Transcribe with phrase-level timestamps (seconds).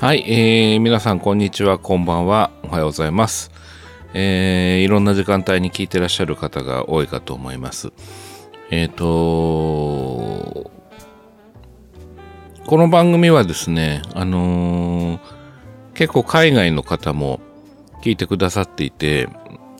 [0.00, 3.50] はい、えー、皆さんこんにちは、こんばんは、おはようございます。
[4.14, 7.92] えー、いろんな時間帯に聞いてらっしゃる方が多いかと思います。
[8.70, 10.70] えっ、ー、と
[12.64, 15.20] この番組はですね、あのー、
[15.94, 17.40] 結構海外の方も
[18.00, 19.28] 聞いてくださっていて、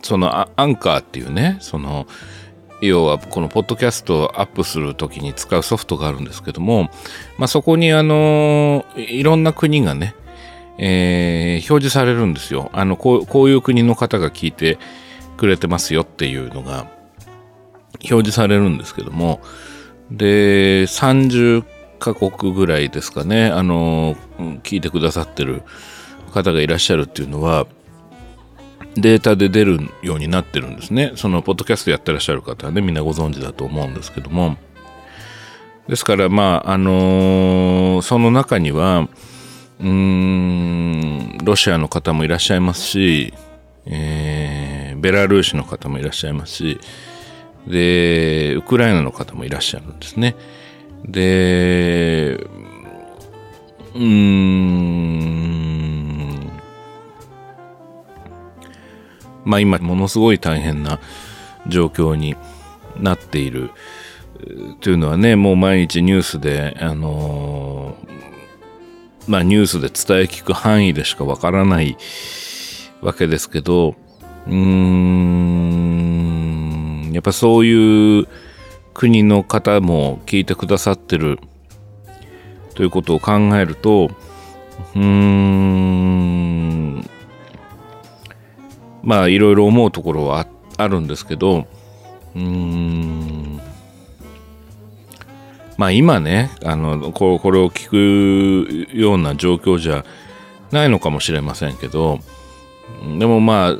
[0.01, 2.07] そのアンカーっていうね、その、
[2.81, 6.89] 要はこのポッドキャストをアップするときに使うソフトがあるんですけども、
[7.37, 10.15] まあ、そこにあの、いろんな国がね、
[10.81, 12.69] えー、表示されるんですよ。
[12.73, 14.79] あのこう、こういう国の方が聞いて
[15.35, 16.87] くれてますよっていうのが
[17.95, 19.41] 表示されるんですけども、
[20.09, 21.65] で、30
[21.99, 24.15] カ国ぐらいですかね、あの、
[24.63, 25.63] 聞いてくださってる
[26.31, 27.67] 方がいらっしゃるっていうのは、
[28.95, 31.11] データで出るようになってるんですね。
[31.15, 34.57] その、ポッドキャストやってらっしゃる方はね、みんなご存知だと思うんですけども。
[35.87, 39.07] ですから、まあ、あのー、その中には、
[39.79, 43.33] うん、ロシアの方もいらっしゃいますし、
[43.85, 46.79] えー、ベラルーシの方もいらっしゃいますし、
[47.65, 50.35] で、ウクライナの方もいらっしゃるんですね。
[51.05, 52.45] で、
[53.95, 55.19] うん、
[59.45, 60.99] まあ今ものすごい大変な
[61.67, 62.35] 状況に
[62.97, 63.71] なっている
[64.81, 67.95] というのはね、もう毎日ニュースで、あの
[69.29, 71.95] まあニュースで伝え聞く範囲でしかわからない
[73.01, 73.93] わけですけど、
[74.47, 74.61] うーん、
[77.13, 78.27] やっぱそういう
[78.95, 81.39] 国の方も聞いてくださってる
[82.73, 84.09] ということを考えると、
[84.95, 87.07] うーん、
[89.03, 91.67] まあいろいろ思うところはあるんですけど、
[92.35, 93.61] うーん、
[95.79, 100.03] まあ今ね、あの、ここれを聞くような状況じゃ
[100.71, 102.19] ないのかもしれませんけど、
[103.17, 103.77] でもまあ、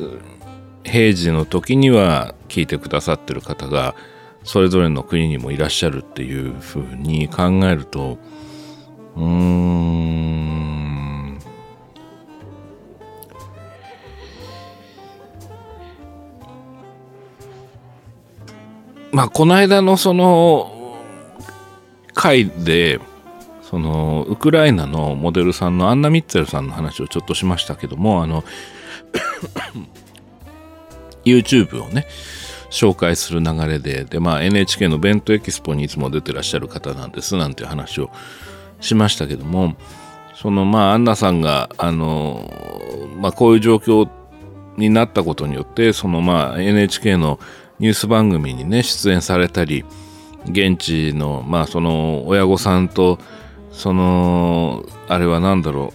[0.85, 3.95] 平時の時には聞いてくださってる方が、
[4.45, 8.17] それぞれの国にもいらっしゃるっていうふうに考えると、
[9.17, 11.39] うーん、
[19.11, 20.78] まあ、この間のその、
[22.19, 22.99] 回で、
[23.61, 28.43] その、ウクライナのモデルさんのアンナ・ミッツェルさんの話をちょっとしましたけども、あの、
[31.23, 32.05] YouTube をね、
[32.71, 38.09] 紹介する流れで、で、まあ NHK のベントエキスポにいつも出てらっしゃる方なんです、なんて話を
[38.81, 39.75] しましたけども、
[40.35, 42.51] そのまあアンナさんが、あの、
[43.17, 44.09] まあこういう状況
[44.77, 47.39] になったことによって、そのまあ NHK の
[47.79, 49.85] ニュース番組にね、出演されたり、
[50.45, 53.19] 現地の、まあその親御さんと、
[53.71, 55.93] その、あれは何だろ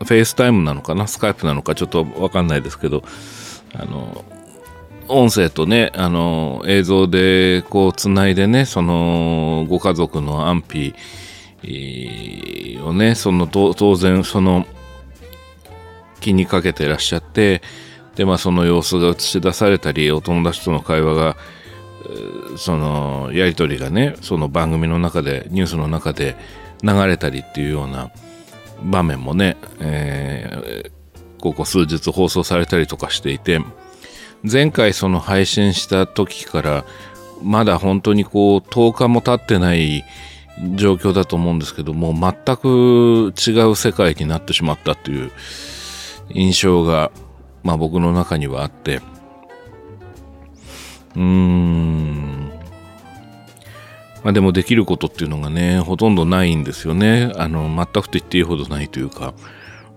[0.00, 1.74] う、フェイスタイムなのかな、スカイプなのか？
[1.74, 3.02] ちょっとわかんないですけど、
[3.74, 4.24] あの、
[5.08, 10.94] 音声とね、あの、映像でこうつないでね、そのご家族の安否
[12.82, 14.66] をね、その当然その
[16.20, 17.60] 気にかけてらっしゃって、
[18.14, 21.36] で、まあその様子が映し出されたり、お友達との会話が
[22.56, 26.36] そのやり取りがねその番組の中でニュースの中で
[26.82, 28.10] 流れたりっていうような
[28.82, 30.90] 場面もね、えー、
[31.40, 33.60] ここ数日放送されたりとかしていて
[34.42, 36.84] 前回その配信した時から
[37.42, 40.04] まだ本当にこう10日も経ってない
[40.76, 45.32] 状況だと思うんですけども全く違う世界になってしまったという
[46.30, 47.10] 印象が、
[47.62, 49.00] まあ、僕の中にはあって
[51.16, 52.52] うーん。
[54.22, 57.32] まあでもできることっていうのがね、ほとんどないんですよね。
[57.36, 59.34] あの、全くと言っていいほどないというか、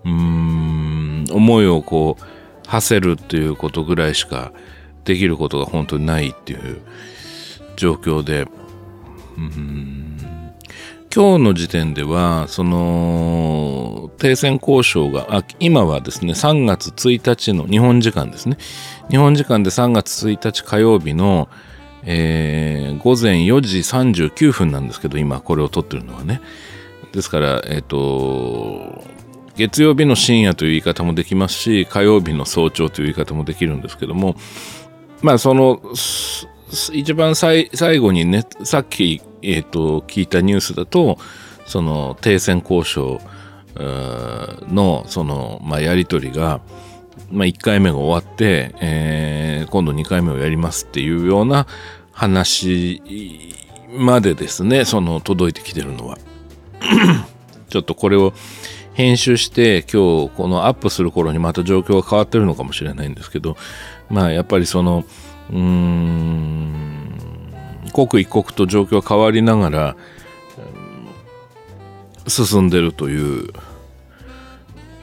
[0.04, 2.24] うーん、思いをこう、
[2.68, 4.52] 馳せるっていうことぐらいしか
[5.06, 6.81] できることが本当にないっていう
[7.78, 8.46] 状況で、
[9.38, 10.06] うん
[11.13, 18.57] 今日の時点では、その、停戦交渉が、あ今はですね、3月1日の日本時間ですね。
[19.09, 21.50] 日本時間で3月1日火曜日の、
[22.04, 26.42] えー、午前4時39分なんですけど、今これを撮ってるのはね。
[27.13, 29.03] ですから、えっ、ー、と、
[29.56, 34.36] 月曜日の深夜という言い方もできますし、火曜日の早朝という言い方もできるんですけども、
[35.21, 35.81] まあその、
[36.94, 41.18] 一番最後にね、さっき、え、ー、と、聞いたニュースだと、
[41.66, 43.19] その停戦交渉
[44.69, 46.62] の、その、まあ、やりとりが、
[47.31, 51.68] まあ、1回目が終わって、えー、今度2回目をやりますっていうような
[52.12, 53.01] 話
[53.98, 56.18] までですね、その届いてきてるのは。
[57.69, 58.34] ちょっとこれを
[58.94, 63.56] 編集して今日このアップする頃にまた状況が変わってるのかもしれないんですけど
[64.10, 65.06] まあやっぱりその
[65.51, 67.37] うーん
[68.06, 69.96] 刻一刻と状況が変わりながら
[72.28, 73.52] 進んでるという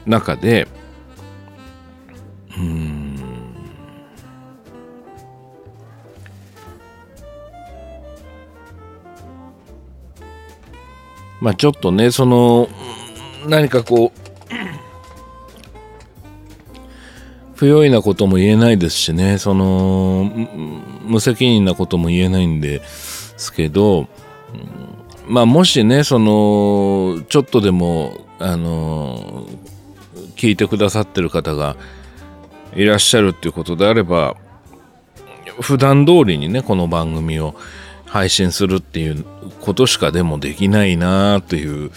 [0.05, 0.65] 中で
[2.57, 3.15] うん
[11.41, 12.69] まあちょっとねその
[13.45, 14.25] 何かこう
[17.55, 19.37] 不用意なことも言えないですしね。
[19.37, 20.29] その
[21.03, 24.07] 無責任なことも言えないんですけど
[25.27, 29.47] まあもしねそのちょっとでもあの
[30.35, 31.77] 聞いてくださってる方が
[32.75, 34.35] いらっしゃるっていうことであれば
[35.61, 37.55] 普段通りにねこの番組を
[38.05, 39.25] 配信するっていう
[39.61, 41.91] ことしかでもできないなという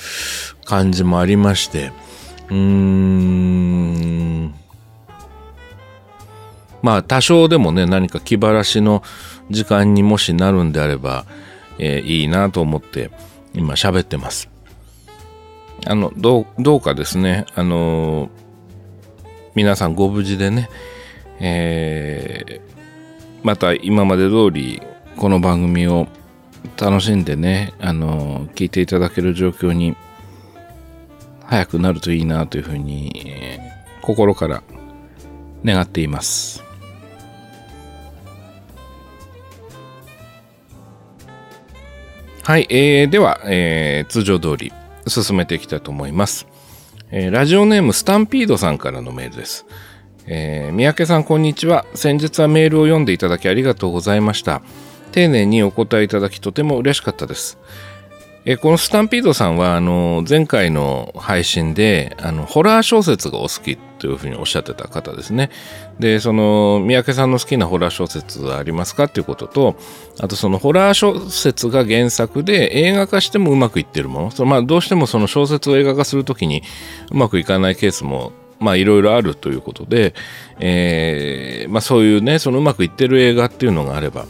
[0.64, 1.92] 感じもありまして。
[2.48, 4.54] うーん。
[6.88, 9.02] まあ多少でもね何か気晴らしの
[9.50, 11.26] 時間にもしなるんであれば、
[11.78, 13.10] えー、いいなと思って
[13.52, 14.48] 今喋ってます。
[15.86, 18.30] あのどうどうかですねあの
[19.54, 20.70] 皆さんご無事でね、
[21.40, 22.60] えー、
[23.42, 24.80] また今まで通り
[25.18, 26.08] この番組を
[26.80, 29.94] 楽しんでねあの聞いていただける状況に
[31.44, 34.62] 早くなるといいなというふうに、えー、心から
[35.62, 36.66] 願っています。
[42.48, 44.72] はい、えー、では、えー、通常通り
[45.06, 46.46] 進めていきたいと思います、
[47.10, 49.66] えー、ラジオネームスタンピードさんからのメールです。
[50.26, 51.84] えー、三宅さんこんにちは。
[51.92, 54.62] 先日はメールを読んでいただきありがとうございました。
[55.12, 57.58] 丁寧にお答えいただきとても嬉しかったです。
[58.50, 65.50] えこのスタンピードさんはあの前回の配信であのホラー小説がお好きというふうにおっしゃってた方ですね。
[65.98, 69.76] でその三宅さんの好きなホラー小説はありますかっていうことと
[70.18, 76.62] あとそのホラー小説が原作で映画化してもうまくいってるものその、まあ、どうしてもその小説を映画化するときに
[77.10, 80.14] うまくいかないケースもまあいろいろあるということで、
[80.58, 84.24] えーまあ、そういうねそのうまくいってる映画っていうのがあれば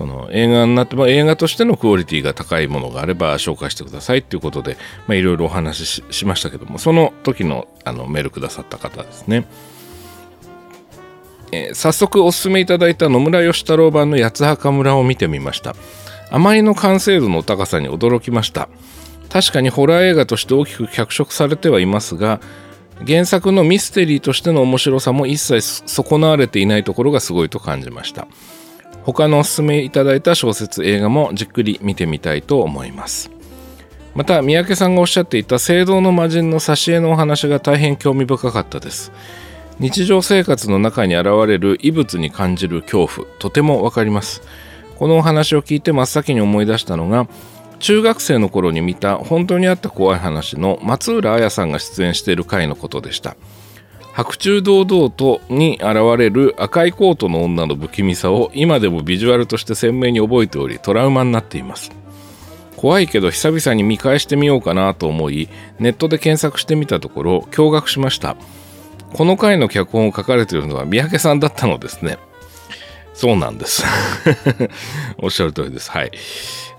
[0.00, 4.78] その映画になっても映画としてのクオリティが高いものがあれば紹介してくださいっていうことで
[5.10, 9.44] いろいろお話ししましたけどもその時のあのメールくださった方ですね。
[11.52, 15.76] えー、早速お勧めいただいた野村義太郎版の八つ墓村を見てみました。
[16.30, 18.70] あまりの完成度の高さに驚きました。
[19.28, 22.40] 確かにホラー映画として大きく脚色されてはいますが
[23.06, 28.26] 原作のミステリーとしての面白さも一切損なわれていないところがすごいと感じました。
[29.04, 33.30] 他のおすすめいただいた小説映画もじっくり見てみたいと思います。
[34.14, 39.12] また三宅さんがおっしゃっていた聖堂の魔人の挿絵のお話が大変興味深かったです。
[39.78, 44.42] 日常生活の中に現れる異物に感じる恐怖とてもわかります。
[44.98, 47.26] このお話を聞いて真っ先に思い出したのが
[47.78, 53.36] 中学生の頃に見た本当にあった怖い話の松浦綾さんが出演している回のことでした。
[54.20, 61.90] 白昼堂々とに現れる赤いコートの女の不気味さを今でもビジュアルとして鮮明に覚えておりトラウマになっています。
[62.76, 65.48] 怖いけど久々に見返してみようかなと思い
[65.78, 68.36] ネットで検索してみたところ驚愕しました。
[69.14, 72.18] この回の脚本を書かれているのは三宅さんだったのですね。
[73.20, 73.84] そうなんです
[75.20, 76.10] おっしゃる通りですはい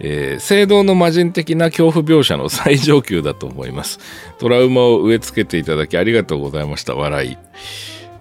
[0.04, 4.00] えー、聖堂の魔人的な恐怖描写の最上級だと思います。
[4.40, 6.96] トラウマを植え付けていただきありがとうございました。
[6.96, 7.38] 笑い。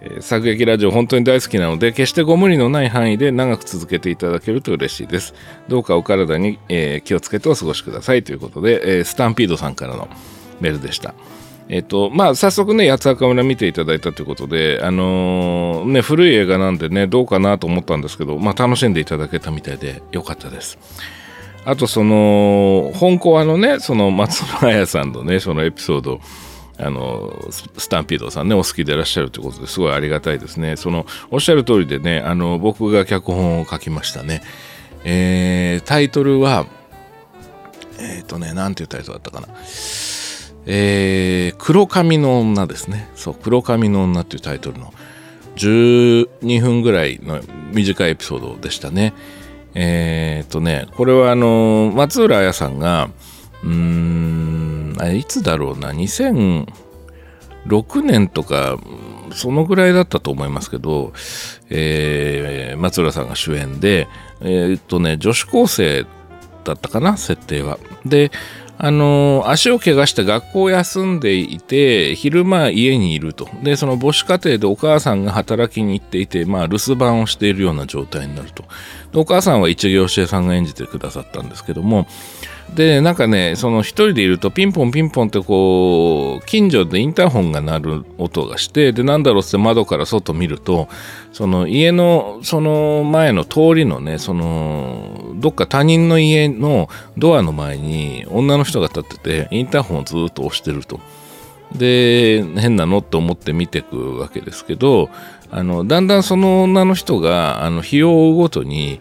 [0.03, 5.33] えー、作劇ラジオ本当に大好きなので、決してご無理のない範囲で長く続けていただけると嬉しいです。
[5.69, 10.07] どうかお体に、えー、気をつけてお過ごしくださいということで、えー、スタンピードさんからの
[10.61, 11.15] メールでした。
[11.73, 20.79] えっ、と、まあ、早速ね、八つ赤村見ていただいたということで、あのー、ね、古い映画なんでね、どうかなと思ったんですけど、まあ、楽しんでいただけたみたいでよかったです。
[21.65, 26.21] あとその本コアのねその松村彩さんのねそのエピソード
[26.79, 30.77] あのスタンピードさんねお好きでいらっしゃるということですごいありがたいですね。
[30.77, 34.43] そのおっしゃる通りでねあの僕が脚本を書きましたね。
[35.05, 36.67] えー、タイトルは
[37.99, 39.49] えっ、ー、とねなんていうタイトルだったかな。
[40.67, 44.93] えー、黒髪の女ですねそう黒髪の女っていうタイトルの
[45.57, 47.41] 12分ぐらいの
[47.73, 49.15] 短いエピソードでしたね
[49.75, 53.11] えー、っとね、これはあの、松浦彩さんが、
[53.63, 56.67] うーん、いつだろうな、2006
[58.03, 58.79] 年とか、
[59.33, 61.13] そのぐらいだったと思いますけど、
[61.69, 64.09] えー、松浦さんが主演で、
[64.41, 66.05] えー、っとね、女子高生
[66.65, 67.79] だったかな、設定は。
[68.05, 68.33] で、
[68.83, 73.47] あの足を怪我して学校を休んでいて昼間家にいると。
[73.63, 78.65] でその母子家庭でお母さんが働きに行っていて、まあ、留守番をしているような状態になると。
[79.13, 82.07] お母さんは一行教えさんが演じてくださったんですけども
[82.75, 90.89] でなんかねその一人でいるとピンポンピンポンってこう近所でインターホンが鳴る音がしてでなんだろうって窓から外見ると
[91.33, 101.01] その家のその前の通りのねそのどっか他人の家のドアの前に女の人が立っててインターホンをずっと押してると。
[101.75, 105.09] で変なのって思って見ていくわけですけど
[105.53, 109.01] あのだんだんその女の人があの日を追うごとに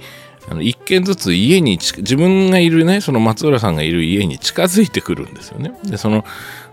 [0.49, 5.73] あの一軒ずつ家に自分がいるねその松浦さんがいる家に近づいてくるんですよね。
[5.83, 6.25] でその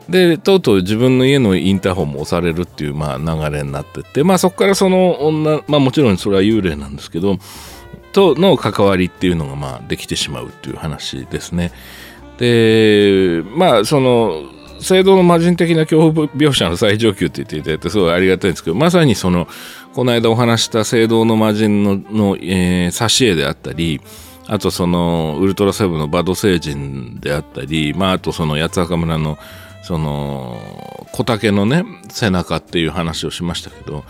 [0.08, 7.38] でとうとう自分の家のインターホンも押されるっていう、まあ、流れになってってまあそこからその女まあもちろんそれは幽霊なんですけど
[8.12, 11.72] との関わりっていうのがまあできてしまうっていう話ですね。
[12.38, 14.42] でまあその
[14.80, 19.48] 聖堂の魔人的な恐怖描写の最上級って言っていただいてすごいありがたいんですけどまさにその
[19.96, 24.02] この間お話した聖堂の魔人のの、えー、挿絵であったり
[24.46, 29.38] あとそのウルトラセブンのバド星人であったり、まあ、あとその八坂村の
[29.82, 30.60] その
[31.12, 34.04] 小竹のね背中っていう話をしましたけど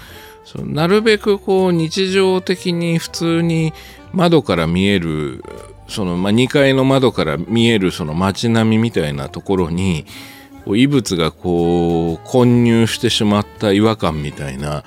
[0.65, 3.73] なるべくこう日常的に普通に
[4.13, 5.45] 窓から見える
[5.87, 10.05] その、まあ、2階の窓から見えるその街並みみたいなところに
[10.67, 14.83] 異物がこう混入してしまった違和感みたいな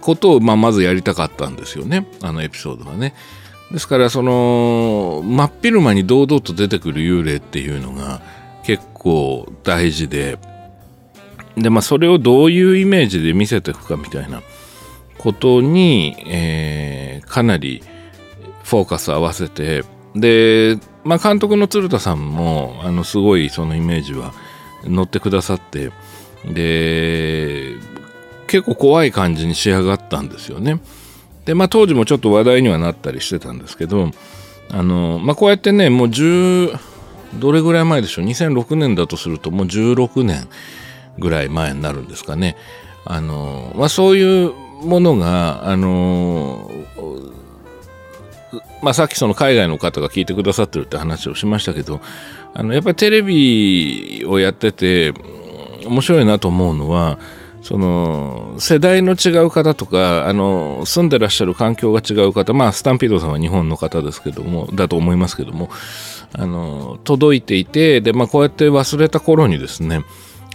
[0.00, 2.06] ことを、まあ、まずやりたかったんですよね。
[2.22, 3.14] あのエピソードはね。
[3.70, 8.20] ですからその真っ昼間に堂々と出てくる幽霊っていうのが
[8.64, 10.38] 結構大事で。
[11.56, 14.42] でまあそれをどういうイメージで見せていくかみたいな。
[15.20, 17.82] ことに、えー、かなり
[18.64, 19.84] フォーカス合わせて。
[20.14, 24.32] で、まあ、監督の鶴田さんもあのすごいそのイメージは
[24.84, 25.92] 乗ってくださって。
[26.46, 27.74] で
[28.50, 30.80] 結構怖い感じに仕上がったんですよね。
[31.44, 34.10] でまあ当時もちょっと話題にはなったりしてたんですけど
[34.70, 36.76] あの、まあ、こうやってねもう10
[37.38, 40.48] どれぐらい前でしょう？2006年だとするともう16年
[41.18, 42.56] ぐらい前になるんですかね。
[43.04, 44.52] あのまあ、そういう
[44.82, 46.70] ものがあの
[48.82, 52.00] まあ、さっきその海外の方が聞いてくださってるって話をしましたけど
[52.54, 55.12] あのやっぱりテレビをやってて
[55.86, 57.18] 面白いなと思うのは
[57.62, 65.68] その世代の違う方とかあの住んでらっしゃる環境が違う方まあスタンピードさんは日本の方ですけどもだと思いますけども
[66.32, 70.04] あの届いていてで、まあ、こうやって忘れた頃にですね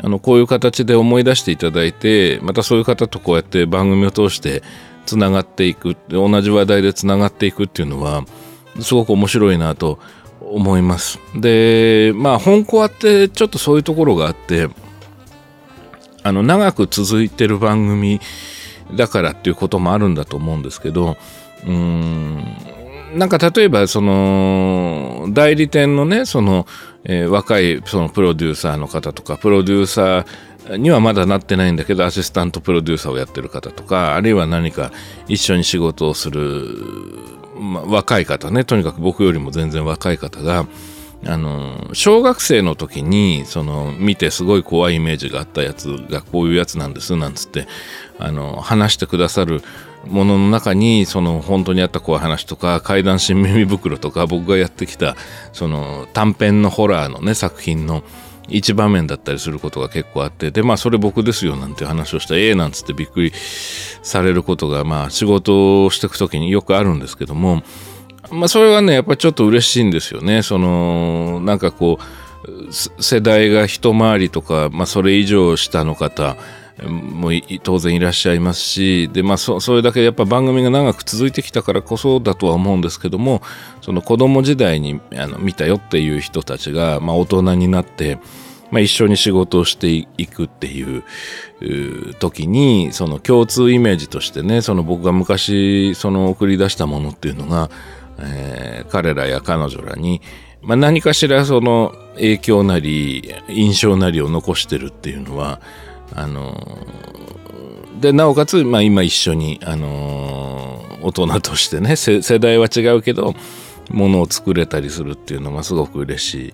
[0.03, 4.63] あのこういう形で思い出していただいてまたそういう方とこうやって番組を通して
[5.05, 8.25] つながっていく同じ話題でつながっていくっていうのは
[8.81, 9.99] すごく面白いなと
[10.41, 11.19] 思います。
[11.35, 14.69] でまあ本コアってちょっとそういうところがあって
[16.25, 18.19] あの長く続いてる番組
[18.95, 21.17] だからっていうこともあるんだと思うんですけど
[21.63, 22.43] うーん
[23.13, 26.65] なんか例えばその代理店のねその、
[27.03, 34.91] えー、若いそのプロデューサーの方とかプロデューサーにはまだなってないんだけどアシスタントプロデューサーをやってる方とかあるいは何か
[35.27, 36.67] 一緒に仕事をする、
[37.59, 40.65] ま、若い方ねとにかく僕よりも全然若い方が
[41.25, 47.67] あの小学生の時にその見てすごい怖いイメージがあったやつがこういうやつなんですなんつって
[48.19, 49.61] あの話してくださる
[50.07, 55.15] ものの中にその本当にあった怖い話とか怪談新耳袋とか僕がやってきた
[55.51, 58.03] その短編のホラーのね作品の
[58.47, 67.63] 一場面だったりすることが結構あってでまあそれ僕ですよなんて話をしたらええなんつってびっくりされることがまあ仕事をしていく時によくあるんですけども
[68.31, 70.41] まあ、それはねやっぱりちょっと嬉しいんですよね。
[70.41, 72.03] そのなんかこう
[73.01, 76.37] 世代が一回りとか、まあ、それ以上下の方
[76.83, 77.31] も
[77.63, 83.41] 当然いらっしゃいますしで、まあそ、それだけやっぱ番組が長く続いてきたからこそだとは思うんですけども
[83.81, 88.19] その子供時代にあの見たよっていう人たちが、まあ、大人になって、
[88.71, 91.03] まあ、一緒に仕事をしていくっていう
[92.15, 97.69] 時にその共通イメージとしてねその僕が昔その送り出したものっていうのが
[98.19, 100.21] えー、彼らや彼女らに、
[100.61, 105.61] まあ、何かしらその影響なり印象なりを残してるっていうのは
[106.13, 106.55] あの、
[107.99, 113.35] でなおかつ、まあ、今一緒に、あの、大人としてね世代は違うけど
[113.91, 116.53] ものを作れたりするっていうのがすごく嬉し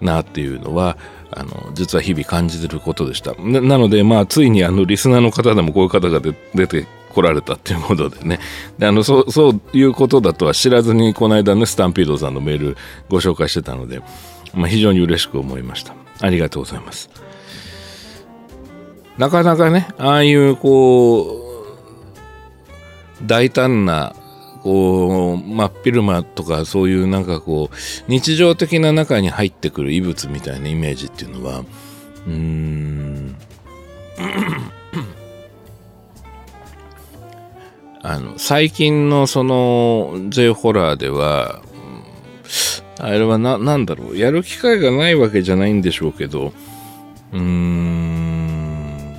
[0.00, 0.98] いなっていうのは
[1.30, 3.34] あの実は日々感じてることでした。
[3.34, 8.40] なのでまあついにあのリスナーの方でもこういう方が出て来られたっていうことでね。
[8.78, 12.76] であのそうそういうことだとは知らずにこの間ねスタンピードさんのメール
[13.08, 14.02] ご紹介してたので
[14.54, 15.94] まあ、非常に嬉しく思いました。
[16.20, 17.10] ありがとうございます。
[19.18, 21.40] なかなかねああいうこ
[23.20, 24.14] う大胆な
[24.62, 27.74] こう真っ昼間とかそういうなんかこう
[28.08, 33.36] 日常的な中に入ってくる異物みたいなイメージっていうのはうーん。
[38.04, 41.62] あの最近のその J ホラーでは
[42.98, 46.52] あれはな、なんだろう、やる機会がないわけじゃないんでしょうけど、
[47.32, 49.14] うーん、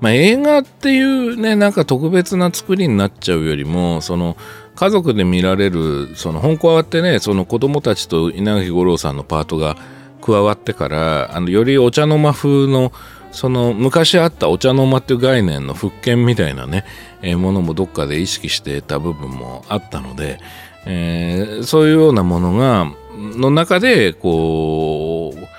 [0.00, 4.36] まあ映画っていうね、なんか特別な作りになっちゃうよりも、その、
[4.74, 9.76] 家族で見られる、その本校はってね、その子供たちと稲垣吾郎さんのパートが
[10.20, 12.92] 加わってから、あの、よりお茶の間風の、
[13.32, 16.84] その昔あったお茶の間っていう概念の復権みたいなね、
[17.22, 20.38] えー、ものもどっかで意識してた部分もあったので、
[20.86, 25.50] えー、そういうようなものがの中でこう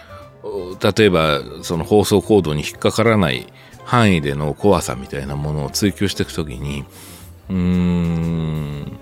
[0.98, 3.48] 例えばその放送コードに引っかからない
[3.84, 6.86] 範囲での怖さみたいなものを追求していくときに
[7.50, 9.00] うーん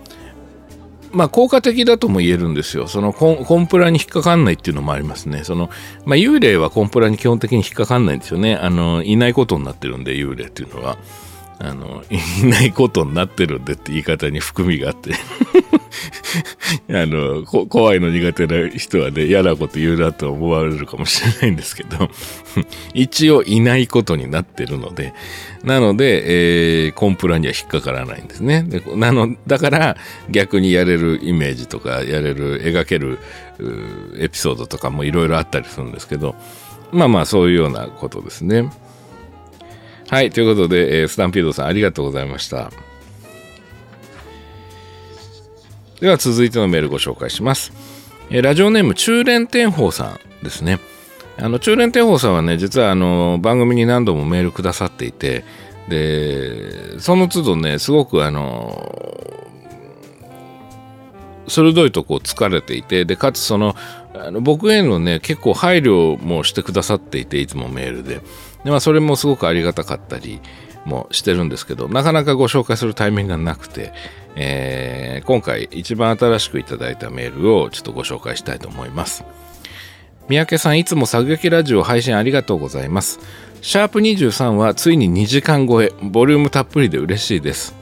[1.11, 2.87] まあ効果的だとも言えるんですよ。
[2.87, 5.43] そのコンコンプラに引っかかんないっていうのもありますね。
[5.43, 5.69] その、
[6.05, 8.55] まあ幽霊はコンプラに基本的に引っかかんないんですよね。
[8.55, 10.97] あの、いないことになってるんで、幽霊っていうのは。
[11.59, 15.13] あの、いないことになってるんでって言い方に含みがあって
[16.89, 22.09] あの怖いの苦手な人はね、嫌なこと言うなと思われるかもしれないんですけど
[22.93, 25.13] 一応いないことになってるので、
[25.63, 28.63] なので、えー、コンプラには引っかからないんですね。
[28.63, 29.97] でなのだから
[30.29, 33.19] 逆にやれるイメージとか、やれる、描ける
[34.17, 36.35] エピソードとかもいろいろあったりするんですけど、
[36.91, 38.69] まあまあそういうようなことですね。
[40.09, 42.71] はい、ということで、えー、スタンピードさんありがとうございました。
[46.01, 47.71] では続いてのメールご紹介します。
[48.31, 50.79] えー、ラジオネーム中連天宝さんですね。
[51.37, 55.45] あの中連天宝さんはね、実はあの番組に何度もメールくださっていて、
[55.89, 58.91] で、その都度ね、すごくあの
[61.47, 63.75] 鋭いとこを疲れていて、で、かつその、
[64.15, 68.21] あの僕へのね、結構配慮もしてくださっていて、いつもメールで。
[68.63, 70.41] でまあ、それもすごくありがたかったり
[70.85, 73.93] もしてるんですけど、なかなかご紹介するタイミングがなくて、
[74.35, 79.23] えー、今回一番新しくいただいたメールをちょっとご紹介したいと思います。
[80.27, 83.19] 三宅さん、いつも作劇ラジオ配信ありがとうございます。
[83.61, 87.75] シャープ23はついに2時間超え、ボリュームたっぷりで嬉しいです。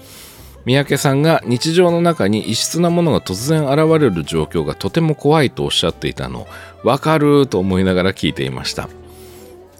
[0.65, 6.47] 三宅さんが日常の中に異質なものが突然現れる状況がとても怖いとおっしゃっていたの、
[6.83, 8.89] わかると思いながら聞いていました。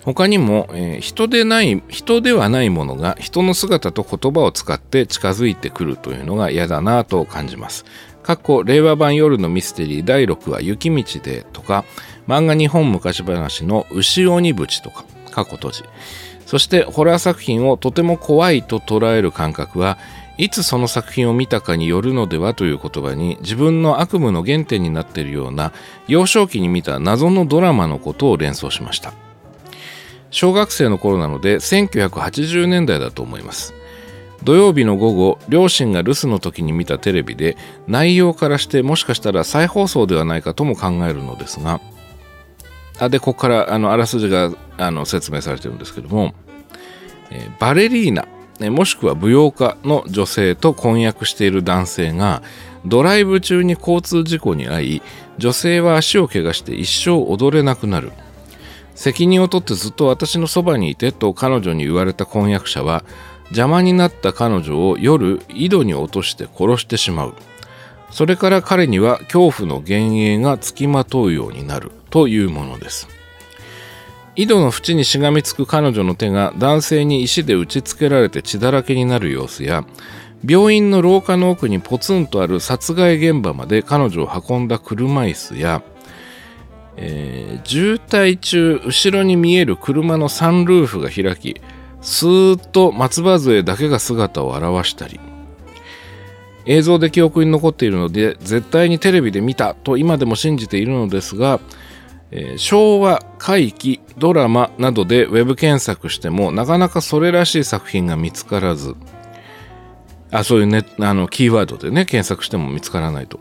[0.08, 7.84] 他にも、えー、人でない人ではないものが人の姿と言葉を使って近づいてくるというのが嫌だなと感じます。
[8.24, 11.84] 過去令和版夜のミステリー第6話雪道でとか
[12.26, 15.84] 漫画日本昔話の牛鬼淵とか過去閉じ
[16.46, 19.98] そしてホラー作品をとても怖いと捉える感覚は
[20.38, 25.74] いつその作品を見たかによるのではという言葉に自分の悪夢の原点になっているような
[26.08, 29.27] 幼少期に見た謎のドラマのことを連想しました。
[30.38, 33.74] 小学生の頃なので1980年代だと思います。
[34.44, 41.82] 土曜日の午後両親が留守の時に見たテレビで内容からしてもしかしたら再放送ではないかとも考えるのですが
[43.00, 46.36] あでここからあのあらすじがあの説明されてるんですけども、
[47.32, 48.28] え、バレリーナ
[48.70, 52.44] もしくは舞踊家の女性と婚約している男性が
[52.86, 55.02] ドライブ中に交通事故に遭い
[55.40, 58.12] 女性は足を怪我して一生踊れなくなる。
[58.98, 63.04] 責任を取ってずっと私のそばにいてと彼女に言われた婚約者は
[63.50, 67.36] 邪魔になった彼女を夜井戸に落として殺してしまう。
[68.10, 73.08] それから彼には恐怖の幻影がつきまとうようになるというものです。
[74.36, 79.86] 井戸の縁にしがみつく彼女の手が男性に石で打ちつけられて血だらけになる様子や
[80.44, 85.84] 病院の廊下の奥にポツンとある殺害現場まで彼女を運んだ車椅子や
[86.98, 91.62] えー、渋滞中後ろに見える車のサンルーフが開き
[92.02, 95.20] スーッと松葉杖だけが姿を現したり
[96.66, 101.60] 映像で記憶に残っているので絶対にテレビで見たと今でも信じているのですが、
[102.32, 108.96] えー、昭和怪奇ドラマなどでウェブ検索してもなかなかそれらしい作品が見つからず
[110.32, 113.40] あそういうねあのキーワードでね検索しても見つからないと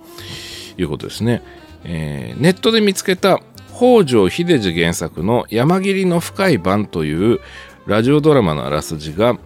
[0.79, 1.43] いうことですね。
[1.89, 3.41] えー、ネットで見つけた
[3.75, 7.41] 北条秀治原作の山切の深い版という
[7.87, 9.39] ラジオドラマのあらすじが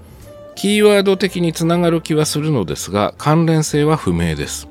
[0.56, 4.68] キーワード的につながる気はするのですが関連性は不明です。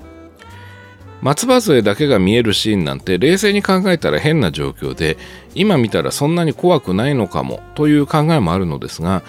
[1.21, 5.17] 松葉杖だけが見えるシーンなんて冷静に考えたら変な状況で
[5.53, 9.21] 今見たらそんなに怖くないのかもという考えもあるのですが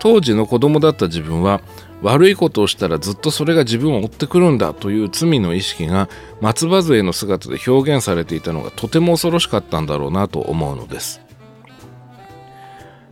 [0.00, 1.62] 当時の子供だった自分は
[2.02, 6.08] 悪いことをしたらずっとそれが自分を追ってくるんだという罪の意識が
[6.40, 11.20] 松葉杖の姿で表現されていたのがとても恐ろしかったんだろうなと思うのです。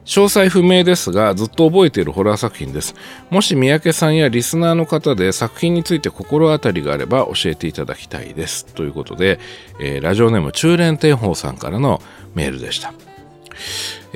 [0.04, 2.94] 詳細不明ですがずっと覚えているホラー作品です。
[3.28, 8.66] もし三宅さんやリスナーの方で作品について心当たりがあれば教えていただきたいです。
[8.66, 9.40] ということで、
[9.80, 12.00] えー、ラジオネーム中連天宝さんからの
[12.34, 12.94] メールでした。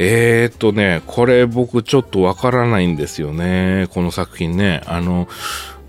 [0.02, 3.86] えー、っとね、これ僕ちょっとわからないんですよね。
[3.92, 4.80] この作品ね。
[4.86, 5.28] あの、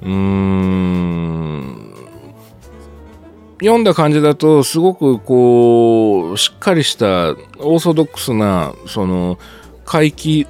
[0.01, 1.93] うーん、
[3.61, 7.05] 読んだ感じだとすごくこう、しっかりした
[7.59, 9.39] オーソドックスな、その、
[9.85, 10.45] 怪奇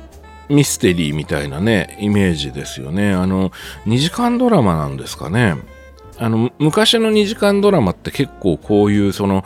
[0.50, 3.14] ミステリーみたいなね、イメージですよね。
[3.14, 3.52] あの、
[3.86, 5.56] 2時間ドラマなんですかね。
[6.18, 9.46] あの、昔の2時間ドラマって結構こういうその、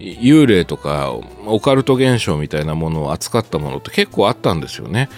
[0.00, 1.12] 幽霊とか
[1.46, 5.08] オカルト現象みたいなものを扱ったものって結構あったんですよね。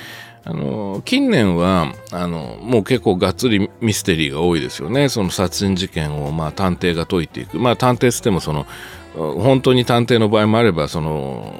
[0.45, 5.09] あの近年はあのもう結構がっつりミステリーが多いですよね。
[5.09, 7.59] その殺人事件をまあ探偵が解いていく。
[7.59, 8.67] まあ探偵つってもその
[9.15, 11.55] 本当に探偵の場合もあればその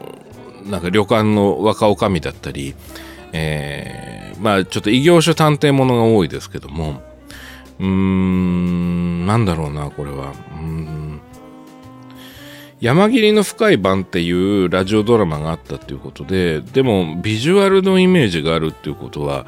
[0.65, 2.75] なんか旅館の若女将だったり、
[3.33, 7.03] えー、まあちょっと異業種探偵ものが多いですけども
[7.79, 10.33] うーんなんだろうなこれは。
[10.55, 11.21] うん
[12.83, 19.47] 山切りの深い版っていうラジオドラマがあったっていうことで、でもビジュアルのイメージがあるっていうことは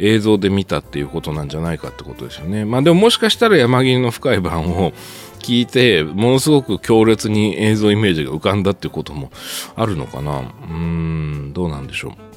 [0.00, 2.64] 映像で見たっていうことなんじゃないかってことですよね。
[2.64, 4.92] まあでももしかしたら山切りの深い版を
[5.38, 9.30] 聞いて、ものすごく強烈に映像イメージが浮かんだっていうことも
[9.76, 10.40] あるのかな。
[10.40, 10.74] うー
[11.50, 12.31] ん、どうなんでしょう。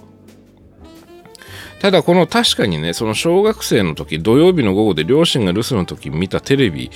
[1.79, 6.89] ただこの確かにね、その小学生の時、土曜日の午後で両親が留守の時見たテレビ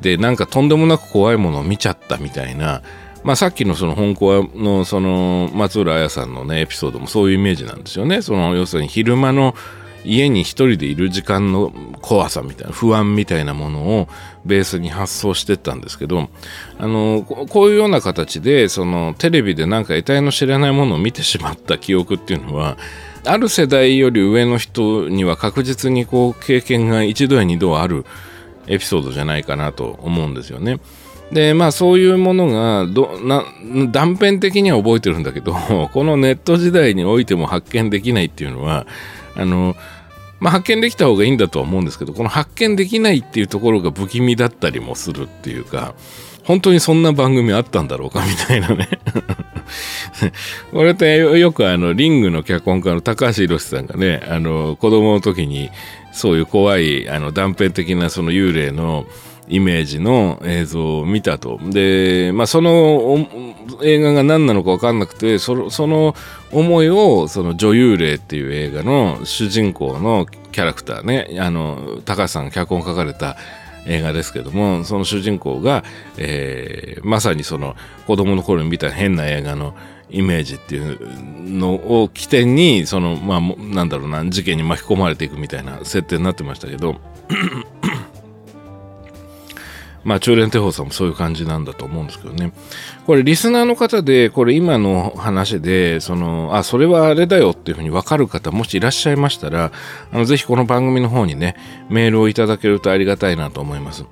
[0.00, 2.82] でなんかとんでもなく怖いものを見ちゃったみたいな、
[3.22, 8.20] まあさっきのその本校のその松浦綾さんのね、エピソードもそういうイメージなんですよね。
[8.20, 9.54] その要するに昼間の
[10.04, 14.08] 家に一人でいる時間の怖さみたいな不安みたいなものを
[14.44, 16.28] ベースに発想してったんですけど
[16.78, 22.76] あのこういうような形でそのテレビでなんか得体の知らないものを見てしまった記憶っていうのは
[23.26, 28.04] ある世代より上の人には確実にこう経験が一度や二度ある
[28.66, 30.80] エピソードじゃないかなと思うんですよね。
[31.32, 33.44] でまあそういうものがどな
[33.90, 35.54] 断片的には覚えてるんだけど
[35.92, 38.86] このネット時代においても発見できないっていうのは
[39.34, 39.74] あの、
[40.38, 45.94] まあ、発見できた方がいいんだとは思うんですけどこの発見できないっていうところが不気味だったりもするっていうか
[46.44, 48.88] 本当にそんな番組あったんだろうかみたいなね
[50.72, 55.70] これってよくあの、リングの脚本家の高橋宏さんがね、あの、子供の時に
[56.12, 59.06] そういう怖い、あの、断片的なその幽霊の
[59.48, 61.58] イメージの映像を見たと。
[61.62, 63.26] で、まあ、その
[63.82, 66.14] 映画が何なのか分かんなくて、その、その
[66.52, 73.36] 思いを、その女優霊っていう映画の主人公のキャラクターね、あの、高橋さんが脚本書かれた
[73.86, 75.84] 映画ですけどもその主人公が、
[76.16, 79.74] えー、まさにその子供の頃に見た変な映画の
[80.10, 80.98] イメージっていう
[81.42, 86.96] のを起点にそのまあなんだろうな事件に巻き込まれていくみたいな設定になってましたけど
[90.04, 92.52] まあ、中連手法さんもそういう感じなんだと思うんですけどね。
[93.06, 99.72] これ、リスナーの方で、これ今の話で、その、あ、それはあれだよっていうふうにわかる方、もしいらっしゃいましたら、
[100.12, 101.56] あの、ぜひこの番組の方にね、
[101.88, 104.04] メールをいただけるとありがたいなと思います。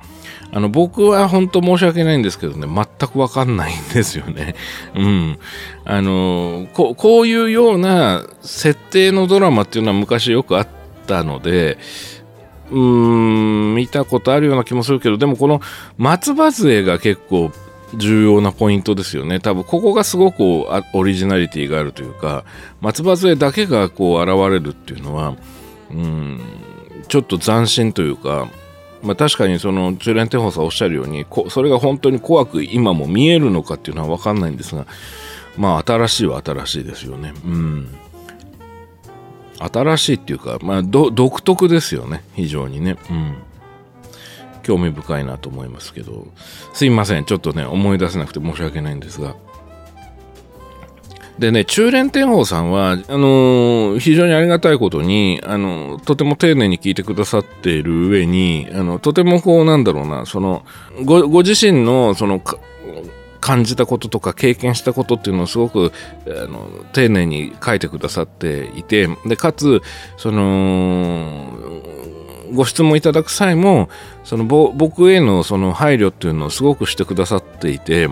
[0.55, 4.55] あの、僕は本当申し訳ないんですけどね、全くわかんないんですよね。
[4.95, 5.39] うん。
[5.85, 10.69] あの、ここういうような設定のドラマっていうのは昔よくあっ
[11.07, 11.79] たので、
[12.73, 15.61] うーん、見たことあるような気もするけど、でもこの
[15.99, 17.53] 松葉杖が結構
[17.95, 19.41] 重要なポイントですよね。
[19.41, 20.43] 多分ここがすごく
[20.95, 22.45] オリジナリティがあるというか、
[22.81, 25.37] 松葉杖だけがこう現れるっていうのは、
[25.91, 26.41] うん、
[27.09, 28.49] ちょっと斬新というか、
[29.03, 34.87] まあ、確かにその中連天宝さんおっしゃるようにそれが本当に怖く今も見えるのかっていうのは分かんないんですが
[35.57, 37.35] まあ新しいは新しいですよね。
[37.45, 37.89] うん
[39.73, 42.25] 新しいっていうか、まあ、独特ですよね。
[42.35, 42.97] 非常にね。
[43.11, 43.37] うん。
[44.63, 46.27] 興味深いなと思いますけど。
[46.73, 47.25] すいません。
[47.25, 49.35] ちょっとね思い出せなくて申し訳ないんですが。
[51.39, 60.65] でね中連天宝さんはあのー、非常にありがたいことに、あのー、とても丁寧に聞いてくださっている上にあのとてもこうなんだろうなその
[61.05, 62.41] ごご自身のその
[63.43, 65.93] 感じたこととか経験したことっていうのをすごく
[66.27, 69.83] あの丁寧に書いてくださっていてでかつ
[70.17, 71.53] その
[72.55, 73.89] ご質問いただく際も
[74.23, 78.11] その僕へのその配慮っていうのをすごくしてくださっていて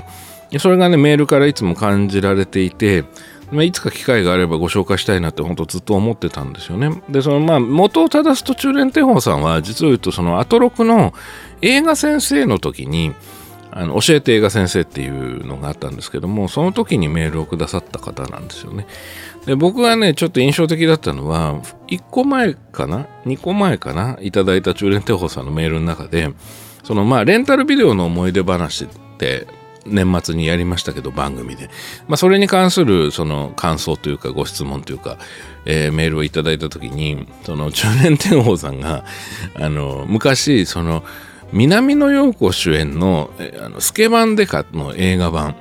[0.59, 3.05] それがねメールからいつも感じられていて、
[3.53, 7.01] いつか機会があればご紹介したいなって本当ずっと思ってたんですよね。
[7.09, 11.15] で、そのまあ元を正すと中連天宝さんは実を言うとそのアトロクの
[11.63, 13.15] 映画先生の時に
[13.73, 18.87] あの教えて映画先生っていうのがあったんですけどもその時にメールをくださった方なんですよね。
[19.47, 24.19] で僕がねちょっと印象的だったのは1個前かな？2個前かな？
[24.21, 26.33] いただいた中連天宝さんのメールの中で
[26.83, 29.47] そのまあレンタルビデオの思い出話って
[29.87, 31.69] 年末にやりましたけど番組で、
[32.07, 35.19] まあ、それに関するその感想というかご質問というか、
[35.65, 39.05] えー、メールをいただいた時にその中年天宝さんが
[39.55, 41.03] あの昔その
[41.53, 43.31] 南野陽子主演の
[43.63, 45.57] あのスケバンデカの映画版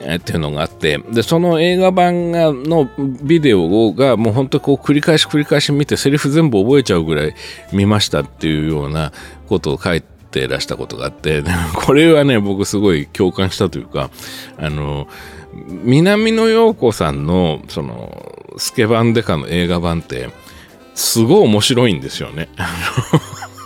[0.00, 2.88] っていうのがあってでその映画版がの
[3.22, 7.34] ビデオがもう本当こう繰り返し繰り返し見てセリフ全部覚えちゃうぐらい
[7.72, 9.12] 見ましたっていうような
[9.48, 11.42] ことを書いてらしたことがあって
[11.74, 14.10] これはね僕すごい共感したというか
[14.56, 15.08] あの
[15.52, 20.30] 南野陽子さんのそのスケバンデカの映画版って
[20.94, 22.48] すごい面白いんですよね。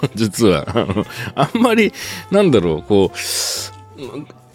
[0.14, 0.66] 実は。
[1.34, 1.92] あんまり、
[2.30, 3.12] なんだろう、こ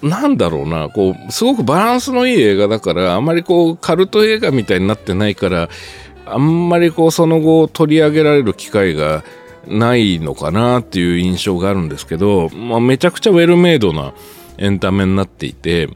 [0.02, 5.70] う、なんだろうな、こう、すごくバランスのいい映画だから、あんまりこう、カルト映画みたいになってないから、
[6.26, 9.24] あんまりこう、その後取り上げられる機会が
[9.68, 14.14] ないのかなっていう印象があるんですけど、まあ、めちゃくちゃウェルメイドな
[14.58, 15.90] エンタメになっていて、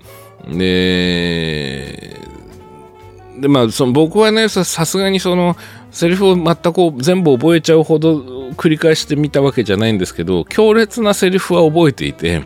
[0.47, 2.17] で、
[3.39, 5.55] でまあ、その僕はね、さすがにその、
[5.91, 12.43] セリフを全く全部覚えちゃうほど繰り返してみたわけじゃないんですけど強烈なセリフは覚えていて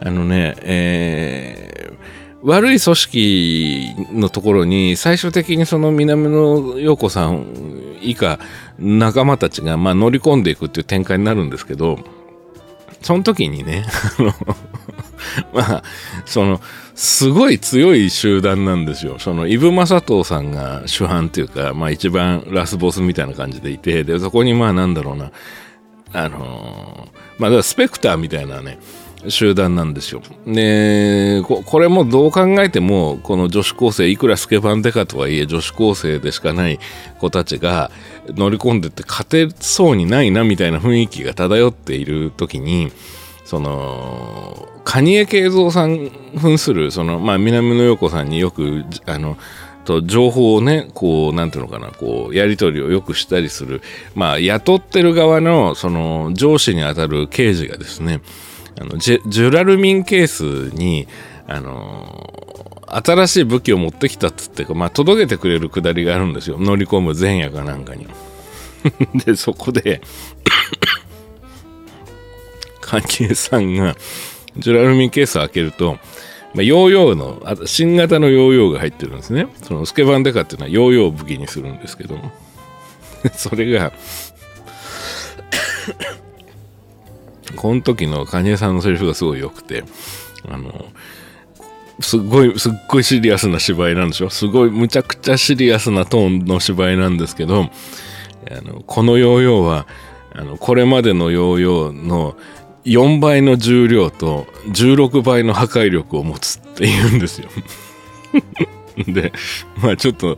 [0.00, 8.38] あのね、えー、悪い組織のところに最終的にその南野陽子さん以下
[8.78, 11.98] 仲間たちがまあ乗り込んでいくっていう展開になるんですけど
[13.02, 13.84] その時にね
[15.52, 15.82] まあ
[16.24, 16.60] その
[16.94, 19.18] すごい強い集団なんですよ。
[19.18, 25.32] その、イブ・マサトウさんが主犯っていうか、まあ一番ラスボスみたいな感じでいて、で、そこにまあなんだろうな、
[26.12, 28.78] あのー、まあスペクターみたいなね、
[29.28, 30.22] 集団なんですよ。
[30.46, 36.78] でこ、これもどう考えても、この女子高生、いくらスケバンデカとはいえ女子高生でしかない
[37.18, 37.90] 子たちが
[38.28, 42.92] 乗り込んでって勝てそうにないなみたいな雰囲気が漂っている時に、
[43.44, 49.36] その、蟹江慶三さん扮する、その、まあ、南野陽子さんによく、あの、
[49.84, 53.82] と情報をね、こう、なんていうのかな、こう、やり取りをよくしたりする、
[54.14, 58.20] まあ、雇ってる側の、その、上司にあたる刑事がですね、
[58.80, 61.06] あのジュラルミンケースに、
[61.46, 66.58] あの新しい武器を持ってきたっつってまあ、届けてくれるくだりがあるんですよ。
[66.58, 68.06] 乗り込む前夜かなんかに。
[69.24, 70.00] で、そこで
[73.00, 73.96] 関係さんが、
[74.56, 75.98] ジュラルミンケースを開けると、
[76.54, 79.48] まあ、ヨーヨーの、あ新型のヨーヨーが入ってるんですね。
[79.62, 82.30] そのスケバンデカっていうのはヨーヨーを武器にするんですけども。
[83.34, 83.92] それが
[87.56, 89.84] この時のカニエさんのセリフがすごい良くて、
[90.48, 90.86] あの、
[92.00, 94.30] すっごい、すっごいシリアスな芝居なんでしょ？
[94.30, 97.70] すごい、むちゃくちゃシリアスなトーンの芝居なんですけど、
[98.50, 99.86] あのこのヨーヨーは、
[100.34, 102.36] あの、これまでのヨーヨーの
[102.84, 107.48] 4倍の重量と16倍の破壊力を持つって言うんですよ
[109.06, 109.32] で、
[109.82, 110.36] まあちょっと、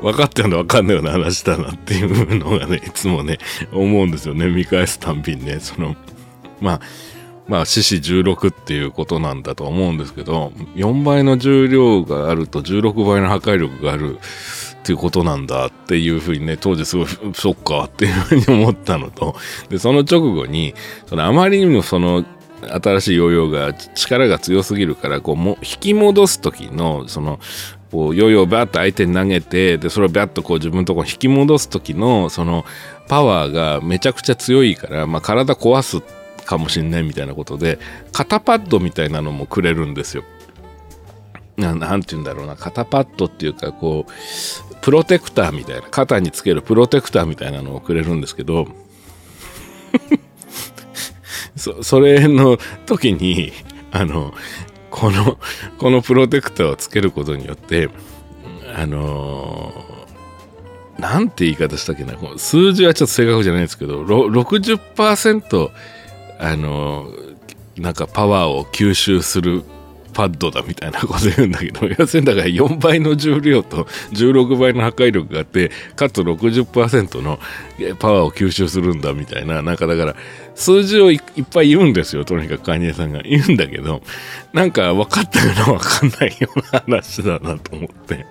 [0.00, 3.38] 分かってるの分かんないような話だなっていうのがね、いつもね、
[3.72, 4.48] 思うんですよね。
[4.48, 5.94] 見返すたんびにね、その、
[6.60, 6.80] まあ、
[7.48, 19.36] まあ、獅子16っていうことなんだと思うんですけど、4倍の重量があると16倍の破壊力があるっていうことなんだっていうふうにね、当時すごい、そっかっていうふうに思ったのと、
[19.68, 20.74] で、その直後に、
[21.06, 22.24] そのあまりにもその、
[22.62, 27.38] 新しいヨーヨーが力が強すぎるからこうも引き戻す時のその
[27.92, 32.64] こうヨーヨーをバッと相手に投げてでそれをバッとこう自分のところに引き戻す時のその
[33.08, 37.78] パワーがめちゃくちゃ強いから、まあ、体壊すってかもしんないみたいなことで
[38.12, 40.24] 肩パッドみたいなのもくれるんですよ。
[41.56, 48.68] なんて言うんだろうな肩パッドっていうかこうプロテクターみたいな肩につけるプロテクターみたいなのをくれるんですけど
[51.56, 53.52] そそれの時に
[53.90, 54.34] あの
[54.90, 55.38] この
[55.78, 57.88] このプロテクターをつけることによって
[58.74, 59.72] あの
[60.98, 65.70] なんて言い方したっけな数字はちょっと正確じゃないんですけど60%
[66.38, 67.10] あの
[67.76, 69.64] なんかパワーを吸収する
[70.16, 77.38] パッドだみたいなこと言うんだけど 要するにだから4倍の重量と16倍の破壊力があってかつ60%の
[77.98, 80.16] パワーを吸収するんだみたいななんかだから
[80.56, 81.20] 数字をいっ
[81.52, 83.22] ぱい言うんですよとにかくカニエさんが。
[83.22, 84.02] 言うんだけど
[84.52, 88.26] なんか分かったような分かんないような話だなと思って。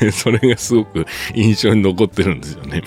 [0.00, 2.82] でそれがすごく印象に残ってるんですよね。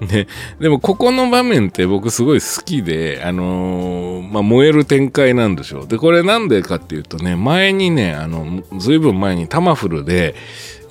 [0.00, 0.28] で
[0.60, 5.88] でもここの場面って僕すごい好きであのー、まあ燃える展開なんでしょう。
[5.88, 10.34] でこれなんでかっていうとね前にねあのずいぶん前にタマフルで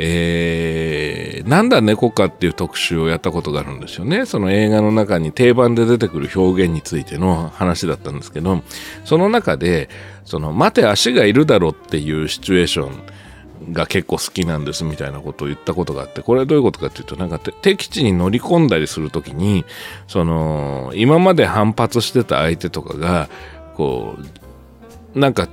[0.02, 4.26] えー、なんだ猫かっていう特集をやったことがあるんですよね。
[4.26, 8.64] その映画の中に定番で出てくる表現についての話だったんですけど、
[9.04, 9.90] その中で、
[10.24, 19.66] その、待て足がいるだろっていうシチュエーションが結構好きなんですみたいなことを言ったことがあって、これはどういうことかっていうと、なんか敵地に乗り込んだりするときに、
[20.08, 23.28] その、今まで反発してた相手とかが、
[23.76, 24.16] こ
[25.14, 25.50] う、なんか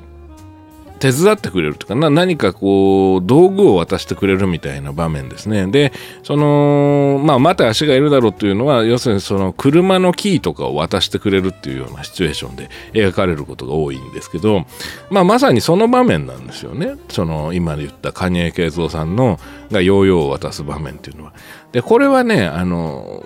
[0.98, 5.66] 手伝ってくれるとかな何かこう道具を渡してくれるみたいな場面ですね。
[5.66, 14.64] でそのまあまた足がいるだろうっていうのは要するにその車のキーとかを渡してくれるっていうようなシチュエーションで描かれることが多いんですけど
[15.10, 16.96] まあまさにその場面なんですよね。
[17.08, 19.38] その今言った蟹江慶三さんの
[19.70, 21.32] がヨーヨーを渡す場面っていうのは。
[21.72, 23.24] でこれはねあの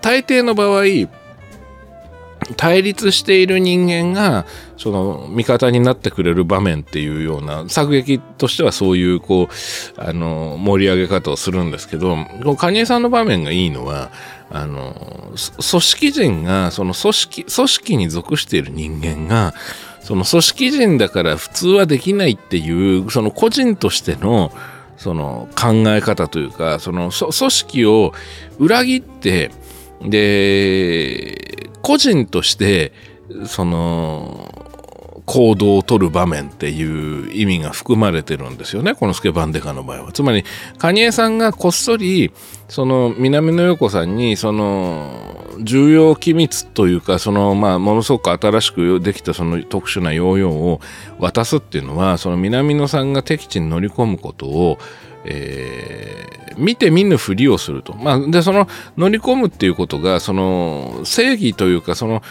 [0.00, 0.84] 大抵の場合
[2.56, 12.16] 対立している人間がその味方になってくれる場面っていうような作劇としてはそういうこうあの盛り上げ方をするんですけど
[12.56, 14.10] 蟹江さんの場面がいいのは
[14.50, 14.94] あの
[15.34, 19.54] 組織人がその組織組織に属している人間が
[20.00, 24.50] その組織人だから普通はできないっていうその個人としての
[24.96, 28.12] その考え方というかその組織を
[28.58, 29.50] 裏切って
[30.02, 32.92] で個人として
[33.46, 34.69] その
[35.26, 40.44] 行動を取る場面っていう意味が含まれてるんですよねこのスケバンデカの場合はつまり
[40.78, 42.32] 蟹江さんがこっそり
[42.68, 50.80] その南野陽子さんにその重要機密というかそのまあものすごく新しくできたその特殊なヨーヨーを
[51.18, 54.78] 渡すっていうのはその南野さんが敵地に乗り込むことを
[55.24, 57.94] えー、見て見ぬふりをすると。
[57.94, 62.22] まあ、で、その乗り込むっていうことが、その正義というか、その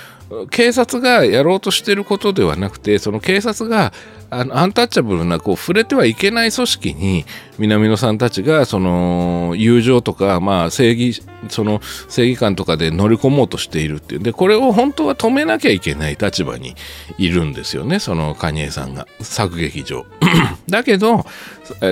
[0.52, 3.92] 警察がやろうとしてることではなくて、その警察が
[4.30, 7.26] あのアンタッチャブルなこう触れてはいけない組織に
[7.58, 16.76] 南野さんたちがその友情とか、まあ、正義その正義感とかで乗り込もうとしているっていうでこれを本当は止めなきゃいけない立場に
[17.18, 20.06] いるんですよねその蟹江さんが作劇場。
[20.70, 21.26] だけど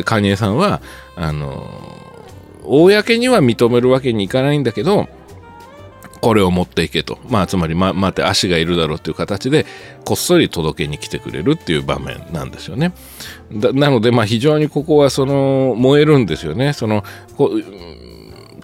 [0.06, 0.82] 蟹江さんは
[1.16, 1.68] あの
[2.64, 5.08] 公には認めるわけにいかないんだけど
[6.22, 7.20] これを持っていけと。
[7.30, 9.66] まあ、つまり、ま、待て、足がいるだろうっていう形で、
[10.06, 12.94] こっそり届けに来てくれるっていう場面なんですよね。
[13.52, 16.74] なので、まあ、非常にここは、その、燃えるんですよね。
[16.74, 17.04] その、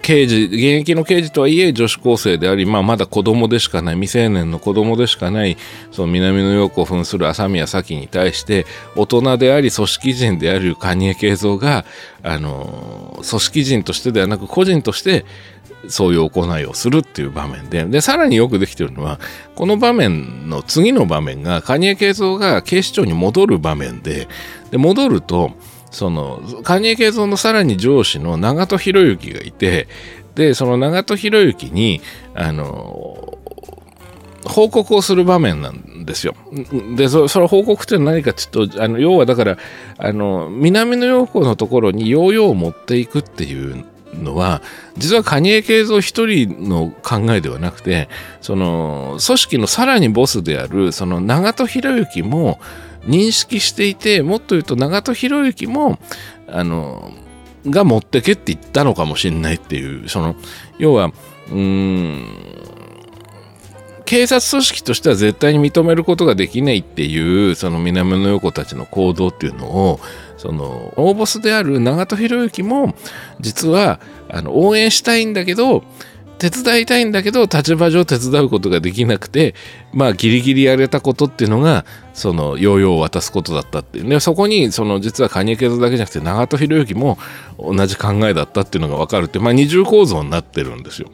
[0.03, 5.57] 刑事、現役の刑事とはいえ女子高生であり、まあ、まだ子供でしかない、未成年の子供でしかない、
[5.91, 8.65] その南野陽子を扮する朝宮咲に対して、
[8.97, 11.85] 大人であり、組織人である蟹江慶三が、
[12.21, 15.25] あの、組織人としてではなく、個人として、
[15.87, 19.19] そういう行いをするっていう場面で、で、さらによくできてるのは、
[19.55, 24.27] この場面の次の場面が、蟹江慶三が警視庁に戻る場面で、
[24.71, 25.51] で、戻ると、
[25.91, 29.87] その、蟹江慶三のさらに上司の長門博之がいて、
[30.35, 32.01] で、その長門博之に、
[32.33, 33.37] あの、
[34.45, 36.35] 報告をする場面なんですよ。
[36.95, 39.57] で、そその報告って何かっていうと、あの要はだから、
[39.97, 43.85] あの、南の陽子のところにヨーヨーを持っていくっていう
[44.21, 44.61] のは
[44.97, 48.09] 実は蟹江慶三一人の考えではなくて
[48.41, 52.59] その組織のさらにボスであるその長門博之も
[53.05, 55.99] 認識していてもっと言うと長門博之も
[56.47, 57.11] あの
[57.67, 60.35] が持ってけって言ったのかもしれないっていうその
[60.77, 62.72] 要はうーん
[64.13, 69.99] 警察組織としては絶対に認めることができないっていうその南野陽子たちの行動っていうのを
[70.37, 72.93] その大ボスである長門博之も
[73.39, 73.99] 実は
[74.29, 75.83] あの応援したいんだけど
[76.37, 79.55] 手伝いたいんだけど立場上手伝うことができなくて
[79.93, 81.83] まあギリギリやれたことっていうのが
[82.13, 87.17] そのヨーヨーを渡すことだったっていうねそこにその実はカニエケゾだけじゃなくて長門博之も
[87.57, 91.09] 同じ考えだったっていうのが分かるってまあ二重構造になってるんですよ。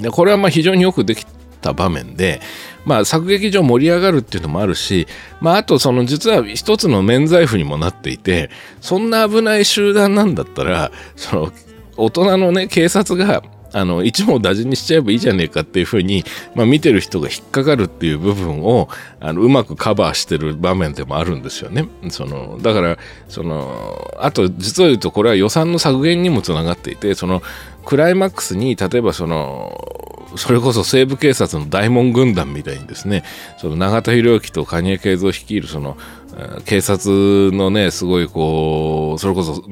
[0.00, 1.26] でこれはまあ非常によくでき
[1.66, 2.40] た場面で、
[2.84, 5.08] まあ、作劇上盛り上がるっていうのもあるし、
[5.40, 8.50] まあ、あとその実は一つの免罪符にもなっていて
[8.80, 11.52] そんな危ない集団なんだったらその
[11.96, 13.42] 大人のね警察が
[13.72, 18.88] あの一網打尽にしちゃえばいいじゃねえかっていうふうに、まあ、見てる人が引っかかるっていう部分を
[19.20, 21.88] あのうまくカバーしてる場面でもあるんですよね。
[22.10, 22.98] そのだから
[23.28, 27.42] そのあと実を言うとこれは予算の削減にもつながっていてその
[27.84, 29.96] クライマックスに例えばその
[30.36, 33.22] それこそ西部警察の大門軍団みたいにですね
[33.58, 35.96] その永田博之と蟹江慶三率いるその
[36.66, 39.64] 警察のねすごいこうそれこそ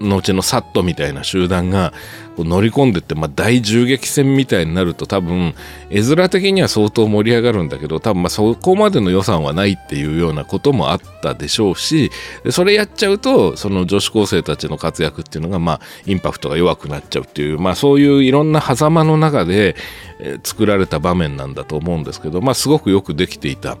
[0.00, 1.94] 後のサットみたいな集団が
[2.36, 5.54] こう乗り込んでって、まあ、大銃撃戦みたいになると多分
[5.90, 12.10] 絵面的には相当盛り上がるんだけど多分まあそこまでの予算はないっていうようなこともあったでしょうし
[12.50, 19.76] それやっちゃうとその女子高生たちの活躍っていうのがまあインパクトが弱くなっちゃうっていう、まあ、そういういろんな狭間の中で
[20.44, 23.76] 作られた場面なんだと思うんですけど、まあ、すごくよくできていた、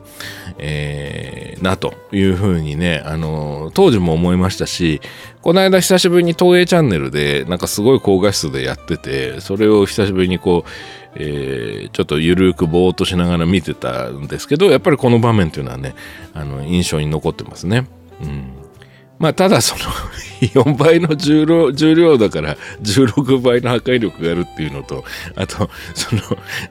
[0.58, 5.00] えー、なというふうにね、あの当時も思いましたし
[5.42, 10.70] この間久しぶりに東映チャンネルでなんかすごい高画質でやっててそれを久しぶりにこう、
[11.16, 15.96] えー、ちょっとゆるくぼーっとしながら見てたんですけどやっぱりこの場面っていうのはね
[16.32, 17.86] あの印象に残ってますね。
[18.22, 18.62] うん
[19.18, 19.82] まあ、ただその
[20.64, 25.04] 4倍の重量重量だから16倍の破壊力があるっていうのと
[25.36, 26.22] あとその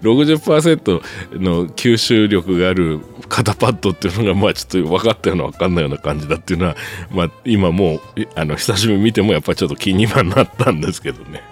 [0.02, 1.02] 60%
[1.40, 3.00] の吸収力がある
[3.32, 6.76] 肩パッドっていうのがまあちょっと分かったような分かんないような感じだっていうのは、
[7.12, 8.02] まあ、今もう
[8.36, 11.42] あの久しぶりに見てもやっぱりちょっと気にはなったんですけどね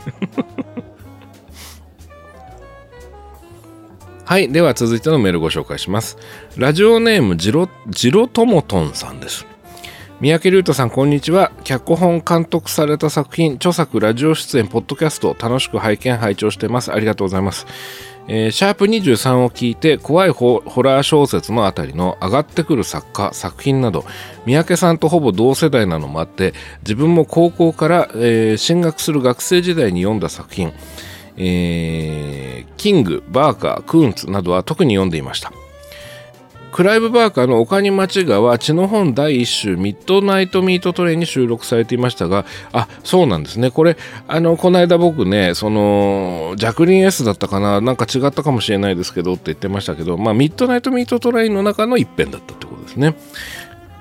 [4.26, 4.52] はい。
[4.52, 6.16] では続いてのメールご紹介します。
[6.56, 9.48] ラジオネームジロ、ジロトモトンさんです。
[10.22, 17.66] 三宅龍太さんこんにちは脚本監督された作品著作ラジオ出演ポッドキャスト楽しく拝見拝聴してますありがとうございます、
[18.32, 24.06] えー、シャープ23を聞いて怖いホラー小説のあたりの上がってくる作家作品など
[24.46, 26.54] 三宅さんとほぼ同世代なのもあって
[26.84, 30.72] 自分も高校から、えー、進学する学生時代に読んだ作品
[31.42, 35.54] えー、キング、バーカー、クーンツなどは特に読んでいました。
[36.72, 43.72] クライブ・バーカーの丘に町がは血の本第1集ミッドナイト・ミート・トレインに収録されていましたがあそうなんですね。
[43.72, 43.98] これ
[44.28, 53.16] あのこの間僕ねそのジャクリン S だったかななんか違ったかもしれないですけどって言ってましたけどまあミッドナイト・ミート・トレインの中の一編だったってことですね。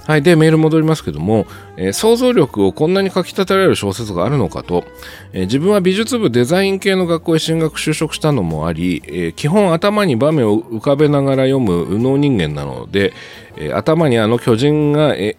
[0.08, 0.22] はい。
[0.22, 1.46] で、メール戻りますけども、
[1.76, 4.84] えー、想像力をこんなにかき立てられる小説があるのかと、
[5.34, 13.12] えー、自分は美術部デザイン系の学校へ進学就職したのもあり、えー、基本頭に場面を浮かべながら読む右脳人間なので、
[13.58, 15.36] え頭にあの巨人が、え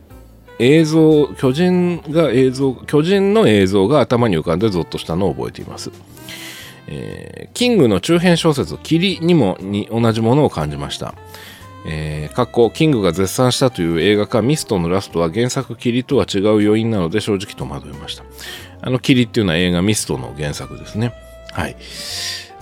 [0.60, 5.90] 映像、巨人が映像、巨人の映像が頭に浮かんでゾッとしたのを覚えています。
[6.88, 11.16] えー、キングの中編小説「霧」にもに同じものを感じました。
[11.86, 18.24] えー、過去キングが絶賛したという映画化ミストのラストは原作霧とは違う余韻なので正直戸惑いました。
[18.82, 21.14] あの霧っていうのは映画ミストの原作ですね。
[21.52, 21.76] はい。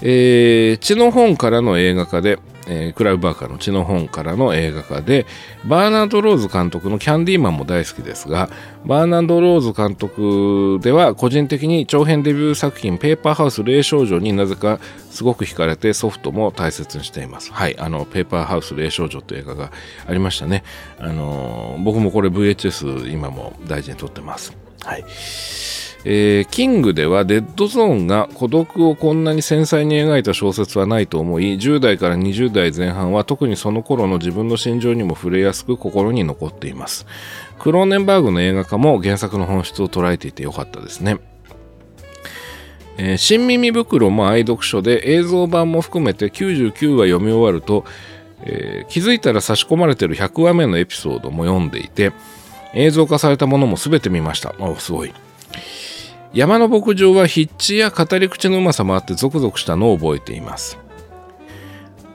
[0.01, 5.25] えー、血の本からの映画化でえー、クラブ・バーカーの血の本からの映画化で
[5.65, 8.49] バーナード・ローズ監督のキャンディーマンも大好きですが
[8.85, 17.51] バーナード・ローズ監督では個人的に長編デビュー作品ペーパーハウス霊少女になぜかすごく惹かれてソフトも大切にしています。
[17.51, 19.71] はいあのペーパーハウス霊少女という映画が
[20.05, 20.63] ありましたね。
[20.99, 24.55] あのー、僕もこれ VHS 今も大事に撮ってます。
[24.83, 25.05] はい。
[26.05, 37.05] えー、キングではデッドゾーンが孤独をこんなに繊細に描いた小説はないと思い10代から20代前半は特にその頃の自分の心情にも触れやすく心に残っています。
[37.59, 41.17] クローネンバーグの映画化も原作の本質を捉えていてよかったですね。
[42.97, 47.85] えー、新耳袋も愛読書で映像版も含めて99話読み終わると、
[48.43, 52.11] えー、気づいたら差し込まれてる100話目のエピソードも読んでいて
[52.73, 54.53] 映像化されたものも全て見ました。
[54.59, 55.13] あすごい。
[56.33, 60.77] 山の牧場は筆致や語り口のうまさもあってゾクゾクしたのを覚えています。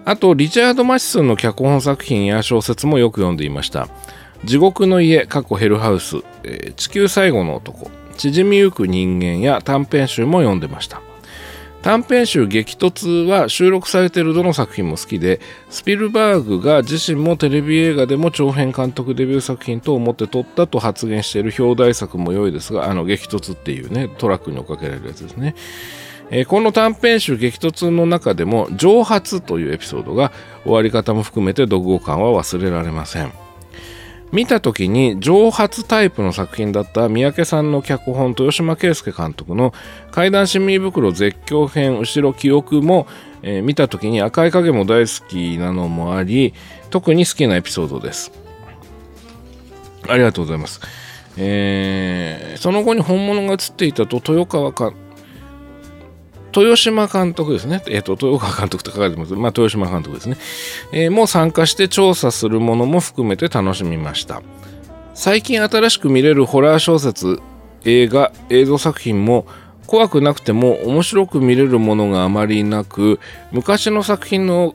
[0.05, 3.89] あとリチャード・マシスンの脚本作品や小説もよく読んでいました。
[4.45, 7.91] 地獄の家過去ヘルハウス、えー、地球最後の男。
[8.17, 11.01] 縮みゆく人間や短編集も読んでました。
[11.83, 25.57] 短編集「激突」は収録されているどの作品も好きでスピルバーグが自身もテレビ映画でも長編監督デビュー作品と思って撮ったと発言している表題作も良いですがあの激突っていうねトラックに追っかけられるやつですね、
[26.31, 30.31] えー、この短編集「激突」の中でも「蒸発」というエピソードが
[30.63, 33.52] 終わり方も含めて読後感は忘れられません。
[34.33, 39.75] 見た時に蒸発タイプの作品だった三宅さんの脚本と吉間圭介監督の
[40.11, 43.07] 怪談市民袋絶叫編後ろ記憶も、
[43.43, 46.55] えー、見た時に赤い影も大好きなのもあり
[46.89, 48.33] 特に好きなエピソードです。
[50.09, 50.81] ありがとうございます、
[51.37, 54.93] えー、その後に本物が映っていたと豊川か
[56.55, 60.37] 豊島監督ですね、えーと、豊川監督と書かれてます、まあ、豊島監督ですね、
[60.93, 64.43] えー、も参加して調査するものも含めて楽しみました。
[65.15, 67.41] 最近新しく見れるホラー小説
[67.85, 69.47] 映画映像作品も
[69.87, 74.75] 怖くなくても面白く見れるものがあまりなく昔の作品の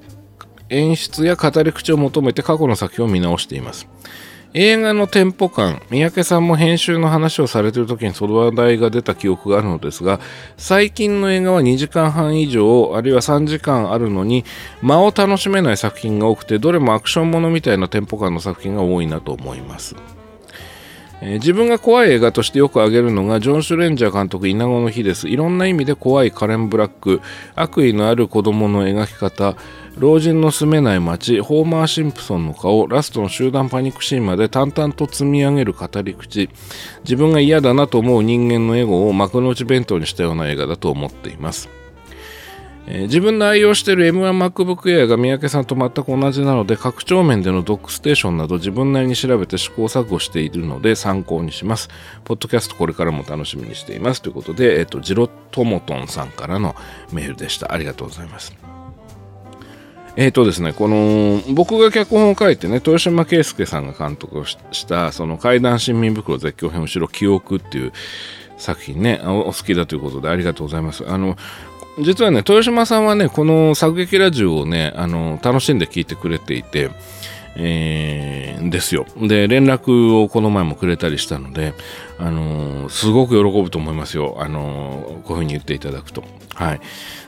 [0.69, 3.87] 演出や語り口を求めて過去の作品を見直しています。
[4.59, 10.19] 映画のテンポ感三宅さんも編集の話をされている時にその話題が出た記憶があるのですが
[10.57, 14.45] 最近の映画は2時間半以上あるいは3時間あるのに
[14.81, 19.95] 間を楽しめない作品が多くてどれもアクションものみたいなテンポ感の作品が多いなと思います。
[21.21, 25.27] えー、自分が怖い映画としてよく挙げるのがジョン・シュレンジャー監督「稲子の日」です。
[25.27, 27.21] いろんな意味で怖いカレン・ブラック
[27.55, 29.55] 悪意のある子供の描き方
[29.99, 36.49] 老人の住めない街ホーマー・シンプソンの顔ラストの集団パニックシーンまで淡々と積み上げる語り口
[37.03, 41.69] 自分が嫌だなと思う人間のエゴを幕の内弁当にしたような映画だと思っています
[42.89, 51.89] え、自分の愛用している M1MacBook Air が三宅さんと全く同じなので拡張面でのドックステーションなど自分なりに調べて試行錯誤しているので参考にします。
[52.23, 54.21] ポッドキャストこれからも楽しみにしています。
[54.21, 56.75] ということで、えっ、と、ジロトモトンさんからの
[57.11, 57.73] メールでした。
[57.73, 58.66] ありがとうございます。
[60.17, 64.57] えっ、ー、とですね、この、僕が脚本を書いてね、豊島圭介さんが監督をし
[64.87, 67.93] た、その怪談新民袋絶叫編後ろ記憶っていう
[68.57, 71.07] 作品ねお、好きだということでありがとうございます。
[71.07, 71.37] あの、
[72.01, 76.89] 実はね、豊島さんはね、この作劇ラジオをね、あの、楽しんで聞いてくれていて、
[77.55, 79.05] えー、ですよ。
[79.17, 81.73] で、連絡をこの前もくれたりしたので、
[82.19, 84.37] あのー、すごく喜ぶと思いますよ。
[84.39, 86.23] あのー、こういうふうに言っていただくと。
[86.53, 86.81] はい。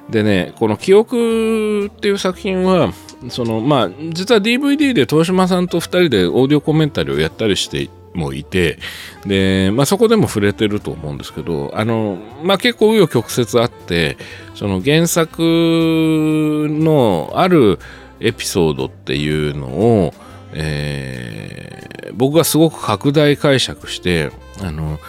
[0.09, 2.91] でね、この記憶っていう作品は、
[3.29, 8.79] その、まあ、実は DVD で豊島さんと2人でオーディオコメンタリーをやったりしてもいて、
[9.25, 14.17] で、まあ、そこでも触れてると思うんですけど、あの、まあ、結構紆余曲折あって、
[14.55, 17.79] その原作のある
[18.19, 20.13] エピソードっていうのを、
[20.53, 24.31] えー、僕がすごく拡大解釈して、
[24.61, 24.99] あの、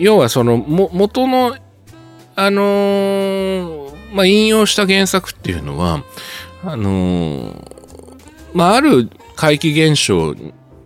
[0.00, 1.56] 要はその、も、元の、
[2.34, 3.75] あのー、
[4.16, 6.02] まあ、引用した原作っていうのは、
[6.64, 10.34] あのー、まあ、ある怪奇現象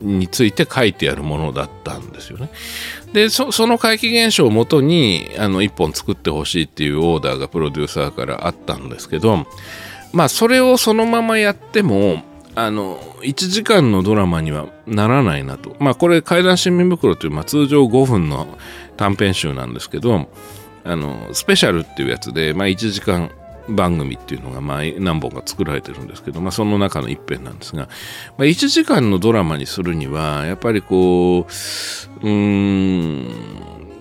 [0.01, 2.51] について書いてあるものだったんですよね。
[3.13, 9.47] でその怪奇現象をもとにあの1本作ってほしいっていうオーダーがプロデューサーからあったんですけど
[10.13, 12.23] まあそれをそのままやっても
[12.55, 18.47] あの1時間のドラマにはならないなとまあこれ「怪談新民袋」という、まあ、通常5分の
[18.97, 20.29] 短編集なんですけど
[20.85, 23.31] あのスペシャルっていうやつで、まあ、1時間
[23.69, 27.89] 番組っていうのがまあ何本か作られてるんですけど、まあ、その中の一編なんですが、ま
[28.39, 31.47] あ、1時間のドラマにするにはやっぱりこ
[32.23, 33.29] ううん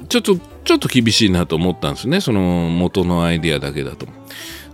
[0.07, 4.07] ちょっとちょっと厳しいなと思ったんですねその元のアイディアだけだと。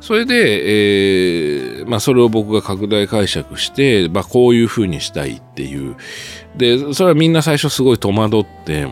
[0.01, 5.95] それで、えーまあ、それを僕が拡大解釈して、まあ、こういうふうにしたいっていう
[6.55, 8.87] でそれはみんな最初すごい戸惑って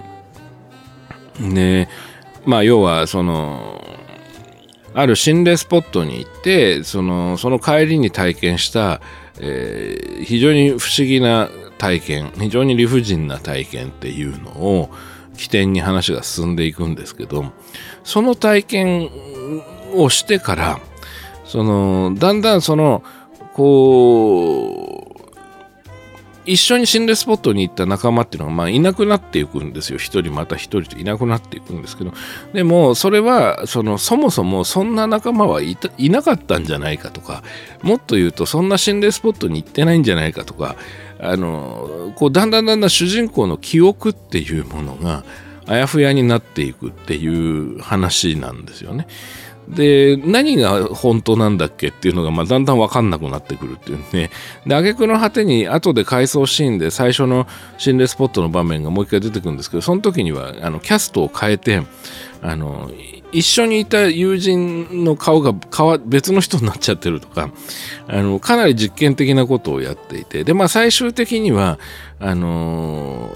[1.40, 1.88] ね
[2.46, 3.82] まあ要はその
[4.94, 9.02] ある心霊スポットに行ってそのその帰りに体験した、
[9.40, 14.90] えー、非常に不思議な体験非常に理不尽な体験っていうのを
[15.38, 17.46] 起点に話が進んでいくんですけど
[18.04, 19.10] その体験
[19.96, 20.80] をしてから
[21.46, 23.04] そのだんだんその
[23.54, 25.13] こう
[26.46, 29.98] 一緒に心霊スポットに行った仲間っていうのが、まあ、いなくなっていくんですよ。
[29.98, 32.14] 一人また一人といなくなっていくんですけど。
[32.54, 37.44] でも、それは、その、そもそもそんな仲間はいたいなかったんじゃないかとか、
[37.82, 40.76] もっと言うと、そんな心霊スポットに行ってないんじゃないかとか、
[41.20, 45.24] あの、こう、だんだんだんだん主人公の記憶っていうものが、
[45.66, 49.08] あやふやになっていくっていう話なんですよね。
[49.68, 54.30] で、何が本当なんだっけっていうのが、まあ、だんだん分かんなくなってくるっていうね。
[54.66, 57.48] で、挙句の果てに、後で回想シーンで最初の
[57.78, 61.82] 心霊スポットの場面がもう一回出てくるんですけど、その時には、あの、キャストを変えて、
[62.42, 62.92] あの、
[63.32, 65.54] 一緒にいた友人の顔が
[66.06, 67.50] 別の人になっちゃってるとか、
[68.08, 71.80] あの、かなり実験的なことをやっていて、で、まあ、最終的には、
[72.20, 73.34] あの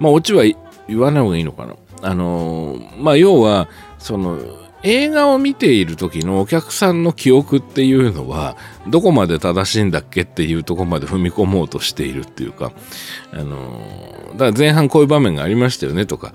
[0.00, 0.44] まあ、オチは
[0.88, 1.74] 言わない方がいいのかな。
[2.00, 4.38] あのまあ、要は、その、
[4.82, 8.56] 映画を見ている時のお客さんの記憶っていうのは
[8.86, 12.72] どこまで正しいんだっけっていうとこまで踏み込もうとしているっていうか、
[13.32, 13.80] あの
[14.32, 16.32] だから前半こういう場面がありましたよねとか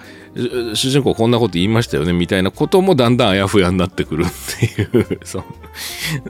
[0.74, 4.28] 主人公こんなこと言いましたよねみたいなこともだんだんあやふやになってくるっ
[4.60, 5.44] ていうそ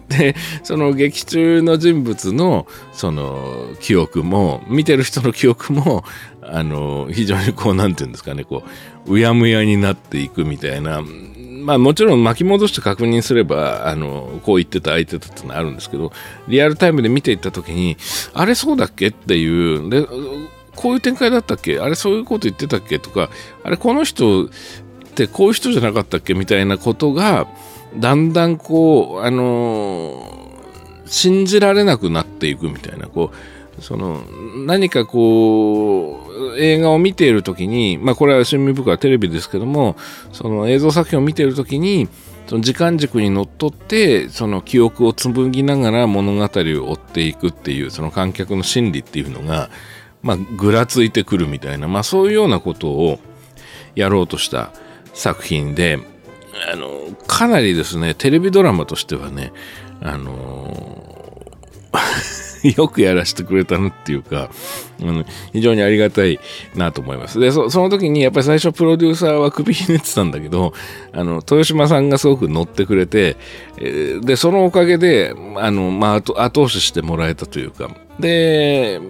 [0.10, 6.04] でその劇中の人物のその記憶も見てる人の記憶も
[6.42, 8.64] あの非常にこうなんていうんですかねこ
[9.08, 11.02] ううやむやになっていくみたいな
[11.64, 16.12] まあもちろん巻き戻して確認すれば、あの、こう言ってた相手だってのはあるんですけど、
[16.48, 17.98] リアルタイムで見ていった時に、
[18.34, 20.06] あれそうだっけっていう、で、
[20.76, 21.80] こういう展開だったっけ？
[21.80, 23.30] あれそういうこと言ってたっけとか、
[23.64, 24.50] あれこの人っ
[25.16, 27.48] てこういう人じゃなかったっけみたいなことが、
[27.96, 33.36] だんだんこう、あのー、信じられなくなっていくみたいな、こう、
[33.84, 34.24] その、
[34.66, 39.96] 何かこう、映画を見ている時に、まあこれは趣味深はテレビですけども、
[40.32, 42.08] その映像作品を見ている時に、
[42.48, 49.70] その時間軸にのっとってその記憶を紡ぎながら物語を追っていくっていうその観客の心理っていうのが
[50.22, 53.20] まあぐらついてくるみたいなまあそういうようなことを
[53.96, 54.74] やろうとした
[55.14, 56.00] 作品で
[56.72, 59.54] あのかなりですねテレビドラマとしてはね
[60.02, 61.42] あの
[62.78, 64.50] よくやらせてくれたなっていうか、
[65.02, 66.40] あの非常にありがたい
[66.76, 67.40] なと思います。
[67.40, 70.74] でそ、の時にやっぱり最初プロデューサーは首ひねってたんだけど、
[71.12, 73.36] あの、豊島さんがすごく乗ってくれて、
[74.22, 77.90] で、そのおかげで、あの、まあ、後押ししてもらえたというか、
[78.20, 79.02] で、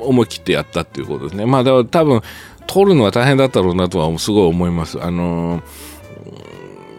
[0.00, 1.46] 思い切ってやったっていうことですね。
[1.46, 2.20] まあ、だから多分、
[2.66, 5.02] 撮るのは大変だったろうなとはすごい思います。
[5.02, 5.92] あのー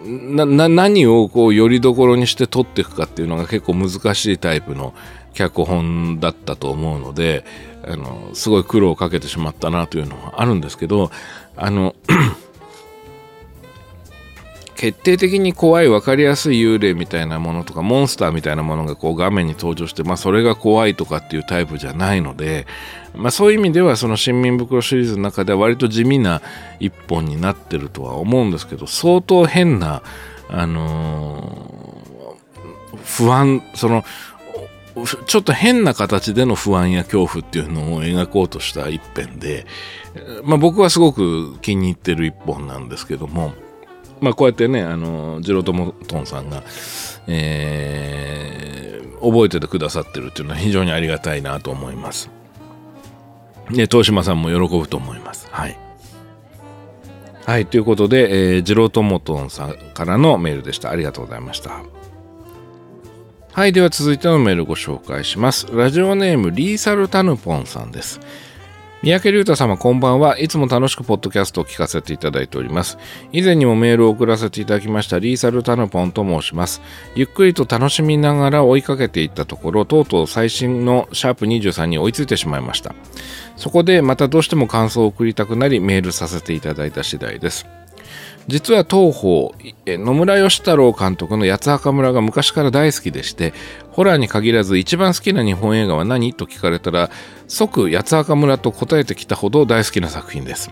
[0.05, 4.93] な何をこうよりどころにして撮っていくかっていうのが結構難しいタイプの
[5.33, 7.45] 脚本だったと思うので
[7.85, 11.11] あのすごい苦労をかけてしまったなというのはあるんですけど
[11.55, 11.95] あの
[14.75, 22.67] 決定的に怖い分かりやすい幽霊みたいなものとかモンスターみたいなものがこう画面に登場して、まあ、それが怖いとかっていうタイプじゃないので、
[23.15, 26.41] まあ、そういう意味ではその新民袋シリーズの中では割と地味な
[26.81, 30.03] 一本になってるとは思うんですけど相当変な、
[30.49, 34.03] あのー、不安その
[35.25, 39.65] ちょっと変な形での不安や恐怖っていうのを描こうとした一編で、
[40.43, 43.53] まあ、僕はすごく気に入ってる一本なんですけども、
[44.21, 46.63] まあ、こうやってね、あの、ジロトモトンさんが、
[47.27, 52.29] えー、覚えててくださってるっていうのは非常にありがたいなと思います。
[53.71, 55.47] で、東島さんも喜ぶと思います。
[55.51, 55.77] はい。
[57.45, 60.91] はい、ということで、えー、ジロトモトンさんからのメールでした。
[60.91, 61.81] ありがとうございました。
[63.53, 65.67] はい、では続いてのメールをご紹介します。
[65.71, 68.19] ラジオネームリーサルタヌポンさんです。
[69.03, 70.39] 三宅隆太様こんばんは。
[70.39, 72.97] いつも楽しくポッドキャストを聞かせていただいております。
[73.31, 76.81] 以前にもメールを送らせていただきましたリーサルタヌポンと申します。
[77.13, 82.95] ゆっくりと楽しみながら追いかけていったところとうとう最新のシャープ23に追いついてしまいました。
[83.55, 87.67] そこでまたどうしても感想を送りたくなりメールさせていただいた次第です。
[88.47, 93.53] 実は東宝野村義太郎監督の八つ墓村が昔から大好きでして
[93.91, 97.09] ホラーに限らず一番好きな日本映画は何と聞かれたら
[97.47, 100.71] 即八つ墓村と答えてきたほど大好きな作品です。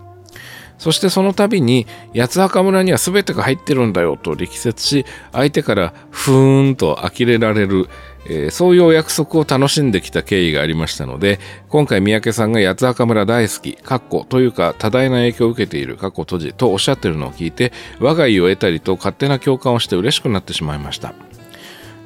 [0.82, 7.88] そしてその度に八つ墓村には全てが入ってるんだよと力説し相手からふーんと呆れられる
[8.26, 21.14] えー、そういうお約束を楽しんできた経緯がありましたので、今回三宅さんが八つ墓村大好き、かっこというか多大な影響を受けている、かっこ閉じとおっしゃってるのを聞いて、我が家を得たりと勝手な共感をして嬉しくなってしまいました。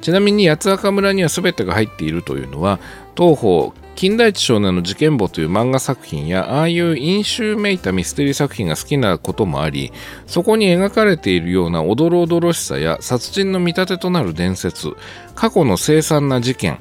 [0.00, 2.78] ちなみに八つ墓村には全てが入っているというのは、
[3.16, 9.90] 東方金田一少年の事件簿という漫画作品やああいう飲酒めいたミステリー作品が好きなこともあり
[10.26, 14.92] そこに描かれているようなおどろおどろしさや殺人の見立てとなる伝説
[15.34, 16.78] 過去の凄惨な事件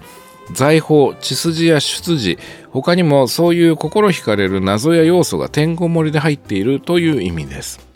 [0.51, 2.37] 財宝血筋や出自
[2.71, 7.94] 他にもそういう心惹かれる謎や要素がてんこ盛りで入っているという意味です。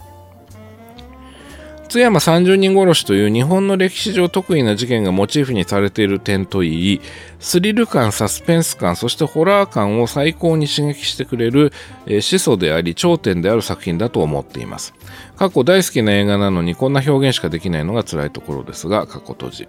[1.90, 7.02] 津山30人殺しという日本の歴史上得意な事件がモチーフにされている点といい、
[7.40, 11.74] スリル感、サスペンス感、そしてホラー感を最高に刺激してくれる、
[12.06, 14.94] えー、始祖であり頂点である作品だと思っています。
[15.36, 19.68] 過去大好きな映画なのにこんな表現しかできないのが辛いところですが、過去閉じ。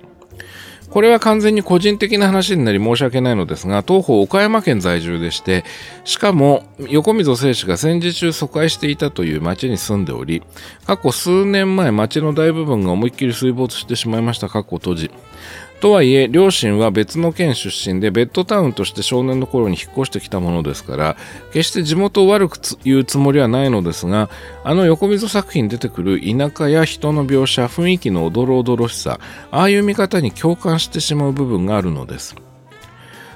[0.91, 5.65] これは完全に個人的な話になり申し訳ないのですが、当方岡山県在住でして、
[6.05, 10.43] しかも横溝正史が戦時中疎開していたという町に住んでおり、
[10.87, 15.11] 過去数年前町の大部分が思いっきり水没してしまいました過去閉じ。
[15.81, 21.17] とはいえ両親は別の県出身でベッドタウンとして少年の頃に引っ越してきたものですから
[21.53, 24.29] 決して地元を悪く言うつもりはないのですが
[24.63, 29.19] あの横溝作品に出てくる田舎や人の描写雰囲気のおどろおどろしさ
[29.51, 32.37] ああいう見方に共感してしまう部分があるのです。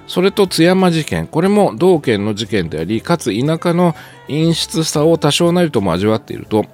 [0.06, 3.94] それと津山事件これも同県の事件でありかつ田舎の
[4.26, 6.66] 陰湿さを多少なりとも味わっていると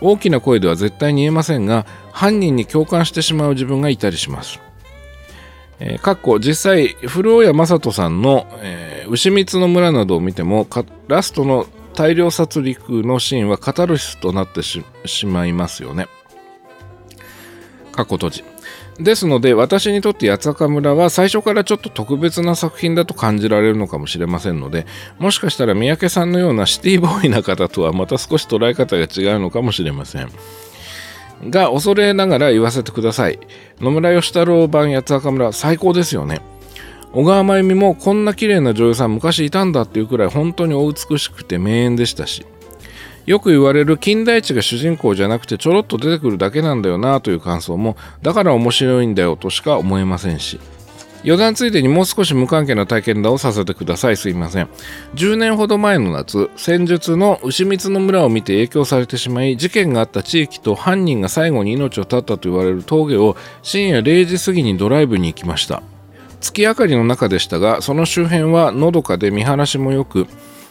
[0.00, 4.67] 大きな声では絶対に言えませんが犯人に共感してしまう自分がいたりします。
[5.80, 10.66] えー、かっこ実際古尾谷正人さんの、えー、牛光の村などを見ても
[11.06, 14.84] ラストの大量殺戮のシーンはカタルシスとなってし
[15.26, 16.06] まいますよね
[17.92, 18.44] 過去閉じ。
[19.00, 24.86] ですので私にとって八坂村は最初からちょっと特別な作品だと感じられるのかもしれませんので
[25.18, 30.30] もしかしたら三宅さんのようなシティボーイな方とはまた少し捉え方が違うのかもしれません。
[31.44, 33.38] が恐れながら言わせてください。
[33.80, 36.40] 野村義太郎版八つ赤村最高ですよね。
[37.12, 42.44] 小川真由美もこんな綺麗な女優さん昔いたんだっていうくらい本当にお美しくて名演でしたし。
[43.28, 50.58] よく言われる金田一が主人公じゃなくてちょろっと出てくるだけなんだよなという感想もだから面白いんだよとしか思えませんし
[51.24, 54.16] 余談ついでにもう少し無関係な体験談をさせてください。
[54.16, 54.68] すいません。
[55.14, 65.82] 10年ほど前の夏戦術の牛光の村を見て影響されてしまい事件があった地域と犯人が最後に命を絶ったと言われる峠を深夜0時過ぎにドライブに行きました。
[66.40, 70.26] 月明かりの中でしたがその周辺はのどかで見晴らしも良く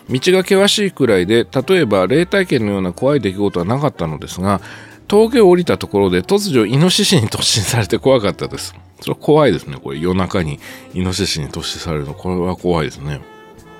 [0.09, 4.61] 道が険しいくらいで例えば霊体験のような怖い出来事はなかったのですが
[5.07, 8.75] 峠を降りたところで突如イノシシに突進されて怖かったです。
[8.99, 9.99] それは怖いですねこれ。
[9.99, 10.59] 夜中に
[10.93, 12.13] イノシシに突進されるの。
[12.13, 13.21] これは怖いですね。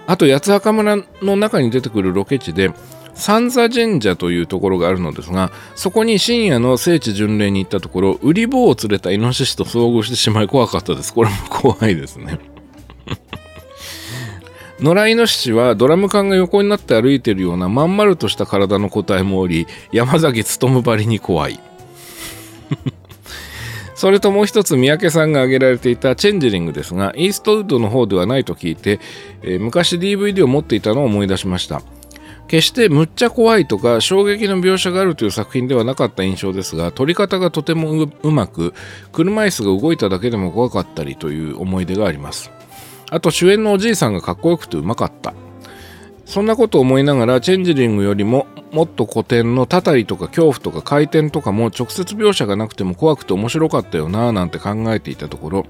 [0.06, 2.72] あと八幡村の中に出てくるロケ地で
[3.14, 11.14] 三座神社というところがあるのですがそこに深夜の聖地巡礼に行ったところ売り棒を連れたイノシシと遭遇してしまい怖かったです。
[11.14, 12.40] これも怖いですね。
[14.80, 21.60] 野良イノシシはドラム缶が横になって歩いてるようなまん丸とした体の個体もおり山崎努ばりに怖い。
[23.96, 29.00] それともう一つ三宅さんが挙げられていたチェンジリングですがイーストウッドの方ではないと聞いて、
[29.42, 31.82] えー、昔 DVD を持っていたのを思い出しました。
[32.48, 38.74] 決してむっちゃ怖いとか衝撃の描写があるという作品ではなかった印象ですが撮り方がとてもうまく
[39.12, 42.57] 車椅子が動いただけでも怖かったりという思い出があります。
[43.10, 45.34] あと主演のおじいさんがかっこよくてうまかった。
[46.26, 55.66] そんなことを思いながらチェンジリングよりももっと古典のたたりとか恐怖とか回転とかも直接描写がなくても怖くて面白かったよなぁなんて考えていたところ。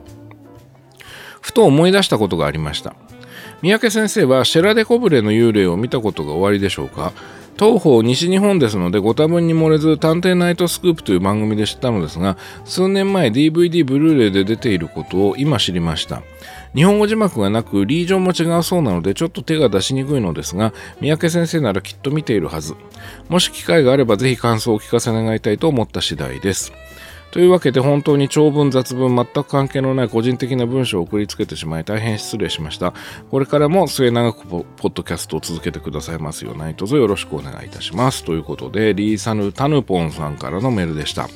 [1.41, 2.95] ふと思い出したことがありました。
[3.61, 7.13] 三宅先生はシェラデコブレの幽霊を見たことがおありでしょうか？
[7.59, 16.21] 東方西日本ですのでご多分に漏れず探偵ナイトスクープという番組で知ったのですが数年前 DVD ブルーレイで出ていることを今知りました。
[16.78, 22.75] 日本語字幕がなくリージョンも違うそうなのでちょっと手が出しにくいのですが三宅先生ならきっと見ているはず。
[23.30, 26.71] もし機会があればぜひ感想をお聞かせ願いたいと思った次第です。
[27.32, 32.93] というわけで本当に長文雑文全く関係のない個人的な文章を送りつけてしまい大変失礼しました。
[33.32, 38.23] これからも末永くポッドキャストを続けてくださいますよう何卒よろしくお願いいたします。
[38.23, 41.28] ということでリーサヌ・タヌポンさんからのメールでした。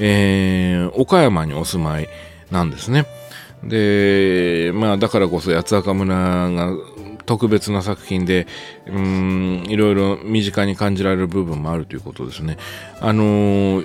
[0.00, 2.08] えー、岡山にお住まい
[2.50, 3.06] なんですね。
[3.68, 6.14] でまあだからこそ八坂村
[6.50, 6.72] が
[7.26, 8.46] 特別な作品で
[8.86, 12.56] うんいろいろ身近に感じられる部分もあるということですね。
[13.00, 13.82] あの、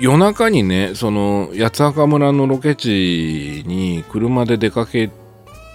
[0.00, 5.10] 夜中にねその八坂村のロケ地に車で出かけ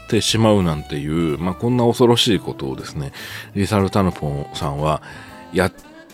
[0.10, 3.12] てしまうなんていう、まあ、こんな恐ろしいことをですね
[3.56, 5.02] リサル・タヌポンさんは
[5.54, 5.74] やっ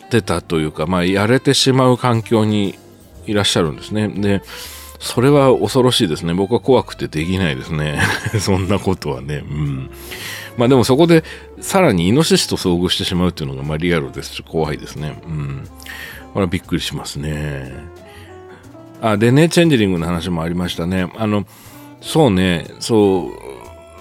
[0.10, 2.78] てたというか、まあ、やれてしまう環境に
[3.26, 4.10] いらっしゃるんですね。
[4.10, 4.42] で
[5.04, 6.34] それは恐ろしいですね。
[6.34, 8.00] 僕は怖くてできないですね。
[8.40, 9.44] そんなことはね。
[9.46, 9.90] うん。
[10.58, 11.26] まあでもそこで
[11.60, 15.22] さらにイノシシと遭遇してしまうっていうのがまあリアルですし怖いですね。
[15.28, 15.64] うん。
[16.34, 17.74] これはびっくりしますね。
[19.02, 21.12] あ、でね、チェンジリングの話もありましたね。
[21.18, 21.46] あの、
[22.00, 23.30] そうね、そ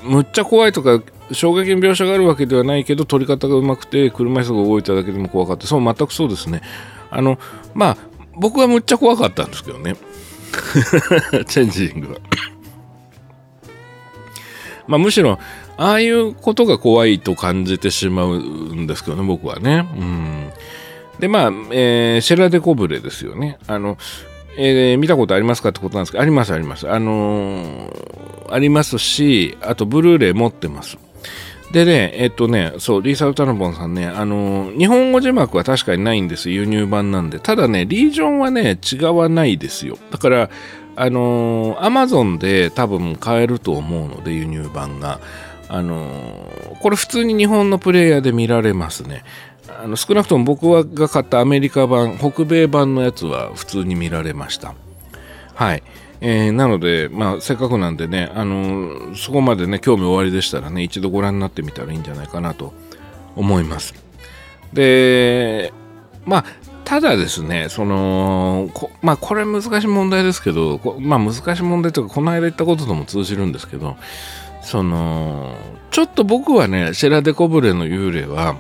[0.05, 6.63] う、むっちゃ怖いとか衝撃の描写があるわけではないけど撮り方がうまくて車椅子が動いただけでも怖かったそう全くそうですね
[7.11, 7.39] あの
[7.75, 7.97] まあ
[8.35, 9.97] 僕はむっちゃ怖かったんですけどね
[11.47, 12.19] チェンジングは
[14.87, 15.39] まあ、むしろ
[15.77, 19.89] ああいうことが怖いと感じてしまうんですけどね僕はね。
[19.97, 20.53] うん、
[21.19, 23.59] でまあ、えー、シェラデコブレですよね。
[23.67, 23.97] あの
[24.59, 26.89] えー、見たことありますかってことなんですけどありますあります。
[26.91, 30.99] あのー、ありますしあとブルーレイ持ってます。
[31.73, 37.39] でね、えっとね、そう、リーサル・タナボンさんね、あのー、日本語字幕は確かにないんです、輸入版なんで。
[37.39, 39.97] ただね、リージョンはね、違わないですよ。
[40.11, 40.51] だから、
[40.97, 45.21] あのー、アマゾンで多分買えると思うので、輸入版が。
[45.69, 49.25] あのー、これ普通に日本のプレイヤーで見られますね。
[49.83, 54.75] あの少なくとも僕が買ったアメリカ版、北米版のやつは普通に見られました。
[55.55, 55.83] はい。
[56.25, 62.73] えー、なので、まあ、せっかくなんでね、あの、そこまでね、興味おありでしたらね、一度ご覧になってみたらいいんじゃないかなと
[63.35, 63.93] 思います。
[64.73, 65.73] で、
[66.25, 66.45] まあ、
[66.85, 73.97] ただですね、その、こまあ、これ難しい問題ですけど、まあ、難しい問題というか、この間言ったこととも通じるんですけど、
[74.63, 75.57] その、
[75.91, 78.55] ちょっと僕はね、シェラデコブレの幽霊は、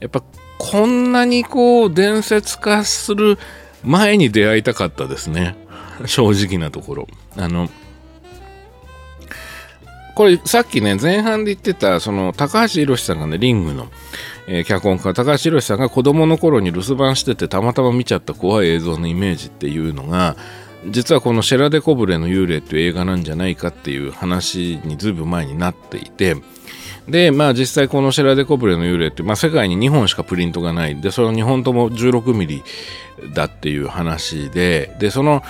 [0.00, 0.22] やっぱ、
[0.58, 3.38] こんなにこう、伝説化する
[3.82, 5.56] 前に出会いたかったですね。
[6.06, 7.08] 正直なところ。
[7.36, 7.68] あの、
[10.14, 13.88] これさっきね、前半で言ってた、その高橋宏さんがね、リングの、
[14.46, 20.36] えー、脚本家、高橋宏さんが子供の頃に留守番しててたまたま見ちゃった怖い映像のイメージっていうのが、
[20.88, 26.36] 実はこのシェラデコブレの幽霊っていう映画なんじゃないかっていう話にずいぶん前になっていて、
[27.08, 31.00] で、まあ実際このシェラデコブレの幽霊って、まあ世界に2本しかプリントがない。
[31.00, 32.62] で、その2本とも16ミリ
[33.34, 35.42] だっていう話で、で、その、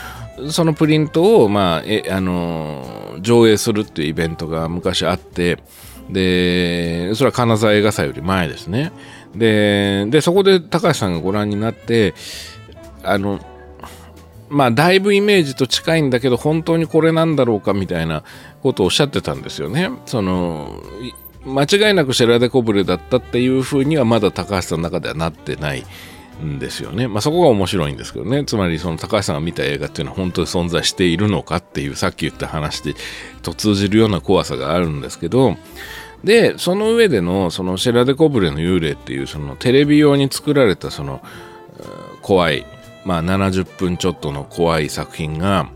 [0.50, 5.58] そのプリントを、まあ、え、あの、上映するっていうイベントが昔あって、
[6.10, 8.92] で、それは金沢映画祭より前ですね。
[9.34, 12.14] で、で、そこで高橋さんがご覧になって、
[13.02, 13.40] あの、
[14.48, 18.22] まあ、だいぶイメージと近いんだけど、本当にこれなんだろうかみたいな
[18.62, 19.90] ことをおっしゃってたんですよね。
[20.06, 20.82] その、
[21.44, 25.84] 間違いなくシェラデコブレだったっていうふうにはまだ高橋さんの中ではなってない
[26.42, 27.08] んですよね。
[27.08, 28.44] まあそこが面白いんですけどね。
[28.44, 32.94] つまりその高橋さんが見た映画っていうのは本当に存在しているのかっていうさっき言った話で
[33.42, 35.56] と通じるような怖さがあるんですけど、
[36.24, 41.20] で、その上でのそのシェラデコブレの幽霊っていうそのテレビ用に作られたその
[42.20, 42.64] 怖い、
[43.04, 45.68] まあ70分ちょっとの怖い作品が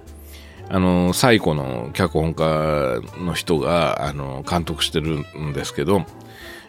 [0.69, 6.05] あの最古の脚本家の人があの監督してるんですけど、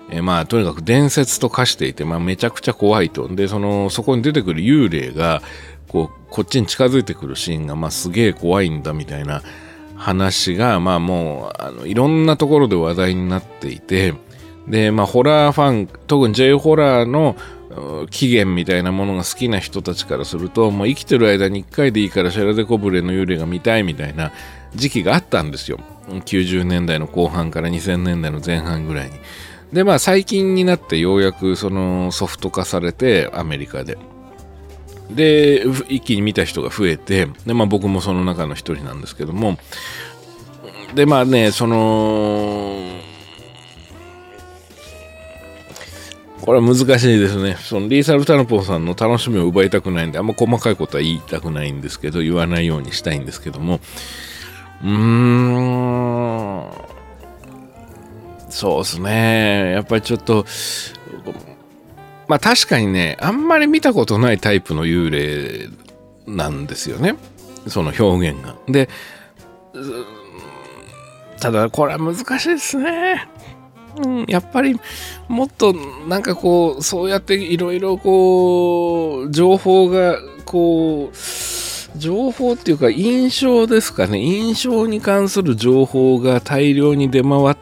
[0.09, 5.41] えまあとにかく伝説と化していて、まあ、めちゃくちゃ怖いとでそのそこに出てくる幽霊が
[5.87, 9.41] こうこっちに近づいてくるシーンが、まあ、すげえ怖いんだみたいな
[9.95, 14.13] 話が、まあもうあのいろんなところで話題になっていて
[14.67, 17.35] でまあホラーファン特に J ホラーの
[18.09, 24.31] 起源みたいなものが好きな人たちからすると、もう生きてる間に1回でいいからシャラデコブレの幽霊が見たいみたいな
[24.73, 25.79] 時期があったんですよ。
[26.07, 29.19] 90年代の後半から2000年代の前半ぐらいに。
[29.71, 33.97] で、まあ最近になってようやくそのソフト化されて、アメリカで。
[35.11, 39.57] で、一気に見た人が増えて、で、まあ僕もその中の一人なんですけども、
[40.95, 42.97] で、まあね、その、
[46.41, 47.57] これは難しいですね。
[47.59, 53.81] そのリーサル・タルポンさんの楽しみを奪いたくないんで、あんま細かいことは言いたくないんですけど、言わないようにしたいんですけども、
[54.81, 56.71] うーん、
[58.57, 59.73] そうですね。
[59.73, 60.43] やっぱりちょっと、
[62.27, 65.69] まあ確かにね、あんまり見たことないタイプの幽霊
[66.25, 67.17] なんですよね。
[67.67, 68.55] その表現が。
[68.67, 68.89] で、
[71.39, 73.29] ただこれは難しいですね。
[74.03, 74.75] うん、やっぱり
[75.27, 75.73] もっと
[76.07, 87.55] なんかこうそうやっていろいろこう情報がこう情報っていうか印象ですかね印象に関する情報が大量に出回っ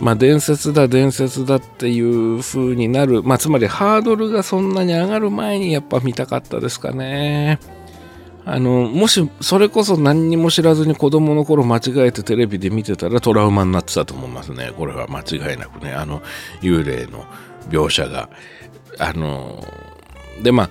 [0.00, 7.58] まあ伝説だ伝説だっていう風になるまあつまりハードルがそんなに上がる前にやっぱ見たかったですかね。
[8.46, 14.72] あの、もし、それこそ何にも知らずに子供の頃間違えてテレビで見てたらトラウマになってたと思いますね。
[14.76, 15.92] これは間違いなくね。
[15.92, 16.22] あの、
[16.62, 17.26] 幽霊の
[17.68, 18.30] 描写が。
[18.98, 19.64] あの、
[20.42, 20.70] で、まあ、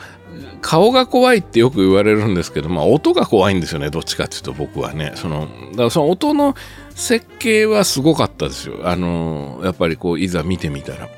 [0.61, 3.89] 顔が怖いってよく言われるんですけど、まあ、音が怖いんですよね。
[3.89, 5.13] どっちかっていうと僕はね。
[5.15, 6.55] その、だからその音の
[6.99, 8.81] 設計はすごかったですよ。
[8.83, 11.09] あの、やっぱりこう、いざ見てみたら。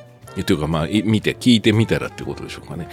[0.45, 2.87] というか、まあ、見て、聞いてみたらってことでしょうかね。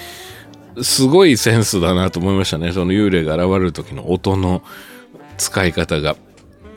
[0.82, 2.72] すごいセンスだなと思いましたね。
[2.72, 4.62] その幽霊が現れる時の音の
[5.36, 6.16] 使い方が。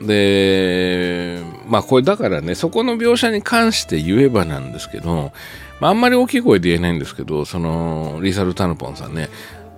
[0.02, 5.32] で、まあこれだからね、そこの描写に関して言えばなんですけど、
[5.80, 9.30] まあ、あんまり大きい声で言えないんですけど、そのリーサル・タヌポンさんね、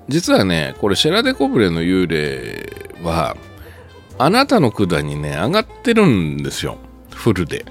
[0.09, 2.67] 実はね、これシェラデコブレの幽霊
[3.05, 3.37] は、
[4.19, 6.79] あなたの管にね、上がってるんですよ。
[7.11, 7.65] フルで。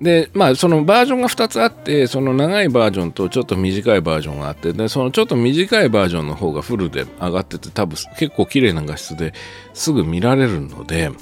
[0.00, 9.32] で、まあ、そのバージョンが2つあって、その長いバージョンとちょっと短いバージョンがあって、で、そのちょっと短いバージョンの方がフルで上がってて、多分結構綺麗な画質で
[9.74, 11.12] すぐ見られるので、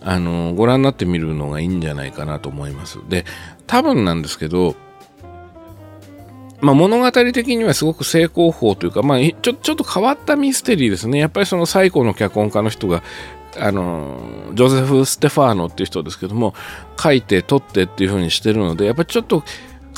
[0.00, 2.98] あの、ご覧になってみるのがいいんじゃないかなと思います。
[3.08, 3.24] で、
[3.68, 4.74] 多分なんですけど、
[6.60, 11.18] まあ、物語的にはすごく成功法というか、まあ、ちょちょっと変わったミステリーですね。
[11.18, 13.02] やっぱりその最古の脚本家の人が
[13.58, 16.54] あのジョゼフ・ステファーノっていう人ですけども
[16.98, 19.42] 書いて撮ってっていう風にしてるのでやっぱりちょっと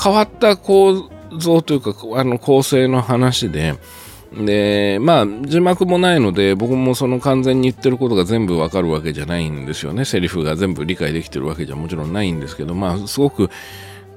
[0.01, 3.75] 変わった構造というかあの構成の話で
[4.33, 10.03] でまあ字幕もないので僕もその完全に言ってることが全部わかるわけじゃないんですよね。
[10.03, 13.49] セリフが全部理解できてるわけじゃもちろんないんですけどまあすごく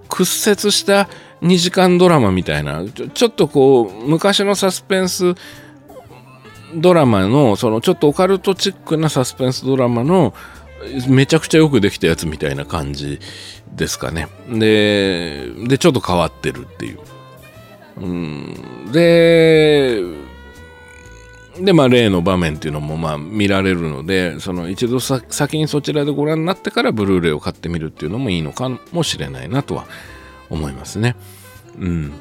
[0.09, 1.09] 屈折した
[1.43, 5.35] 2時間ドラマみたいなちょっとこう昔のサスペンス
[6.75, 10.35] ドラマの、そのちょっとオカルトチックなサスペンスドラマの、
[11.09, 13.19] めちゃくちゃよくできたやつみたいな感じ
[13.75, 14.29] ですかね。
[14.49, 17.01] で、で、ちょっと変わってるっていう。
[18.01, 20.03] うん、で、
[21.61, 29.87] で、まあ、例の場面っていうのもまあ見られるので、その一度先にそちらでご覧になってからブルーレイを買ってみるっていうのもいいのかもしれないなとは
[30.51, 31.17] 思いますね。
[31.79, 32.13] うん。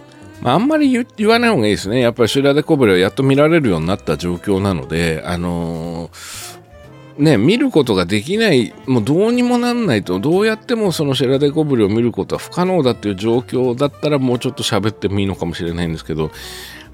[0.42, 2.00] まあ、あんまり言わない方がいいですね。
[2.00, 16.30] やっぱり修羅でコブレはやっと見られるようになった状況なので、あのー、ね、見ることができない、もうどうにもなんないと、どうやってもそのシェラデコブレを見ることは不可能だっていう状況だったらもうちょっと喋ってもいいのかもしれないんですけど、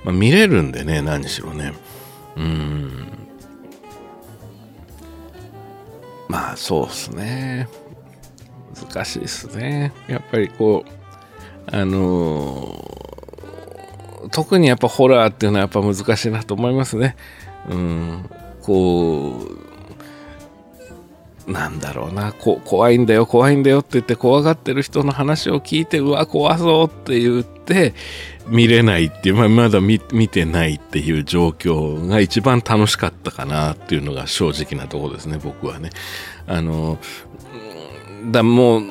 [0.05, 1.73] まあ、見れるんでね、何しろね。
[2.37, 3.07] うん。
[6.29, 7.67] まあそうっすね。
[8.89, 9.93] 難しいっすね。
[10.07, 12.92] やっぱりこう、あのー、
[14.31, 17.15] 特にやっぱホラーっていうのはやっぱ難しいなと思いますね。
[17.69, 18.29] うん。
[18.61, 19.63] こう、
[21.47, 27.93] なんだろうなこ怖いんだよ怖いんだよって言って怖がってる人の話を聞いてうわ怖そうって言って
[28.47, 35.89] 見れないっていう、まあ、まだ見てないっていう状況が一番楽しかったかなっていうのが正直なところですね僕はね。
[36.47, 36.97] あの
[38.31, 38.83] だもう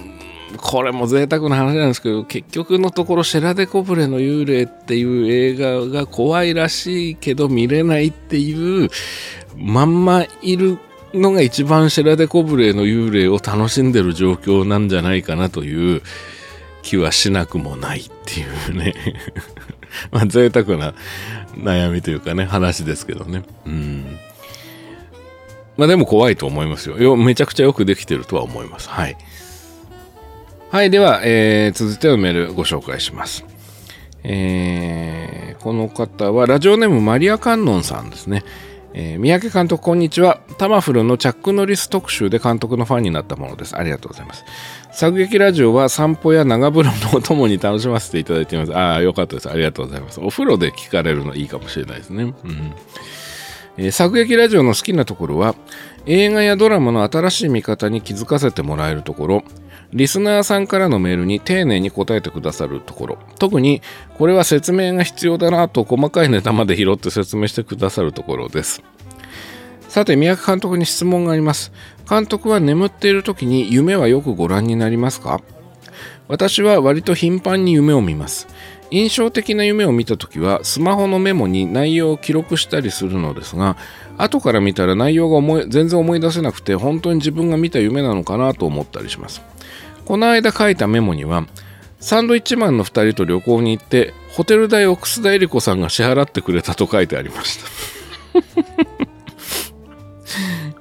[0.59, 8.89] これも贅沢な話なんですけど結局のところシェラデコブレの幽霊っていう映画が怖いらしいけど見れないっていう
[9.57, 10.79] まんまいる
[11.15, 16.03] のが一番シェラデコブレの幽霊を楽しんでる状況なんじゃないかなという
[16.83, 18.95] 気はしなくもないっていうね。
[20.11, 20.95] まあ贅沢な
[21.57, 23.43] 悩みというかね話ですけどね。
[23.67, 24.19] うん。
[25.77, 28.89] まあでも怖いと思いますよめちゃくちゃよくできてるとは思います。
[28.89, 29.17] はい。
[30.73, 33.45] はいでは、えー、続いてのメールご紹介します。
[34.25, 38.43] えー、この方はラジオネームマリア・カンノンさんですね。
[38.95, 40.41] えー、三宅監督こんにちは。
[40.57, 43.77] タマフルのチャック・ノリス特集で監督のファンになったものです。
[43.77, 44.47] ありがとうございます。
[44.93, 48.75] 作劇ラジオは散歩や長風呂のお供に楽しませていただいています。
[48.75, 49.51] ああよかったです。
[49.51, 50.21] ありがとうございます。
[50.23, 52.23] お風呂で聞かれるのいいかもしれないですね。
[52.23, 52.73] うん。
[53.77, 55.55] えー、作劇ラジオの好きなところは
[56.07, 59.45] 映画やドラマの新しい見方に気づかせてもらえるところ。
[59.93, 63.19] リスナーさんからのメールに丁寧に答えてくださるところ。
[63.39, 63.83] 特に
[64.17, 68.83] これは説明が必要だなと細かいネタまで拾って説明してくださるところです。
[69.89, 71.73] さて三宅監督に質問があります。
[72.09, 75.43] 監督は眠っている時に夢はよくご覧になりますか？
[76.29, 78.49] 私は割と頻繁に夢を見ます。
[78.91, 83.79] 印象的な夢を見た時はスマホのメモに内容を記録したりするのですが
[84.19, 89.41] 後から見たら内容が思い全然思い出せなくて本当に自分が見た夢なのかなと思ったりします。
[90.05, 91.47] この間書いたメモには
[92.01, 97.67] サンドイッチマンの2人と旅行に行ってホテル代を楠田絵理 子さんが支払ってくれたと書いてありました。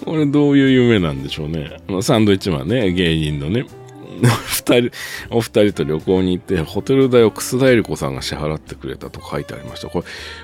[0.04, 1.78] これどういう夢なんでしょうね。
[2.02, 3.66] サンドイッチマンね芸人のね。
[4.22, 4.92] 二人
[5.30, 9.90] お二人と旅行に行ってホテル代を楠田絵理子さんが支払ってくれたと書いてありました。
[9.90, 10.04] こ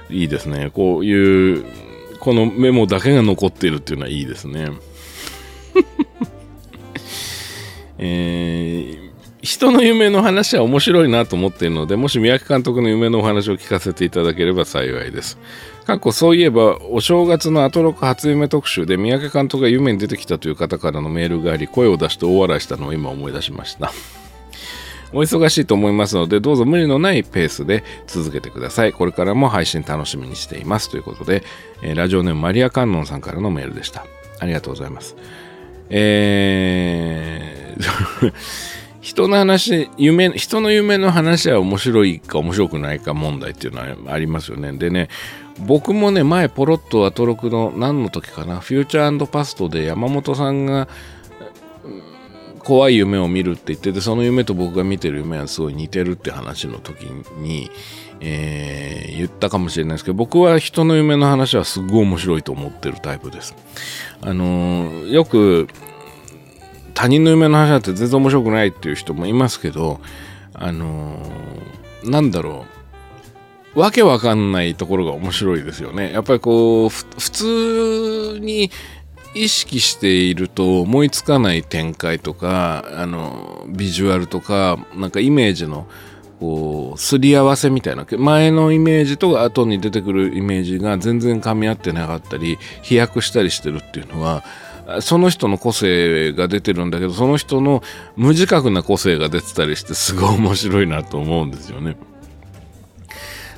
[0.10, 0.72] れいいですね。
[0.74, 1.66] こういう
[2.20, 4.70] このメモだけが残っているっていうのはいいですね。
[7.98, 9.08] えー、
[9.42, 15.38] 人の夢の話は面白いなと思っているので、もし宮城監督の夢のお話を聞かせていただければ幸いです。
[15.86, 23.92] 過去そういえば、お正月のアトロク初夢特集で宮城監督が夢に出てきたという方からのメールがあり、声を出して大笑いしたのを今思い出しました。
[25.14, 28.92] お忙しいと思いますので、どうぞ無理のないペースで続けてください。
[28.92, 30.90] これからも配信楽しみにしています。
[30.90, 31.44] ということで、
[31.82, 34.06] えー、ラジオネームマリア・カンノンさんからのメールでした。
[34.40, 35.16] ありがとうございます。
[35.90, 38.34] えー
[39.08, 44.74] 人の話、夢、人の夢の話は面白いか面白くないか問題っていうのはありますよね。
[44.74, 45.08] でね、
[45.66, 50.90] 僕もね、前ポロッとアトロクの何の時かな、フューチャーパストで山本さんが
[52.60, 57.04] 怖い夢を見るって言ってて、その夢と僕が見てる夢はすごい似てるって話の時
[57.40, 57.72] に、
[58.20, 63.56] えー、言ったかもしれないですけど、僕は人の夢の話はすごい面白いと思ってるタイプです。
[64.22, 65.68] あのー、よく
[66.94, 70.00] 他人の夢の話だって全然面白くないっていう人もいますけど、
[70.54, 72.66] あのー、なんだろ
[73.76, 73.80] う。
[73.80, 76.12] わけわかんないところが面白いですよね。
[76.12, 78.72] やっぱりこう、普通に
[79.36, 85.88] 意識していると思いつかない展開とか、あの、ビジュアルとか、なんかイメージの、
[86.40, 94.44] こう、すり合わせみたいな、前のイメージと後に出てくるイメージが全然噛み合ってなかったり、飛躍したりしてるっていうのは、
[95.02, 97.84] その人の個性が出てるんだけど、その人の
[98.16, 101.98] 無自覚な個性が出てたりして、すごい面白いなと思うんですよね。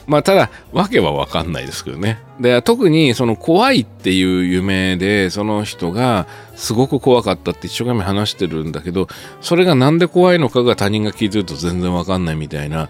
[0.09, 2.17] まあ、ただ、わけはわかんないですけどね。
[2.39, 9.07] で、特に、その怖いっていう夢で、その人がすごく怖かったって一生懸命話してるんだけど、
[9.39, 12.89] それがなんで怖いのかが他人が聞いてると全然わかんないみたいな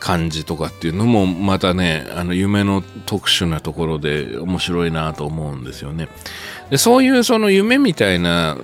[0.00, 6.08] 感じとかっていうのもまたねあの夢の特殊なところで面白いなと思うんですよね。
[6.70, 8.56] でそういうその夢みたいな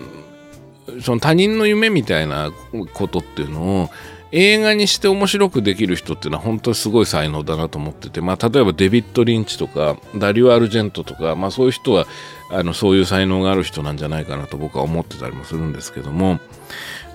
[1.02, 2.50] その他人の夢みたいな
[2.94, 3.90] ことっていうのを
[4.32, 12.06] 映画にして面白くできる人っていうのは本当にすごい才能だなと思ってて、まあ、例えばデビッド・リンチとかダリュー・アルジェントとか、まあ、そういう人は
[12.50, 16.40] あのそういう才能がある人なんじゃないかなと僕は思ってたりもするんですけども。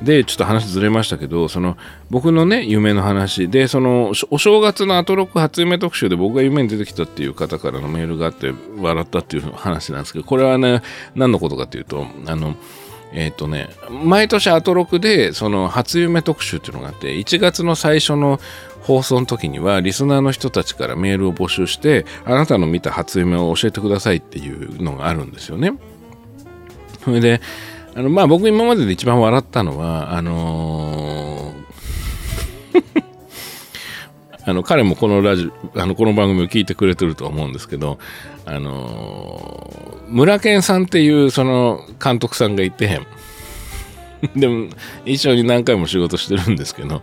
[0.02, 1.78] でちょっと話ずれましたけどその
[2.10, 3.50] 僕のね夢の話。
[3.50, 10.82] でそのお正月のアトロック初夢特集で僕が夢に出てきたっていう方からのメールがあって笑ったっていう話なんですけどこれはね
[11.14, 12.56] 何のことかっていうとあの
[13.14, 18.40] えっ、ー、とね、毎年アトロクでその初夢特集っていうのがあって、1月の最初の
[18.82, 25.74] 放送の時にはリスナーの人たちからメールを募集して、あなたの見た初夢を教えてくださいっていうのがあるんですよね。
[27.04, 27.42] それで、
[27.96, 33.11] あのまあ僕今までで一番笑ったのは、あのー
[34.46, 38.00] あの彼もこのラジあのこの番組を聞いてくれてると思うんですけど、
[38.46, 43.02] あのー、村健さんっていうその監督さんがいて、
[44.36, 44.68] でも
[45.06, 47.02] 一緒に何回も仕事してるんですけど、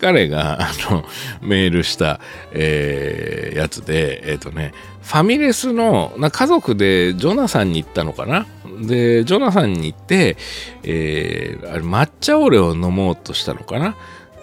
[0.00, 1.04] 彼があの
[1.40, 2.20] メールした、
[2.52, 4.72] えー、やつで、えっ、ー、とね、
[5.02, 8.46] ファミレスのな家族でジョナサンに行ったのかな？
[8.80, 10.36] で、ジョナサンに行って、
[10.82, 13.96] えー、あれ抹茶オレを飲もうとしたのかな？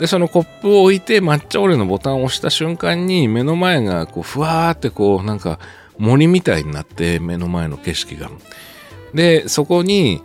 [0.04, 5.60] で、そのコップを置いて抹茶オレのボタンを押した瞬間に目の前がこうふわーってこうなんか
[5.98, 8.30] 森みたいになって目の前の景色が。
[9.14, 10.22] で、そこに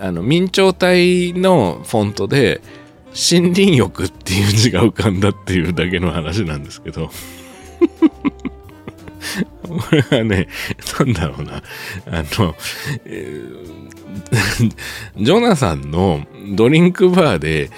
[0.00, 2.62] あの明朝体のフォントで
[3.08, 7.10] 森林浴っていう字が浮かんだっていうだけの話なんですけど。
[9.68, 10.48] これはね、
[10.98, 11.62] なんだろうな。
[12.06, 12.54] あの、
[13.04, 14.74] えー、
[15.18, 16.26] ジョナサンの
[16.56, 17.70] ドリンクバーで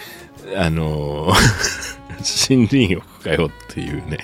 [0.57, 1.33] あの
[2.49, 4.19] 森林浴かよっていうね。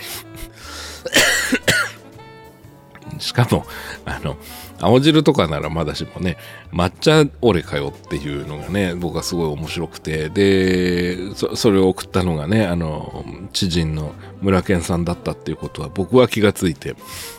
[3.18, 3.64] しかも、
[4.04, 4.36] あの、
[4.80, 6.36] 青汁とかならまだしもね、
[6.72, 14.12] 抹茶オレかよっていうのがね、僕はすごい面白くて、で、そそれを送ったのがね、あの、知人の
[14.42, 16.94] 村健さんだったっていうことは僕は気がついて、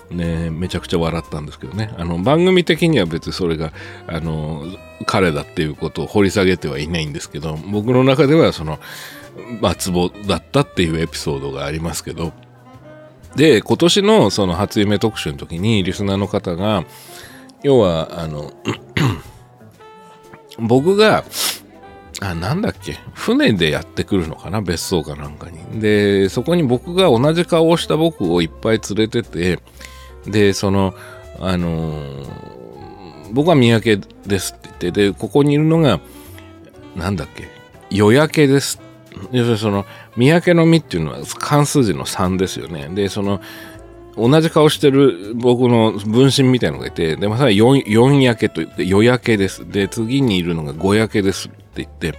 [0.10, 3.72] ね、めちゃくちゃ笑ったんですけどね、あの、番組的には別にそれが、
[4.08, 4.66] あの、
[5.06, 8.80] 彼だっていうことを掘り下げてはいないんですけど、僕の中ではその、
[9.62, 12.34] まあ、ツボだったっていうエピソードがありますけど、
[13.36, 16.86] で、今年のその初夢特集の時にリスナーの方が、
[17.64, 18.52] 要は、あの、
[20.60, 21.24] 僕が、
[22.20, 25.80] あ、なんだっけ、船でやってくるのかな、別荘かなんかに。
[25.80, 29.60] で、そこに僕が同じ顔をした僕をいっぱい連れてて、
[30.26, 30.94] で、その、
[31.40, 36.00] あのー、僕は三宅ですって言って、で、ここにいるのが、
[36.96, 37.48] なんだっけ、
[37.92, 38.82] 夜焼けです
[39.32, 39.86] 要するにその
[40.16, 42.90] 三宅の実っていうのは関数字の3ですよね。
[42.90, 43.42] で、その
[44.18, 49.70] 同じ顔してる僕の分身みたいのがいて、で、まさに 4, 4焼けと言って、夜焼けです。
[49.70, 52.18] で、次にいるのが5焼けですって言って、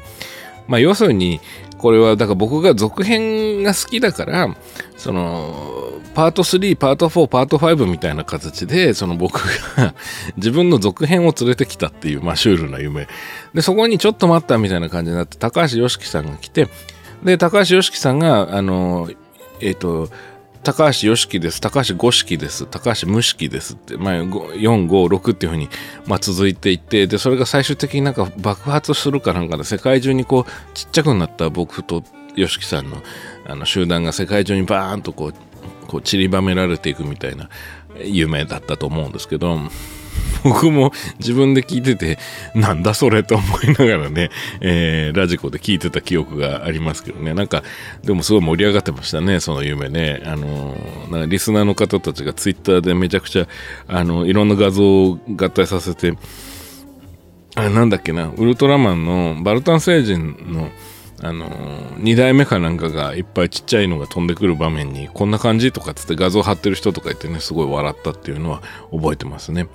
[0.69, 1.41] まあ要するに、
[1.79, 4.55] これはだから僕が続編が好きだから、
[4.97, 9.41] その、パート3、パート4、パート5みたいな形で、その僕
[9.77, 9.95] が
[10.37, 13.09] 自分の続編を連れてきたっていう、まあシュールな夢。
[13.55, 16.69] で、そこにちょっと待ったみたいな感じになって、高橋良樹さんが来て、
[17.23, 19.09] で、高橋良樹さんが、あの、
[19.61, 20.09] えっ、ー、と、
[20.69, 24.27] 高橋良樹です、高橋五式です、高橋無式ですって、まあ、4、
[24.61, 25.71] 5、6っていうふうに、
[26.05, 32.05] まあ、続いていって、で、それが最終的になんか爆発するかなんかで、世界中にこう、ちっちゃくなった僕と
[32.37, 33.03] 良樹さんの
[33.47, 35.35] あの集団が世界中にバーンとこう、
[35.87, 37.49] こう散りばめられていくみたいな
[38.05, 39.59] 夢だったと思うんですけど、
[40.45, 42.19] 僕も自分で聞いてて、
[42.55, 47.63] なんだそれと思いながらね、えー、ラジコで聞いてた記憶がありますけどね、なんか、
[48.03, 50.23] でもすごい盛り上がってましたね、その夢ね。
[50.25, 53.49] あのー、リスナーの方たちがツイッターでめちゃくちゃ、
[53.87, 56.15] あの、いろんな画像を合体させて、
[57.55, 60.71] あれなんだっけな、ウルトラマンのバルタン星人の、
[61.21, 68.63] あのー、2代目かなんかがいっぱいちっちゃいのが飛んでくる場面にこんな感じとかつって画像貼ってる人とかいてねすごい笑ったっていうのは
[68.93, 69.67] 覚えてますね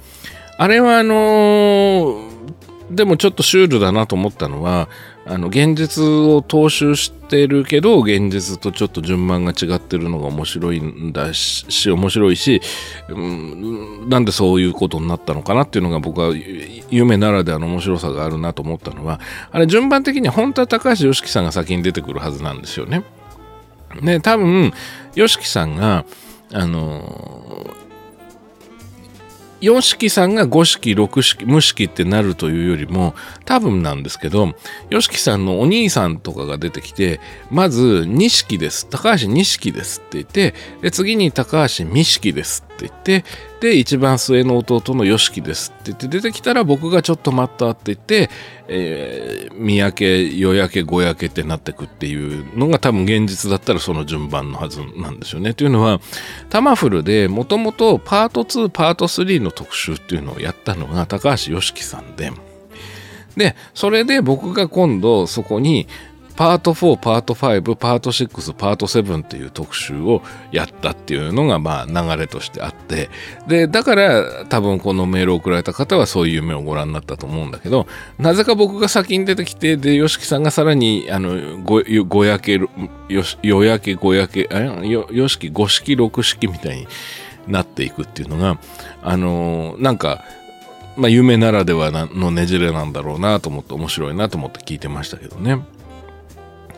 [0.57, 4.87] あれはあのー、でもちょっとシュールだなと思ったのは
[5.25, 12.61] あの現実を踏襲してるけど現実とちょっと順番が違ってるのが面白いんだし面白いし、
[13.07, 16.33] うん、なんでそういうことになったのかなっていうのが僕は
[16.89, 19.21] 夢ならではの面白さがあるなと思ったのは
[19.51, 23.03] あれ順番的に本当は高橋良樹さんが先に出てくるはずなんですよね。
[24.01, 24.73] で多分
[25.15, 26.05] YOSHIKI さんが
[26.51, 27.67] あの
[29.63, 33.15] 4式さんが5式6式無式ってなるというよりも
[33.45, 34.53] 多分なんですけど
[34.89, 38.87] YOSHIKI さんのお兄さんとかが出てきてまず2式です。
[38.87, 43.29] 高橋2式ですって言ってで次に高橋2式ですって言って
[43.59, 48.29] で一番末の弟の YOSHIKI ですって言って出てきたら僕がちょっと待ったって言って、
[48.67, 55.53] えー、三宅夜焼け五焼けってなってくっていうのが多分現実だったらその順番のはずなんですよね。
[55.53, 55.99] というのは
[56.49, 62.31] タマフルでもともとパート2パート3の特集っていうのをやったのが高橋良樹さんで
[63.37, 65.87] でそれで僕が今度そこに
[66.35, 73.09] パート4、パート5、パート6、パート7っていう特集をやったっていうのがまあ流れとしてあって、
[73.47, 77.87] で、だから多分このメールを送られた方はそういう夢をご覧になったと思うんだけど、
[78.17, 82.69] なぜか僕が先に出てきて、で、吉木さんがさらに、あの、ご、ごやけ、よ、
[83.43, 86.87] よやけ、ごやけ、あよ、よしき、五式、六式みたいに
[87.47, 88.57] なっていくっていうのが、
[89.01, 90.23] あのなんか、
[90.95, 95.59] まあ、夢ならではのねじれなんだろうなと思って面白いなと思って聞いてましたけどね。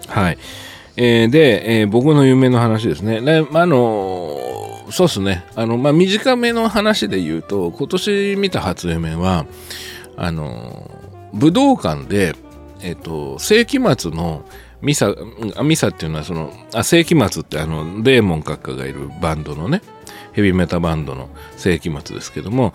[0.07, 0.38] はい。
[0.98, 3.22] えー、で、えー、僕の夢の話ですね。
[3.22, 5.45] であのー、そうっすね。
[5.56, 9.45] あの、まあ、短めの話で言うと、今年見た初夢は、
[10.18, 10.90] あの
[11.34, 12.34] 武道館で、
[12.82, 14.45] えっ、と、世紀末の
[14.82, 15.14] ミサ、
[15.64, 19.82] ミサっていうのはその、あ、世紀末ってあの、デーモン閣下がいるバンドのね、
[20.36, 22.74] ヘビーメタバンドの世紀末ですけども、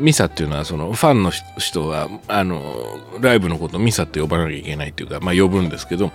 [0.00, 6.10] ミサっていうのはそのファンの人は、あの、ライブのことをミサって呼ばなきゃいけないっていうか、まあ呼ぶんですけど、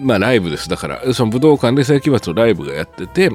[0.00, 0.68] まあライブです。
[0.68, 3.32] だから、その武道館で世紀末のライブがやってて、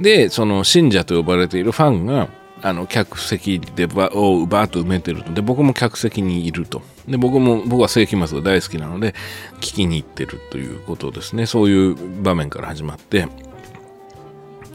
[0.00, 2.28] で、その信者と呼ばれているファンが、
[2.62, 6.82] あの客席でバをバーッと埋めてるので僕も客席にいると。
[7.06, 9.14] で僕も僕は世紀末が大好きなので
[9.60, 11.46] 聞きに行ってるということですね。
[11.46, 13.28] そういう場面から始まって。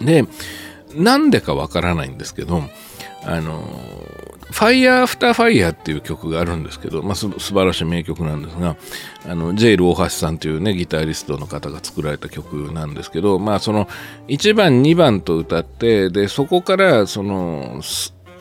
[0.01, 0.25] で
[0.95, 2.63] なんでかわからないんですけど、
[3.25, 3.63] あの、
[4.51, 8.75] ファイヤーアフターファイヤーっていう曲があるんですけど、まあ、す素晴らしい名曲なんですが、
[9.25, 13.87] あの、ジェイル大橋さんというね、ギタリストの方が作られた曲なんですけど、まあ、その、
[14.27, 17.81] 1番、2番と歌って、で、そこから、その、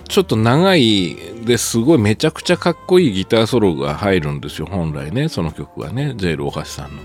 [0.09, 1.17] ちょっと長い
[1.47, 7.03] ですごいめちゃくちゃかっこいいギターソロが入るんですよ、本来ね、その曲はね、ジェイル大橋さんの。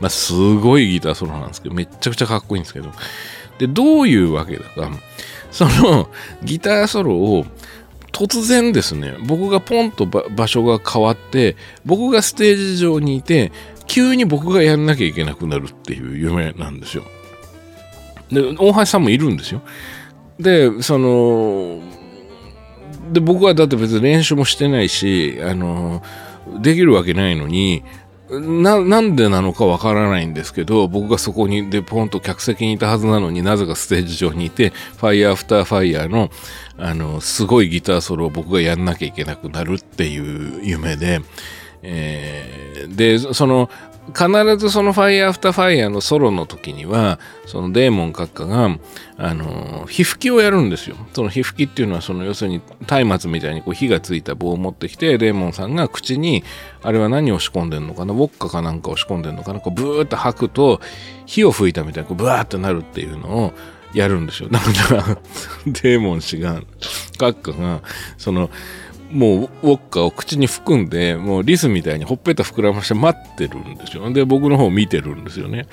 [0.00, 2.90] まあ、すごいギターソロなんですけど、めちゃくちゃかっこいいんですけど、
[3.58, 4.90] で、どういうわけだか、
[5.50, 6.08] その
[6.42, 7.46] ギターソロを
[8.12, 13.52] 突然ですね、僕がポンと場所が変わって、僕がステージ上にいて、
[13.86, 17.04] 急に僕がやんなきゃいけなくなるっていう夢なんですよ。
[18.30, 19.62] で、大橋さんもいるんですよ。
[20.38, 21.80] で、その、
[23.12, 26.02] で、僕はだって別に練習もしてないし、あの、
[26.60, 27.82] できるわけないのに、
[28.30, 36.30] な、なんでなのかわからないんですけど、僕がそこに、で、ポンと客席にいたはずなのになぜかステージ上にいて、ファイヤーアフターファイヤーの、
[36.76, 41.20] あの、すごいギターソロを僕がやんなきゃいけなくなるっていう夢で、
[41.82, 43.70] えー、で、その、
[44.14, 48.78] 必ずそのファイヤーアフターファイヤーのソロの時には、そのデーモン閣下が、
[49.18, 50.96] あの、火吹きをやるんですよ。
[51.12, 52.62] その火吹きっていうのは、その要するに
[53.04, 56.44] 松明みたいにこう火がついた棒を持ってきて、デーモンさんが口に、
[56.82, 60.80] あれは何を仕込んでんのかな、ウォッカかなんかを仕込んでんのかな、こうブーッと吐くと、
[61.26, 63.52] 火を吹いたみたいにこうブワーッとなるっていうのを
[63.92, 64.48] やるんですよ。
[64.50, 65.18] だから、
[65.66, 66.60] デーモン氏が、
[67.18, 67.82] 閣下が、
[68.18, 68.50] その、
[69.10, 74.10] もうウォッカを口に含んで、もうリスみたいにほっぺた膨らまして待ってるんですよ。
[74.12, 75.66] で、僕の方見てるんですよね。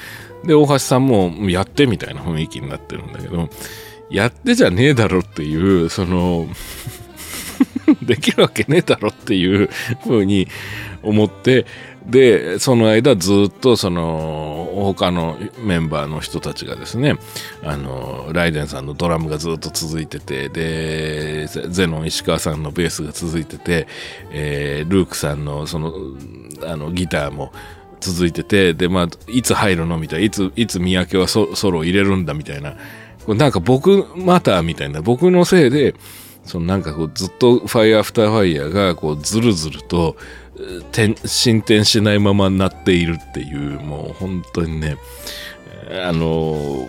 [0.45, 3.49] で、大橋さんもやってみたいな雰囲気になってるんだけど、
[4.09, 6.47] やってじゃねえだろっていう、その
[8.03, 9.69] できるわけねえだろっていう
[10.03, 10.47] 風に
[11.01, 11.65] 思って、
[12.05, 17.15] で、その間ずっとその他のメンバーの人たちがですね、
[17.63, 23.87] あの、ライデンさんのドラムがずっと続いてて、で、ゼノン石川さんのベースが続いてて、
[24.31, 25.93] えー、ルークさんのその、
[26.65, 27.53] あの、ギターも
[28.01, 32.75] 続いてて、で、まあ、いつ入るのみたいな、いつ、いつ三宅はソロを入れるんだみたいな、
[33.27, 35.95] なんか僕またみたいな、僕のせいで、
[36.45, 40.17] そのなんかこうずっとファイアーフターファイヤーがこうずるずると
[41.25, 44.97] 進展しないままなっているっていうもう本当にね
[46.05, 46.87] あの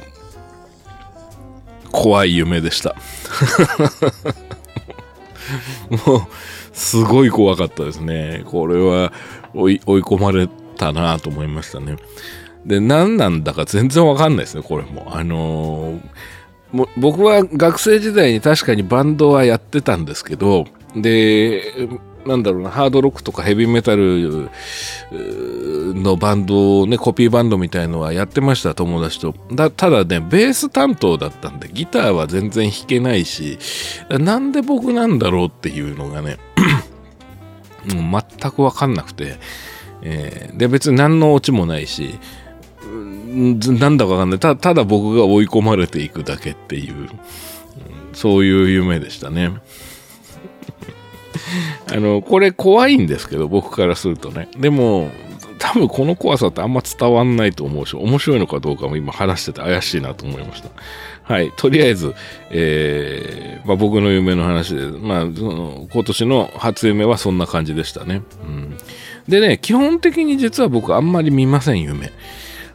[1.90, 2.96] 怖い夢でした。
[6.06, 6.22] もう
[6.72, 8.42] すごい怖かったですね。
[8.46, 9.12] これは
[9.54, 11.96] 追い追い込まれたなと思いましたね。
[12.66, 15.14] で何なんだか全然わかんないですねこれも。
[15.14, 16.00] あのー
[16.74, 20.64] も僕は学生時代に確かにバンドはやってたんですけど、
[20.96, 21.88] で、
[22.26, 24.50] なんだろうな、ハードロックとかヘビーメタル
[25.94, 29.34] のバンドをね、コピーバンドみたいのはやってました、友達と。
[29.52, 33.58] だただね、ベース担当だったんで、ギターは全然弾けないし、
[34.08, 36.38] なんで僕なんだろうっていうのがね、
[37.94, 39.36] もう全くわかんなくて、
[40.02, 42.18] えー、で、別に何のオチもないし、
[43.34, 44.54] なんだかわかんないた。
[44.56, 47.08] ただ僕が追い込まれていくだけっていう、
[48.12, 49.52] そういう夢でしたね。
[51.92, 54.48] あの、これ怖いんですけど、僕からするとね。
[54.56, 55.10] でも、
[55.58, 60.68] 多分この怖さってあんま伝わんないと思うし、面白いのかどうかも今話してて怪しいなと思いました。
[61.22, 61.52] はい。
[61.56, 62.14] とりあえず、
[62.50, 68.22] えー、まあ、僕の夢の話で、まあ、その今年の初夢はそんな感じでしたね。
[68.42, 68.76] うん。
[69.28, 72.12] でね、基本的に実は僕あんまり見ません、夢。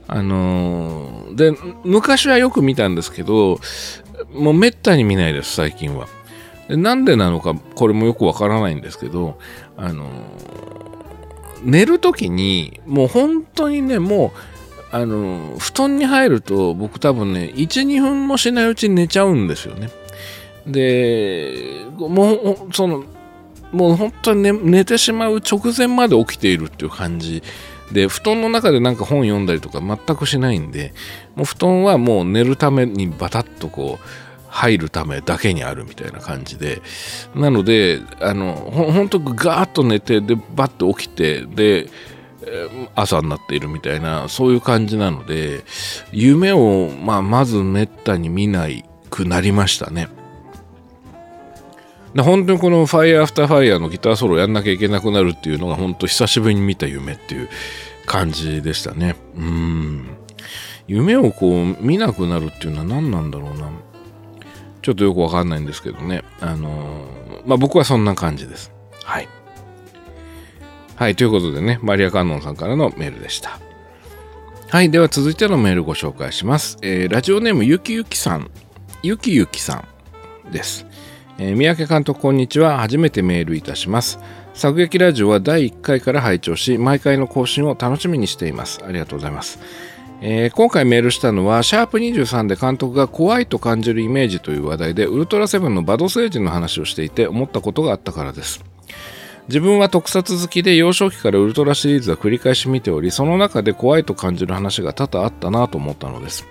[0.07, 1.53] あのー、で、
[1.83, 3.59] 昔はよく見たんですけど、
[4.33, 6.07] もうめったに見ないです、最近は。
[6.69, 9.39] なんでなのか、これもよくわからないんですけど、
[9.75, 10.09] あの、
[11.63, 19.89] 寝るときに、もう本当にね、もう、あの、布団に入ると、僕多分ね、1、2分もしないうちに寝ちゃうんですよね。
[20.65, 23.03] で、もう、その、
[23.71, 27.43] もう本当に寝寝てしまう直前まで起きているっていう感じ
[27.91, 30.93] で、布団の中でなんか本読んだりとか全くしないんで、
[31.35, 34.05] もう布団はもう寝るためにバタッとこう、
[34.49, 36.81] 入るためだけにあるみたいな感じで、
[37.35, 41.87] なので、あの、ほんとガーッと寝て、で、バッと起きて、で、
[42.95, 45.63] 朝になっているみたいな、そういう感じなので、
[46.11, 50.09] 夢を、まあ、まずめったに見ないくなりましたね。
[52.13, 57.49] で本当にこの「ファイアーアフターファイヤーのギターソロやんなきゃいけなくなるっていうのが本当久しぶりに見た夢っていう
[58.07, 59.15] 感じでしたね。
[59.37, 60.07] うん。
[60.87, 63.69] 夢をこう見なくなるっていうのは何なんだろうな。
[64.81, 66.23] ちょっとよくわかんないんですけどね。
[66.39, 68.71] あのー、まあ僕はそんな感じです。
[69.03, 69.27] はい。
[70.95, 73.59] はい、ということでね、マリア・カンノンさんからのメールでした。
[74.69, 76.77] はい、では続いてのメールご紹介します。
[76.81, 78.51] えー、ラジオネームゆきゆきさん、
[79.01, 79.83] ゆきゆきさ
[80.47, 80.85] んです。
[81.39, 84.19] えー、三宅監督こんにちは初めてメールいたします
[84.53, 89.59] 作劇ラジオは第1回から拝聴し毎回の更新を楽しみにしていますありがとうございます
[90.21, 98.63] えー、今回メールしたのは、シャープ23で監督が怖いと感じるイメージという話題で、ウルトラセブンのバド星人の話をしていて思ったことがあったからです。
[99.47, 106.45] 自分は特撮好きで幼少期からウルトラシリーズは繰り返し見ており、その中で怖いと感じる話が多々あったなと思ったのです。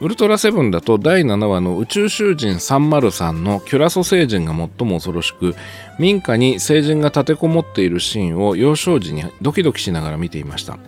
[0.00, 5.54] ウルトラセブンだと第7話の宇宙囚人303のキュラソ星人が最も恐ろしく
[5.98, 10.78] 民家に星人が立てこもっているシーンを幼少時にドキドキしながら見ていました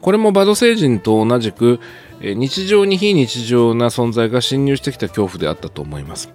[0.00, 1.80] これもバド星人と同じく
[2.20, 6.30] 日常に非日常な存在が侵入してきた恐怖であったと思います。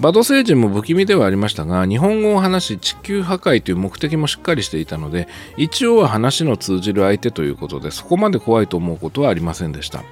[0.00, 10.02] バド星人も不気味ではありましたが日本語を話し地球破壊という目的もしっかりしていたので一応は話の通じる相手ということでそこまで怖いと思うことはありませんでした。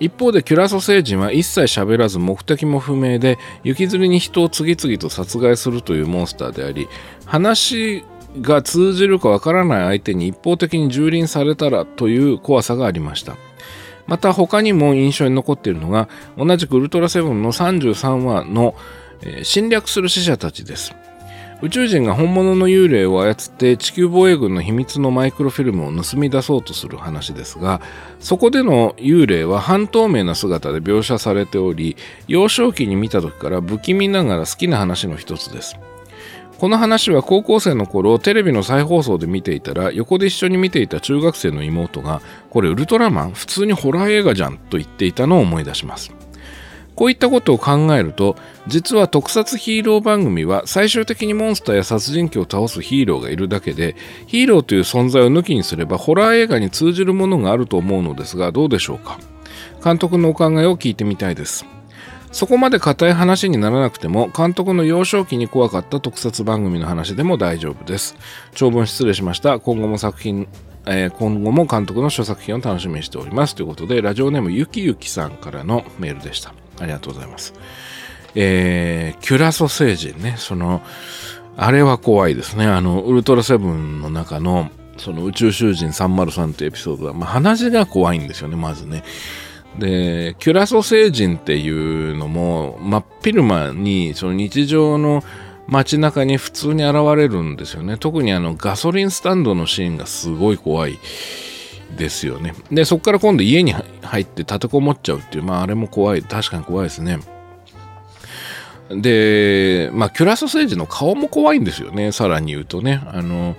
[0.00, 6.88] 一方でキュラソ星人は一切喋らず目的も不明で雪吊りに人を次々と殺害するというモンスターであり
[7.26, 8.04] 話
[8.40, 13.36] が通じるかわからない相手に一方的に蹂躙されたらという怖さがありました。
[14.06, 18.74] また他にも印象に残っているのが同じくウルトラセブンの33話の、
[19.22, 20.94] えー、侵略する死者たちです。
[21.62, 27.80] 宇宙人が本物の幽霊を操って地球防衛軍の秘密のマイクロフィルムを盗み出そうとする話ですが
[28.20, 31.96] そこでの幽霊は半透明な姿で描写されており
[32.28, 35.76] 幼少期に見た時から不気味ながら好きな話の一つです。
[36.64, 46.10] この話は高校生の頃テレビの再放送で見ていたら横で一緒に見ていた中学生の妹がこれウルトラマン普通にホラー映画じゃんと言っていたのを思い出します。
[46.94, 48.36] こういったことを考えると
[48.66, 53.94] 実は特撮ヒーロー番組は最終的にモンスターや殺人鬼を倒すヒーローがいるだけで
[54.26, 59.18] ヒーローという存在を抜きにすればホラー映画に通じるものがあると思うのですがどうでしょうか？
[59.84, 61.66] 監督のお考えを聞いてみたいです。
[62.34, 68.16] そこまで硬い話にならなくても監督の幼少期に怖かった特撮番組の話でも大丈夫です
[68.54, 70.48] 長文失礼しました今後も作品
[70.86, 77.54] えー、今後も監督の諸作品を楽しみにしておりますということでラジオネームゆきゆきさんからのメールでしたありがとうございます。
[78.34, 80.82] えー、キュラソ星人ね、その、
[81.56, 82.66] あれは怖いですね。
[82.66, 89.04] あの、ウルトラセブンの中の、その宇宙囚人303ってエピソードは、まあ、話が怖いんですよね、まずね。
[89.78, 95.22] で、キュラソ星人っていうのも、真っ昼間に、その日常の
[95.66, 97.96] 街中に普通に現れるんですよね。
[97.98, 100.98] 特にあの、ガソリンスタンドのシーンがすごい怖い。
[101.96, 102.54] ですよね。
[102.72, 103.72] で、そこから今度家に
[104.02, 107.18] 入って立てこもっちゃうっていう、まああれも怖い、確かに怖いですね。
[108.90, 113.00] で、まあ、キュラソ星人の顔も怖いんですよね、さらに言うとね。
[113.06, 113.56] あの、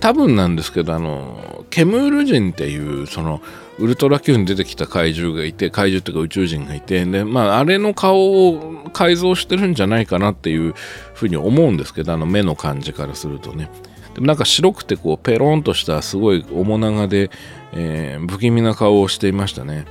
[0.00, 3.40] 多分なんですけど、あの、ケムール人っていう、その、
[3.80, 10.74] ウルトラ Q に出てきた怪獣がいて、怪獣っていうか宇宙人がいて、で、まあ、あれの顔を改造してるんじゃないかなっていう
[11.14, 13.70] ふうに思うんですけど、あの目の感じからするとね。
[14.14, 17.30] でもなんか白くてこう、ペロンとしたすごい面長で、
[17.72, 19.86] えー、不気味な顔をしていましたね。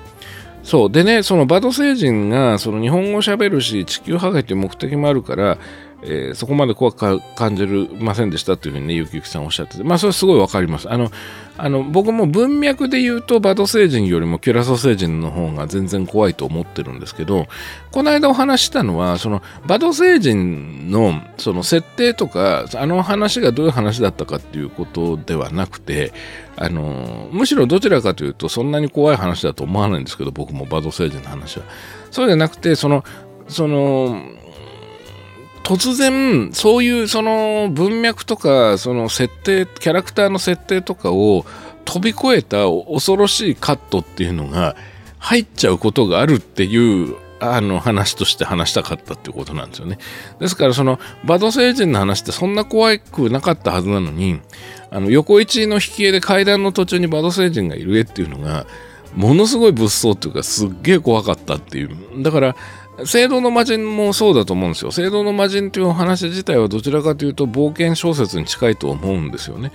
[0.64, 5.58] そうでねそのバド星人がその日本語喋るし地球破壊っていう目的もあるから
[6.02, 10.90] えー、そこまで怖く感じるませんでしたというふうにね、ゆきゆきさんおっしゃってて、まあ、それすごいわかります。
[10.90, 11.12] あの、
[11.58, 17.48] あの僕も文脈で言うと、バド星人よりもキュラソ星人の方が全然怖いと思ってるんですけど、
[17.92, 26.14] この間お話したのは、その、バド星人の、その設定とか、あの話がどういう話だったかっていうことではなくて、
[26.56, 31.66] あの、むしろどちらかというと、そんなに怖い話だと思わないんですけど、僕もバド星人の話は。
[32.10, 33.04] そうじゃなくて、その、
[33.50, 34.22] その、
[35.70, 41.46] 突然そういうその文脈とかその設定キャラクターの設定とかを
[41.86, 44.76] 飛び越えた恐ろしいカットっていうのが
[45.20, 50.00] 入っちゃうことがあるっていうあの話として話したかったっていうことなんですよね。
[50.40, 54.42] ですからそのバド星人の話ってそんな怖くなかったはずなのに
[54.90, 58.66] あの横一の引き絵で階段の途中にバド星人がいる絵っていうのが
[59.16, 62.56] ものすごい物騒っていうかすっげえ怖かったっていうだから
[63.06, 64.92] 聖堂の魔人もそうだと思うんですよ。
[64.92, 69.72] 聖堂の魔人というお話自体はどちらかというと冒険小説に近いと思うんですよね。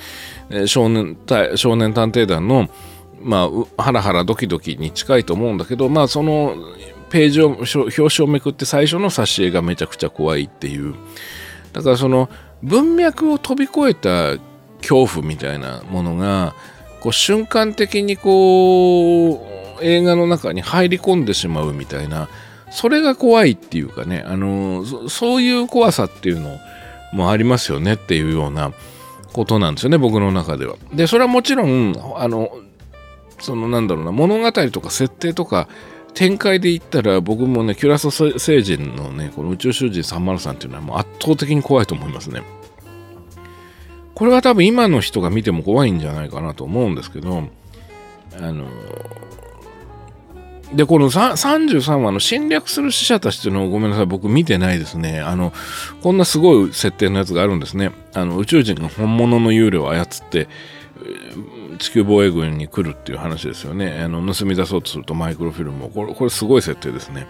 [0.51, 1.17] え少年
[1.57, 2.69] 少年探偵団の、
[3.23, 6.57] まあ、ハラハラドキドキに近いと思うんだけど、まあ、その
[7.11, 10.95] ページを、表紙をめくって最初の挿絵がめちゃくちゃ怖いっていう。
[11.73, 12.29] だからその
[12.63, 14.39] 文脈を飛び越えた
[14.79, 16.55] 恐怖みたいなものが、
[17.01, 19.47] こう瞬間的にこ
[19.81, 22.29] う映画の中に入り込んでしまうみたいな
[22.75, 26.59] それが怖いっていうかね、あのそういう怖さっていうの
[27.13, 28.73] もありますよねっていうような
[29.33, 30.75] ことなんですよね、僕の中では。
[30.93, 32.51] で、それはもちろん、あの、
[33.39, 35.69] そのなんだろうな、物語とか設定とか
[36.15, 42.43] 展開で言ったら、僕もね、キュラソ星人のね、この宇宙囚人303っていうのはもう圧倒的に怖いと思いますね。
[44.17, 47.49] これは多分今の人が見ても怖いんじゃないかなと思うんですけど、
[48.37, 48.67] あの、
[50.73, 55.21] で、この33話の侵略する死者たちっていうのをごめんなさい、僕見てないですね。
[55.21, 55.53] あの、
[56.03, 57.93] こんなすごい設定のやつがあるんですね。
[58.13, 60.49] あの、宇宙人が本物の幽霊を操って、
[61.79, 64.01] 地球防衛軍に来るっていう話ですよね。
[64.03, 65.89] あの、盗み出そうとするとマイクロフィルムを。
[65.89, 67.27] これ、これすごい設定ですね。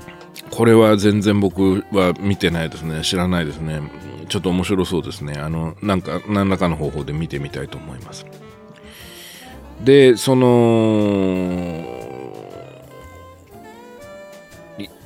[0.50, 3.02] これは全然僕は見てないですね。
[3.02, 3.80] 知らないですね。
[4.28, 5.34] ちょっと面白そうですね。
[5.34, 8.26] あの、なんか、何らかの方法で見てみたいと思います。
[9.82, 11.93] で、その、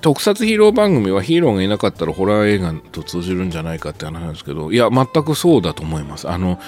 [0.01, 6.59] 特撮ヒーロー番組はヒーローがいなかったらホラー映画と通じるんじゃないかって話なんですけどいや全くそうだと思いますあの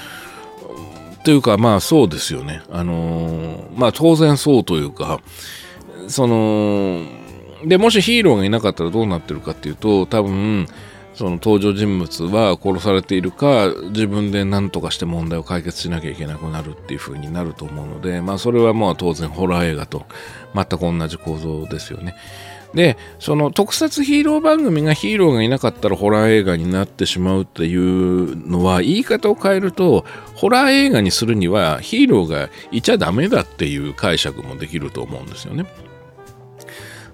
[1.24, 5.20] というかまあそうですよねあのまあ当然そうというか
[6.08, 7.04] その
[7.64, 10.66] でもしヒーローがいなかったらどうなってるかっていうと多分
[11.14, 20.06] その登場人物は殺されているか自分で何とかして問題を解決しなきゃいけなくなるっていう風になると思うのでまあそれはまあ当然ホラー映画と
[20.54, 22.14] 全く同じ構造ですよね。
[22.74, 35.66] でその特撮ヒーロー番組がヒーローがいなかったらホラー映画になってしまうっていうのは言い方を変えるとホラー映画にするにはヒーローがいちゃダメだっていう解釈もできると思うんですよね。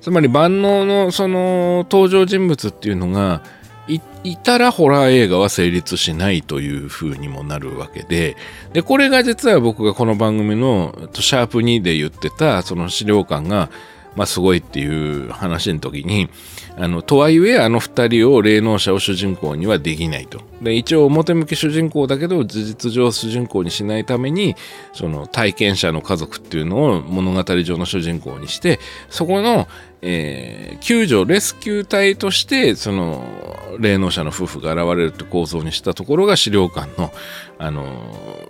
[0.01, 3.43] つまり万能のその登場人物っていうのが
[3.89, 8.37] いたらホラー映画は成立しないという風にもなるわけで、
[8.73, 13.71] で、これが実は僕がこの番組のシャープ2で言ってたその資料館が
[14.17, 14.87] まあ、すごいってい
[15.27, 16.29] う話の時に、
[16.79, 20.41] あの、とはいえ、あの二人を霊能者を主人公にはできないと。
[20.61, 24.57] で、一応表向き主人公だけど、事実上主人公にしないために、
[24.93, 28.81] その体験者の家族っていうのを物語上の主人公にして、
[29.11, 29.69] そこの、
[30.03, 33.25] えー、救助レスキュー隊としてその
[33.81, 37.11] 霊能者の夫婦が現れるって構造にしたところが資料館の
[37.59, 37.85] あの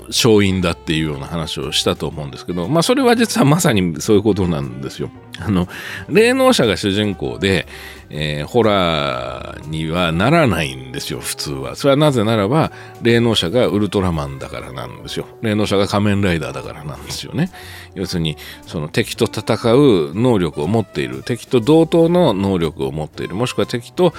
[0.08, 5.10] 勝因だっていうような話をしたと思うんですけどまあそれは実はまさにそういうことなんですよ。
[5.38, 5.68] あの
[6.08, 7.66] 霊能者が主人公で、
[8.08, 11.76] えー、ホラーにはならないんですよ普通は。
[11.76, 12.72] それはなぜならば
[13.02, 15.26] 霊能者がウルトラマンだからなんですよ。
[15.42, 17.50] 霊能者が仮面ライダーだからなんですよね。
[17.96, 24.14] 要するにその敵と戦う能力を持っている敵と同等の能力を持っているもしくは敵と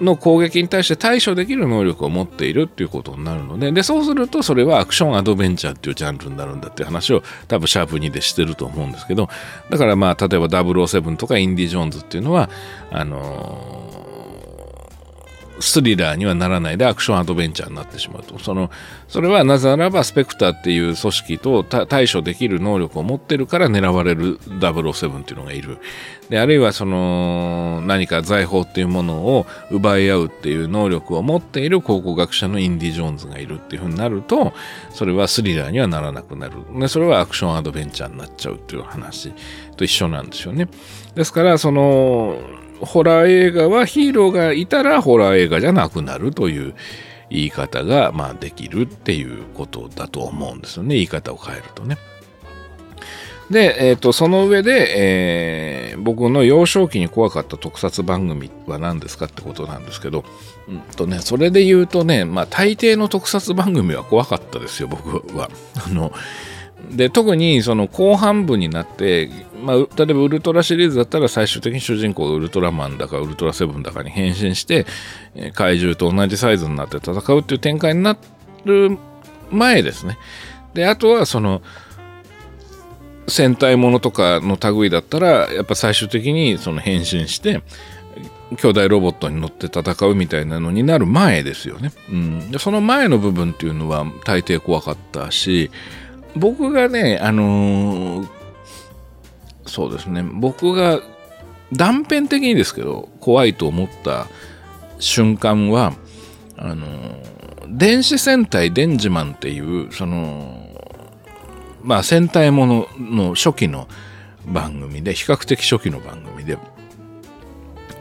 [0.00, 9.28] の攻撃に対して対処できる能力を持っているっていうことになるのででそうするとそれはアクションアドベンチャーっていうジャンルになるんだっていう話を多分シャープ2でしてると思うんですけど
[9.70, 12.50] だからまあ例えば007とかインディ・ジョーンズっていうのは
[12.90, 13.83] あの
[15.64, 18.38] スリラーにはならないでアクションアドベンチャーになってしまうと。
[18.38, 18.70] その、
[19.08, 25.78] それはなぜならばスペクターっていう組織と対処できる能力を持ってるから狙われる007っていうのがいる。
[26.28, 34.52] で、あるいはその何か財宝っていうものを奪い合うっていう能力を持っている考古学者のインディ・ジョーンズがいるっていうふうになると、
[34.90, 36.56] それはスリラーにはならなくなる。
[36.78, 39.32] で、それはアクションアドベンチャーになっちゃうっていう話
[39.76, 40.68] と一緒なんですよね。
[41.14, 42.38] ですから、その、
[42.84, 46.74] ホラー映画はヒーローがいたらホラー映画じゃなくなるという
[47.30, 50.94] 言い方が、まあ、できるっていうことだと思うんですよね。
[50.94, 51.98] 言い方を変えるとね。
[53.50, 60.24] で、えーと、その上で、えー、僕の幼少期に怖かった特撮番組は何ですかってことなんですけど、
[60.66, 65.50] うんとね、それで言うとね、まあ、大抵の特撮番組は怖かったですよ、僕は。
[65.86, 66.12] あの
[66.90, 69.30] で特にその後半部になって、
[69.62, 74.86] まあ、例えばウルトラシリーズだったら最終的に主人公がウルトラマンだかウルトラセブンだかに変身して
[75.54, 78.16] 怪獣と同じサイズになって戦うっていう展開にな
[78.64, 78.98] る
[79.50, 80.18] 前ですね。
[80.74, 81.62] であとはその
[83.26, 87.62] 戦隊ものとかの類だったらやっぱ最終的にその変身して
[88.56, 91.92] 兄弟ロボットに乗って戦うみたいなのになる前ですよね。
[92.10, 95.70] うん、でその前の部分っていうのは大抵怖かったし
[96.36, 98.28] 僕がね、あのー、
[99.66, 101.00] そうですね、僕が
[101.72, 104.26] 断片的にですけど、怖いと思った
[104.98, 105.94] 瞬間は、
[106.56, 110.70] あのー、電子戦隊デンジマンっていう、その、
[111.82, 113.88] まあ戦隊ものの初期の
[114.46, 116.58] 番組で、比較的初期の番組で、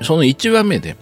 [0.01, 0.97] その1話目で、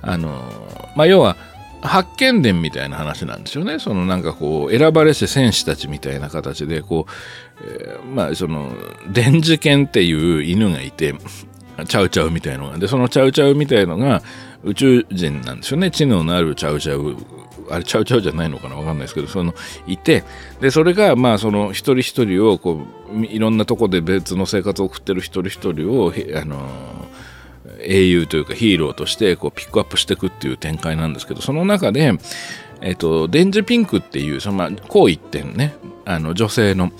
[0.00, 1.36] あのー、まあ要は、
[1.82, 3.78] 発見伝みたいな話なんですよね。
[3.78, 7.12] そのなんかこう、選ばれし戦士たちみたいな形で、こう、
[7.64, 8.72] えー、まあその、
[9.12, 11.14] 電磁犬っていう犬がいて、
[11.88, 12.78] チャウチャウみたいのが。
[12.78, 14.22] で、そのチャウチャウみたいのが
[14.62, 15.90] 宇宙人なんですよね。
[15.90, 17.16] 知能のあるチャウチャウ。
[17.70, 19.54] あれ、チャウチャウじゃないのかなわかんないですけど、その、
[19.86, 20.24] いて、
[20.60, 22.82] で、それが、まあ、その、一人一人を、こ
[23.12, 26.68] う、いろんなとこで別の生活を送ってる一人一人を、あの
[27.84, 32.12] 英雄というかヒーローとしてこうピックアップしていくっていう展開なんですけどその中で、
[32.80, 36.92] えっと、デンジピンクっていうその、まあ、こう一点ねあの女性の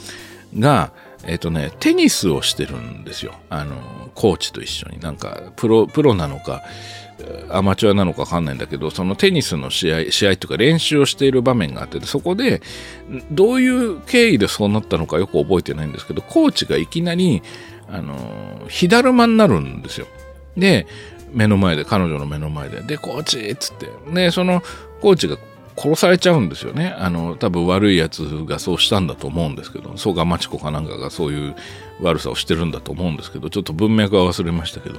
[0.58, 0.92] が、
[1.24, 3.34] えっとね、テニスをしてるんですよ。
[3.48, 5.00] あのコーチと一緒に。
[5.00, 6.62] なんかプロプロなのか
[7.50, 12.62] アマチュアなのか分かんないんだけどそのテニスの試合試合というか練習をしている場面があってそこで
[13.30, 17.42] どういう経緯でそうなったのかよく覚えてないんですけどコーチがいきなり
[17.88, 20.06] あの火だるまになるんですよ。
[20.56, 20.86] で、
[21.32, 24.62] 目の前で、彼女の目の前で、で、コーチっつって、で、その
[25.00, 25.36] コーチが
[25.76, 26.94] 殺されちゃうんですよね。
[26.98, 31.54] あの、多分悪いやつがそうしたんだと思うんですけど、ソガマチコかなんかがそういう
[32.00, 34.98] 悪さをしてるんだと思うんですけど、ちょっと文脈は忘れましたけど。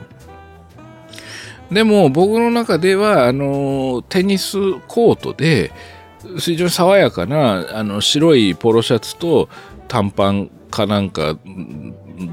[1.71, 4.57] でも僕の中では、あの、テニス
[4.87, 5.71] コートで、
[6.39, 9.49] 非常に爽やかなあの白いポロシャツと
[9.89, 11.37] 短パンかなんか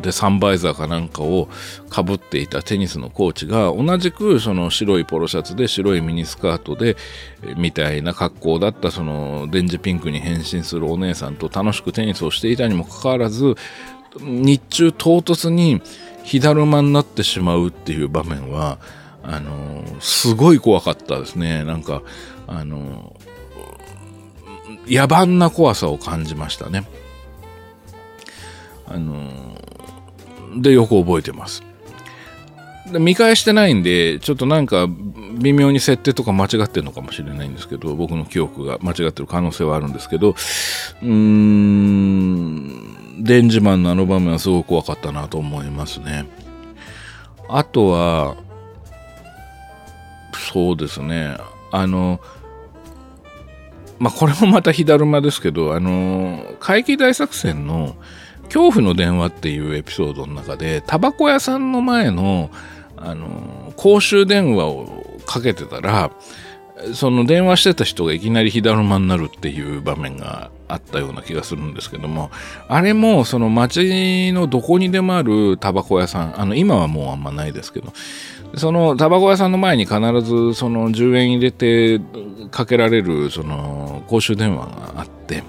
[0.03, 1.49] でサンバイザーかなんかを
[1.89, 6.97] かぶっていたテニスのコーチが同じくその白いポロシャツで白いミニスカートで
[7.57, 13.55] みたいな格好だったそのデンジピンクに変身するお姉さんと楽しくテニスをしていたにもかかわらず
[14.17, 15.81] 日中唐突に
[16.25, 18.79] 火だるまになってしまうっていう場面は
[19.23, 22.03] あのすごい怖かったですねなんか
[22.47, 23.17] あの
[24.87, 26.85] 野蛮な怖さを感じましたね。
[28.87, 29.50] あの
[30.57, 31.63] でよく覚えてます。
[32.99, 34.89] 見返してないんで、ちょっとなんか
[35.39, 46.27] 微妙に設定とか間違ってるのかもしれないんですけど、僕の記憶が間違ってる可能性はあるんですけど、うーん、デンジマンのあの場面はすごく怖かったなと思いますね。
[47.49, 48.37] あとは、
[50.53, 51.37] そうですね、
[51.71, 52.21] あの、
[53.99, 57.97] まあ、これもまた火だるまですけど、あの、怪奇大作戦の、
[58.53, 62.51] 恐怖の電話っていうエピソードの中で、タバコ屋さんの前の、
[62.97, 66.11] あの、公衆電話をかけてたら、
[66.95, 72.31] その電話してた人がいきなり火だるまになるっていう場面があったような気がするんですけども、
[72.69, 77.93] あれもその街のどこにでもあるタバコ屋さん、あの今はもうあんまないですけど、
[78.57, 82.01] そのタバコ屋さんの前に必ずその10円入れて
[82.51, 85.43] かけられるその公衆電話があって、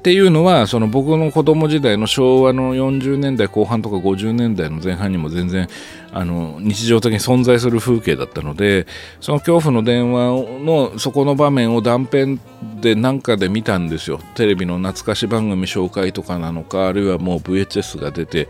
[0.00, 5.68] っていうのはその僕の子供時代の昭和の40年代後半とか50年代の前半にも全然
[6.10, 8.86] あの日常的に存在する風景だったので
[9.20, 10.30] その恐怖の電話
[10.64, 12.40] のそこの場面を断片
[12.80, 18.48] で何かで見たんですよテレビの懐かし番組紹介とかなのかあるいはもう VHS が出て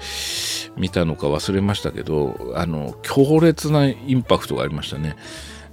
[0.76, 5.16] 見たのか忘れましたけどあの強烈なインパクトがありましたね。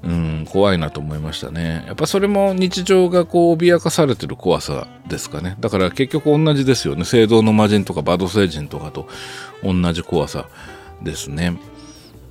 [0.07, 1.83] うん、怖いなと思いましたね。
[1.85, 5.57] やっぱそれも日常がこう脅かされてる怖さですかね。
[5.59, 7.03] だから結局同じですよね。
[7.03, 9.09] 聖堂の魔人とかバド星人とかと
[9.61, 10.47] 同じ怖さ
[11.03, 11.59] ですね。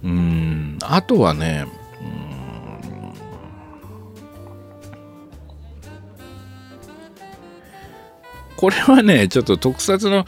[0.02, 1.66] うん、あとはね、
[8.56, 10.24] これはね、ちょっと特撮の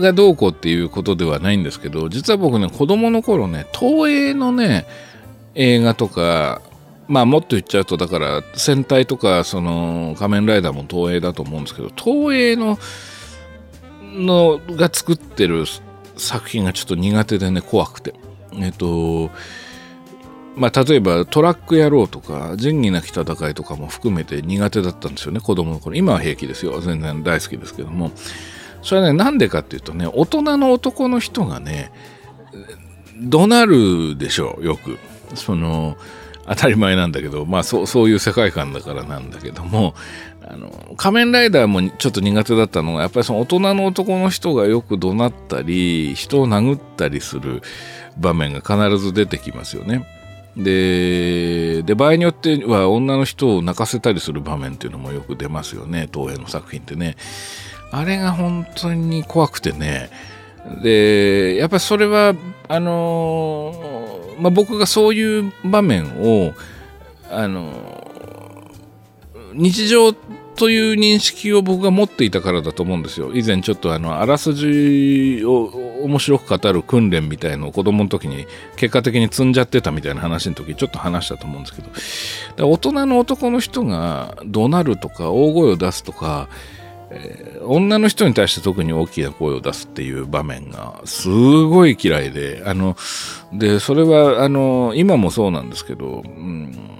[0.00, 4.84] がどうこうっていうことではないんですけど、実は僕ね、子供の頃ね、東映のね、
[5.56, 6.62] 映画とか、
[7.08, 12.78] まあもっと言っちゃうと、だから戦隊とか、その仮面ライダーも東映だと思うんですけど、東映の、
[14.14, 15.64] のが作ってる
[16.16, 18.14] 作品がちょっと苦手でね、怖くて。
[18.54, 19.30] えっと、
[20.56, 25.94] まあ、例えばトラック野郎とか仁義なき戦いとかも含めて苦手だったんですよね子供の頃。
[25.96, 26.80] 今は平気ですよ。
[26.80, 28.10] 全然大好きですけども。
[28.80, 31.92] それはねなんでかっていうとね大人の男の人がね
[33.20, 33.66] 怒鳴
[34.12, 34.98] るでしょうよく。
[35.34, 35.96] その
[36.46, 39.94] 当たり前なんだけどまあそうそういう世界観だからなんだけども
[40.42, 47.62] あの仮面ライダーもちょっと苦手だったのがやっぱりその大人の男の人がよく怒鳴ったり人を殴ったりする
[48.16, 50.06] 場面が必ず出てきますよね。
[50.56, 57.16] でで場合によっては女の人を泣かせたりする場面っていうのもよく出ますよね東映の作品ってね
[57.90, 60.08] あれが本当に怖くてね
[60.82, 62.34] でやっぱりそれは
[62.68, 63.72] あの
[64.38, 66.52] まあ、僕がそういう場面を
[67.30, 67.72] あの
[69.54, 70.12] 日常
[70.56, 73.32] という認識を僕が持っていたからだと思うんですよ。
[73.34, 75.64] 以前ちょっとあの、あらすじを
[76.02, 81.82] 面白く語る訓練みたいのを子供の時に結果的に積んじゃってたみたいな話の時ちょっと話したと思うんですけ
[82.56, 86.48] ど、大人の男の人が怒鳴るとか大声を出すとか、
[87.10, 92.96] えー、女の人に対して特に大きな声を出すっていう場面がすごい嫌いで、あの、
[93.52, 96.96] で、それは、あの、今もそうなんですけど、うん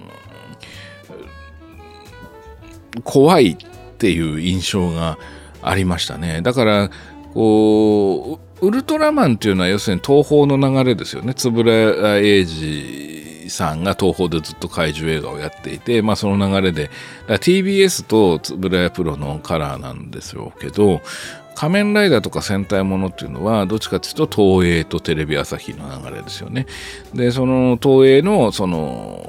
[3.05, 3.57] 怖いっ
[3.99, 5.19] ていう印象が
[5.63, 6.41] ありましたね。
[6.43, 6.91] だから、
[7.35, 11.35] こう、ウルトラマンっていうのは要するに東宝の流れですよね。
[11.37, 13.16] 円谷英二
[13.51, 16.91] さんが東宝でずっと怪獣映画をやっていて、まあその流れで、
[17.29, 21.01] TBS と円谷プロのカラーなんですよけど、
[21.55, 26.67] 仮面ライダーとか戦隊ものっていうのはどっちかっていうと東映とテレビ朝日の流れですよね。
[27.15, 29.27] で、その東映のその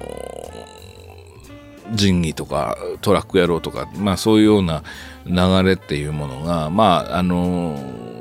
[1.93, 4.83] 仁義とかトラック野郎とか、まあそういうような
[5.25, 7.79] 流れっていうものが、まああの、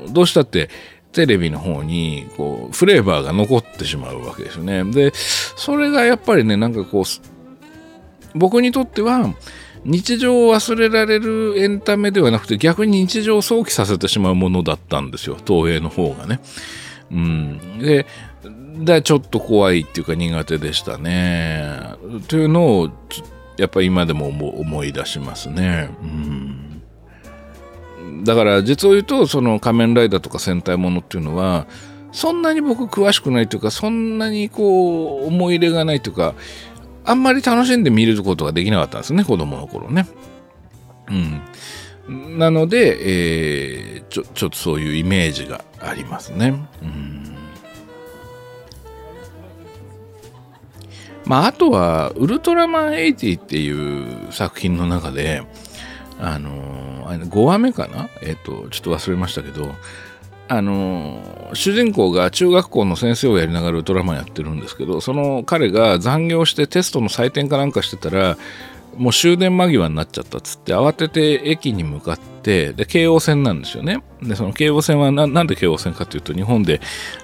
[0.09, 0.69] どうしたって
[1.17, 4.83] テレビの方にこうフレーバーが残ってしまうわけですよね。
[4.83, 9.33] で、それがやっぱりね、なんかこう、僕にとっては
[9.83, 16.39] 日常を忘れられるエンタメではなくて逆に日常を想起させてしまうものだったんですよ、東映の方がね。
[17.09, 17.79] うん。
[17.79, 18.05] で、
[18.77, 21.95] でちょっと怖いっていうか苦手でしたね。
[22.27, 22.89] というのを
[23.57, 25.89] やっぱ今でも思い出しますね。
[26.03, 26.26] うん
[28.27, 31.65] だから実を言うとその仮面ライダーとか戦隊ものっていうのは
[32.11, 36.35] そんなに僕詳しくないというかそんなにこう思い入れがないというか
[37.05, 40.07] あんまり楽しんで見ることができなかったんですね子供の頃ね。
[41.09, 46.53] うん、なので、えー、ちょちょっとそういうイメージがありますね。
[46.81, 47.17] うん
[51.27, 55.43] まあ、あとは、ウルトラマン80っていう作品の中で、
[56.19, 58.09] あのー、5話目かな？
[58.21, 59.75] えっ、と、ちょっと忘れましたけど、
[60.49, 68.37] あの、主人公が中学校の先生をやりながらウルトラマやってるんですけど、その彼が残業してテストの採点かなんかしてたら、
[68.97, 74.01] もう終電間際になっちゃったっつって慌てて駅に向かってで京王線なんですよね。
[74.23, 76.81] でその京王線はなんで京王線かというと日本で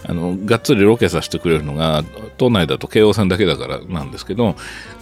[0.08, 2.04] あのがっつりロケさせてくれるのが
[2.38, 4.56] 都内だと京王線だけだからなんですけど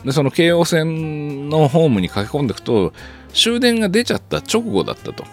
[0.06, 2.94] でその京王線のホームに駆け込んでいくと
[3.34, 5.24] 終電が出ちゃった直後だったと。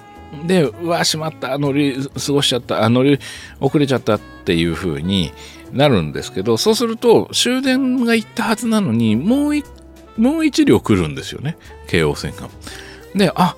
[0.46, 3.18] で、うわ、しまった、乗り過ごしちゃった、乗り
[3.60, 5.32] 遅れちゃったっていう風に
[5.72, 9.66] なるんですけど、そうすると終電が行ったはずなのに、もう一
[10.18, 11.56] もう一両来るんですよね、
[11.86, 12.50] 京王線が。
[13.14, 13.56] で、あ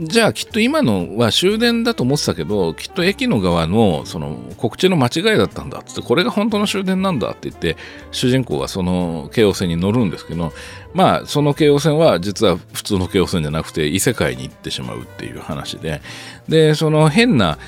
[0.00, 7.76] じゃあきっと今のは終電だと思ってたけど、きっと駅の側のその告知の間違いだったんだって、これが本当の終電なんだって言って、
[8.10, 10.52] 主人公がその京王線に乗るんですけど、
[10.94, 16.02] まあその京王線は実は普通の京王線じゃなくて異世界に行ってしまうっていう話で、
[16.48, 17.58] で、その変な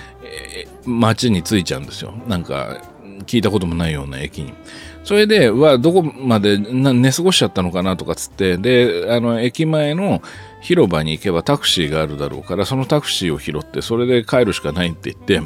[0.85, 2.13] 街に着いちゃうんですよ。
[2.27, 2.83] なんか
[3.27, 4.53] 聞いたこともないような駅に。
[5.05, 10.21] それで、は、どこまで寝過ごしちゃったのかなとかつって、で、あの、駅前の
[10.67, 15.41] 広場に行けばタクシーがあるだろうから、そのタクシーを拾って、それで帰るしかないって言って、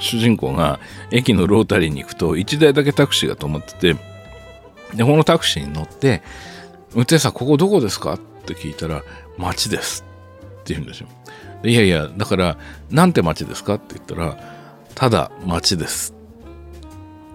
[0.00, 0.80] 主人公が
[1.12, 3.96] 駅のロータリーに行くと、1台だけタクシーが止まってて、
[4.92, 6.22] で、このタクシーに乗って、
[6.92, 8.14] 運転手さん、ここどこですか？
[8.14, 9.04] って聞いたら、
[9.38, 10.04] 町です
[10.62, 11.08] って言うんですよ。
[11.62, 12.58] いやいや、だから、
[12.90, 13.74] なんて町ですか？
[13.74, 14.36] って言ったら、
[14.96, 16.14] ただ町です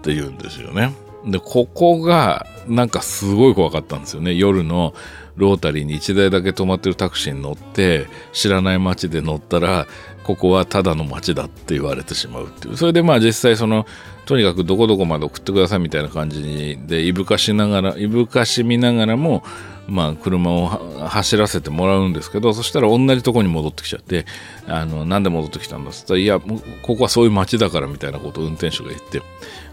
[0.02, 0.94] て言うんですよね。
[1.24, 4.34] で、ここが、なんかすごい怖かったんですよね。
[4.34, 4.94] 夜の
[5.40, 9.86] ロータリーに1台だけ止まってるタクシーに乗って、知らない街で乗ったら、
[10.22, 12.76] ここはただの街だって言われてしまうっていう。
[12.76, 13.86] それでまあ実際その、
[14.26, 19.42] とにかくどこどこまで送ってくださいみたいな感じで、いぶかしながら、いぶかしみながらも、
[19.88, 24.24] まあ、車を走らせてもらうんですけど、そしたら同じとこに戻ってきちゃって、
[24.66, 26.40] あの、なんで戻ってきたんだって言ったら、いや、
[26.82, 29.24] ここはそういう街だからみたいなことを運転手が言って、こ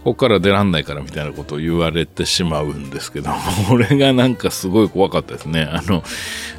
[0.04, 3.30] こから出らんないからみたいなことを言われてしまうんですけど、
[3.68, 5.68] これがなんかすごい怖かったですね。
[5.70, 6.02] あの、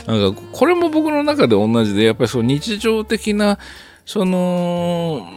[0.07, 3.59] なんか、これも僕の中で同じで、やっぱりそう日常的な、
[4.05, 5.27] その、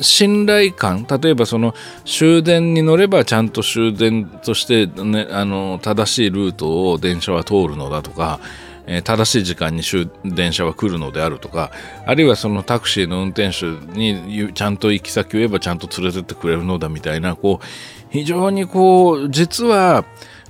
[0.00, 1.74] 信頼感例えばその
[2.04, 8.40] 終電に乗ればちゃんと終電として、ね、あの正しいルートを電車は通るのだとか、
[8.86, 9.82] えー、正しい時間に
[10.24, 11.70] 電車は来るのであるとか
[12.06, 17.66] あるいはそのタクシーの運転手にちゃんと行き先を言えばちゃんと連れてってくれるのだみたいなこう
[18.10, 20.04] 非常にこう実は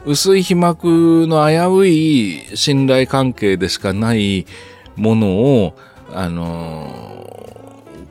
[0.07, 4.47] 薄い皮膜の危うい信頼関係でしかない
[4.97, 5.29] もの
[5.65, 5.77] を
[6.13, 7.21] あのー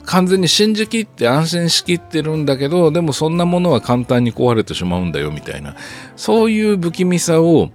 [0.10, 5.76] 完全に信じきって安心しきってるんだけど、でもそんなものは簡単に壊れてしまうんだよみたいな、
[6.16, 7.70] そういう不気味さを、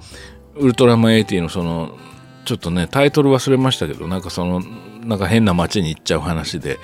[0.57, 1.97] ウルトラマン80のその、
[2.45, 4.61] ちょっとね、タイトル忘れましたけど、なんかその、
[5.05, 6.81] なんか変な街に行っちゃう話で、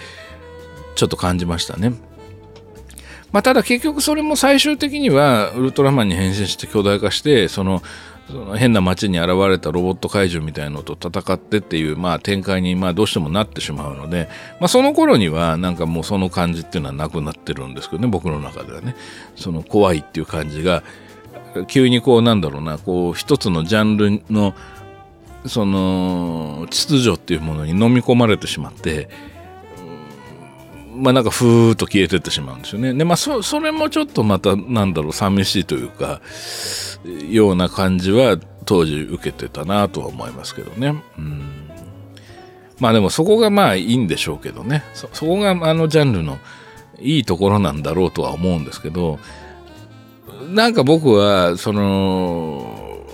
[0.95, 1.95] ちょっと感じましたね。
[3.33, 7.83] まあ、ただ結局それも最終的にはウルトラマンに変身して巨大化してその
[8.31, 14.29] その変な街に現れたロボット怪獣みたいのと戦ってっていう、まあ、展開にまあどうしてもなってしまうので、
[14.61, 18.95] まあ、その頃にはなんかもうその感じっていうのはなくなってるんですけどね僕の中ではね。
[19.37, 20.83] その怖いっていう感じが
[21.67, 24.55] 急にこうなんだろうなこう一つのジャンルの
[25.47, 29.09] その秩序っていうものに飲み込まれてしまって
[30.95, 32.93] まあなんかふーっと消えてってしまうんですよね。
[32.95, 36.21] でまあそそれもちょっとまたなんだろう寂しいというか
[37.29, 41.03] ような感じは当時受けてたなとは思いますけどね。
[41.19, 41.71] うん
[42.81, 46.39] まあでもそこがまあいいんでしょうけどねそこがあのジャンルの
[46.99, 49.19] いいところなんだろうとは思うんですけど
[50.49, 53.05] なんか僕はその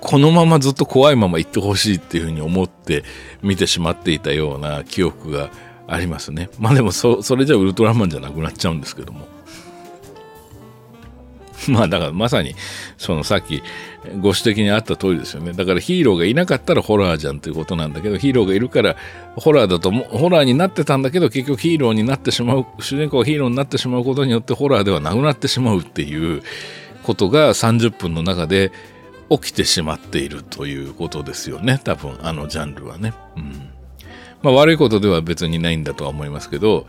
[0.00, 3.04] このままずっと怖いまま行ってほしいっていうふうに思って
[3.42, 5.50] 見てしまっていたような記憶が
[5.88, 9.28] ありますねまあでもそそれじゃウルトラマンじゃなくなっちゃうんですけども
[11.68, 12.54] まあだからまさに
[12.96, 13.62] そのさっき
[14.20, 15.52] ご指摘にあった通りですよね。
[15.52, 18.96] だからヒーローがいなかったらホラーじゃんということなんだけど、ヒーローがいるから
[19.34, 26.42] ホラーだとホラーになってたんだけど、結局ヒーローになってしまう、主人公がヒーローになってしまうことによってホラーではなくなってしまうっていう
[27.02, 28.70] ことが30分の中で
[29.30, 31.80] 起きてしまっているということですよね。
[31.82, 33.12] 多分あのジャンルはね。
[33.36, 33.75] うん。
[34.46, 36.86] まあ悪いことでは別にないんだとは思いますけど、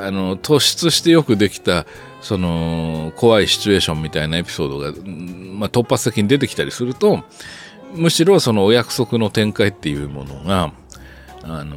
[0.00, 1.84] あの突出してよくできた
[2.22, 4.92] その怖いシチュエーションみたいなエピソードが、
[5.58, 7.24] まあ、突発的に出てきたりすると
[7.94, 10.72] むしろそのお約束の展開っていうものが
[11.42, 11.76] あの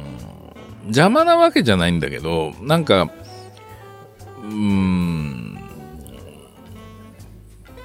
[0.84, 5.58] 邪魔なわけじゃないんだけどなんかうーん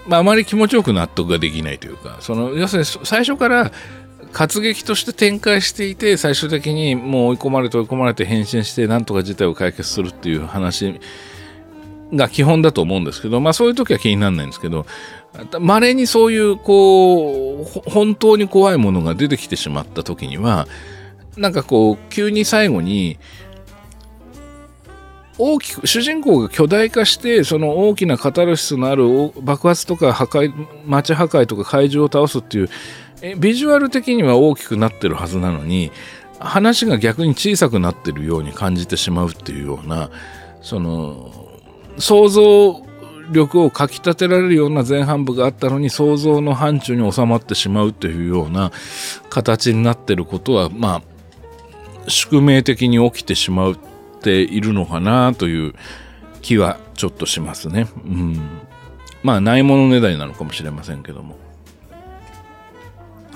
[0.08, 3.72] まああまり気持ちよく納得ができないというかその要するに最初から
[4.32, 11.00] 活劇として展開していて最終的にもう追い込まれて追い込まれて変身してなんとか事態を解決するっていう話
[12.14, 14.86] が基本だと思うんですけどまあそういう時は気にならないんですけど
[15.60, 20.68] まれにそういうこう本当に怖いものが出てきてしまった時には
[21.36, 23.20] なんかこう急に最後に
[25.40, 32.70] 大きく主人公が巨大化してその大きなカタルシスのある爆発とか破壊街破壊とか怪獣を倒すっていう
[33.38, 35.92] ビジュアル的には大きくなってるはずなのに
[36.40, 40.12] 話が逆に小さくなってるように感じてしまうっていうような
[40.62, 41.32] その
[41.98, 42.86] 想像
[43.32, 48.72] 力をかきたてられるような前半部があったのに想像の範疇に収まってしまうというような
[49.30, 51.02] 形になってることはま
[52.06, 53.76] あ宿命的に起きてしまっ
[54.22, 55.74] ているのかなという
[56.42, 57.88] 気はちょっとしますね。
[58.06, 58.40] うん、
[59.24, 61.47] まあないものねだりなのかもしれませんけども。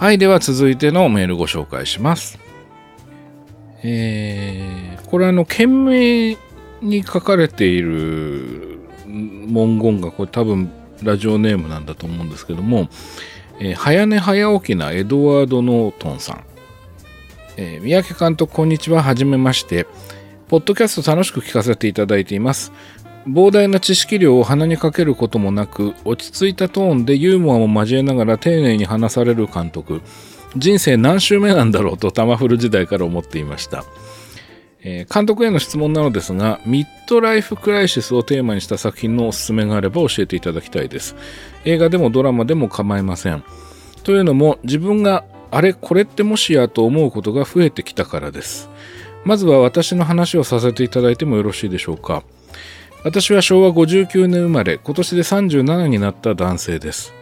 [0.01, 2.39] はい、では続いてのメールご紹介します。
[3.83, 6.35] えー、これあの、件名
[6.81, 10.71] に書かれている文言が、これ多分
[11.03, 12.89] ラジオネームなんだと思うんですけども、
[13.59, 16.43] えー、早寝早起きなエドワード・ノートンさん。
[17.57, 19.03] えー、三宅監督、こんにちは。
[19.03, 19.85] はじめまして。
[20.47, 22.71] ポッドキャスト楽しく聞かせていただいています。
[23.27, 30.01] 膨大な知識量を鼻にかけることもなく落ち着いたトーンでユーモアも交えながら丁寧に話される監督。
[30.57, 33.85] 人生何周目なんだろうとタマフル時代から思っていました、
[34.83, 41.15] えー、監督への質問なのですがミッドライフクライシスをテーマにした作品のおすすめがあれば教えていただきたいです。
[41.63, 43.43] 映画でもドラマでも構いません。
[44.03, 48.69] というのも自分があれこれってもしやと思うことが増えてきたからです。
[49.23, 52.23] まずは私の話をさせていただいてもよろしいでしょうか。
[53.03, 57.13] 私は昭和59年生まれ今年で37になった男性です。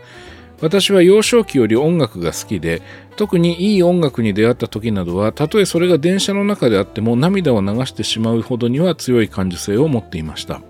[0.61, 2.81] 私は幼少期より音楽が好きで
[3.15, 10.61] 特にいい音楽に出会った時などはたとえそれが電車の中であっても涙を流してしまうほどには強い感受性を持っていました。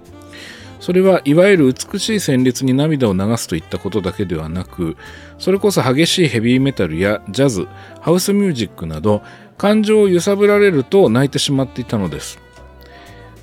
[0.80, 4.96] それはいわゆる美しい旋律に涙を流すといったことだけではなく
[5.38, 7.68] それこそ激しいヘビーメタルやジャズ
[8.00, 9.22] ハウスミュージックなど
[9.58, 12.40] 感情を揺さぶられると泣いてしまっていたのです。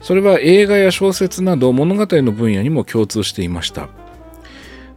[0.06, 3.88] それは映画や小説など物語の分野にも共通していました。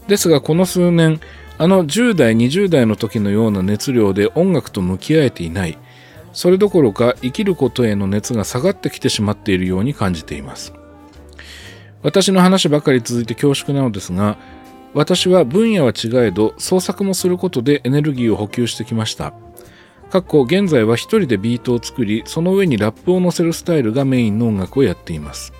[0.07, 1.19] ですがこの数年
[1.57, 5.79] あの10代20代の時のような熱量で音楽と向き合えていない。
[6.31, 10.73] それどころか生きることへの熱が下がってきてしまっているように感じています。
[12.03, 14.37] 私の話ばかり続いて恐縮なのですが
[14.93, 19.33] 私は分野は違えど創作もすることでエネルギーを補給してきました。
[20.09, 25.53] かっこ現在は一人でビートを作りその上にラップを乗せるスタイルがメインの音楽をやっています。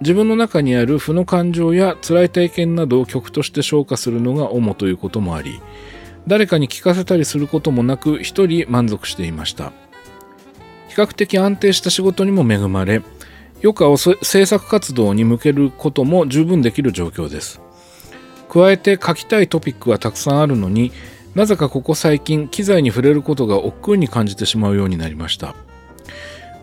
[0.00, 5.60] 自分の中にある負の感情や辛い体験などを曲として消化するのが主ということもあり
[6.28, 9.72] 誰かに聞かせたりすることもなく一人満足していました。
[10.88, 13.02] 比較的安定した仕事にも恵まれ
[13.62, 17.60] 余暇を制作活動に向けることも十分できる状況です。
[18.48, 20.92] 加えて書きたいトピックはたくさんあるのに
[21.34, 25.54] なぜかここ最近機材に触れることが億劫に感じてしまうようになりました。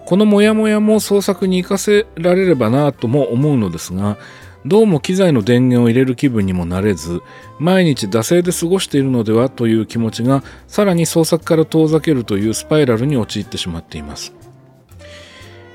[0.05, 4.17] このモヤモヤも創作に活かせられればなとも思うのですが
[4.63, 7.21] どうも機材の電源を入れる気分にもなれず
[7.59, 14.33] 毎日惰性で過ごしているのではという気持ちがさらに創作から遠ざけるというスパイラルに陥ってしまっています。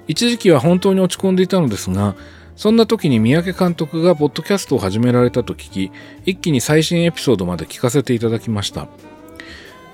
[0.06, 2.16] 一時期は本当に落ち込んでいたのですが
[2.60, 5.92] そんな時に三宅監督がポッドキャストを始められたと聞き
[6.26, 8.86] 一気に最新エピソードまで聞かせていただきました。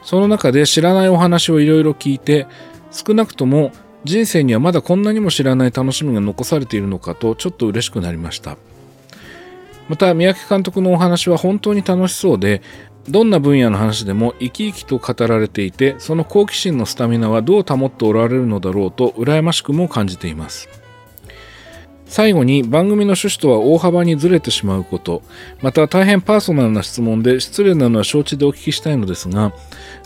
[0.03, 2.49] その中で知らないお話をいろいろ聞いて
[2.91, 3.71] 少なくとも
[4.03, 8.57] 人生にはまだこんなにも知らない楽しみが残されているのかとちょっと嬉しくなりました。
[9.89, 12.63] また三宅監督のお話は本当に楽しそうで
[13.09, 20.85] どんな分野の話でも生き生きと語られていてその好奇心のスタミナはどう保っておられるのだろうと羨ましくも感じています。
[22.07, 25.23] 最後に番組の趣旨とは大幅にずれてしまうこと。
[25.61, 29.53] また大変パーソナルな質問で失礼なのは承知でお聞きしたいのですが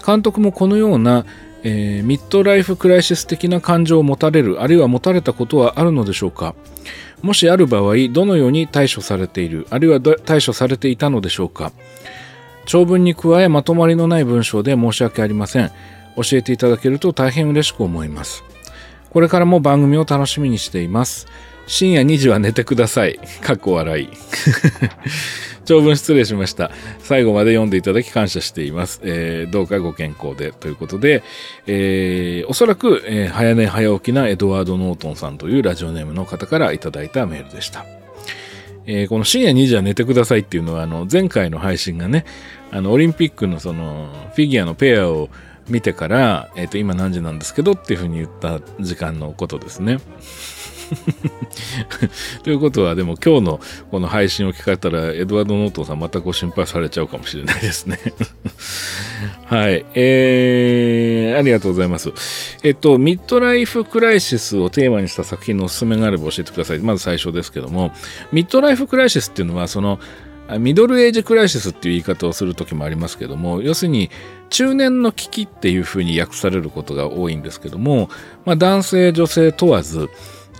[0.04, 1.24] 監督もこのような
[1.62, 6.54] えー、ミッドライフクライシス的な感情を持たれるあるいは持たれたことはあるのでしょうか。
[7.22, 11.72] もしある場合どのように対処されているあるいは対処されていたのでしょうか。
[12.64, 15.70] 長文に加えまとまりのない文章で申し訳ありません。
[16.16, 18.42] 教えていただけると大変嬉しく思います。
[19.10, 21.26] これからも番組を楽しみにしています。
[21.70, 24.08] 深夜2時は寝てくださいかっこ笑い
[25.64, 26.72] 長文失礼しました。
[26.98, 29.00] 最後まで読んでいただき感謝しています。
[29.04, 31.22] えー、どうかご健康でということで、
[31.68, 37.86] えー、おそらく、えー、早寝早起きなエドワード・ノートンさんというラジオネームの方からいただいたメールでした。
[38.86, 42.24] えー、この深夜2時は寝てくださいっていうのは、あの、前回の配信がね、
[42.72, 45.28] あの、オリンピックのその、フィギュアのペアを
[45.68, 49.98] 見てから、えっ、ー、と、今何時なんですけどっていうふうに言った時間のことですね。
[52.42, 53.60] ということは、でも今日の
[53.90, 57.98] この配信を聞かれたら、エドワード・ノートンさんまたご心配されちゃうかもしれないですね。
[59.46, 59.84] はい。
[59.94, 62.12] えー、ありがとうございます。
[62.62, 66.78] えっと、ミッドライフ・クライシスをテーマにした作品のおすすめがあれば教えてください。
[66.78, 67.92] まず最初ですけども、
[68.32, 69.98] ミッドライフ・クライシスっていうのは、その、
[70.58, 74.10] ミドルエイジクライシスっていう言い方をする時もありますけども要するに
[74.48, 78.08] 中年の危機っていうふうに訳されることが多いんですけども、
[78.44, 80.10] まあ、男性女性問わず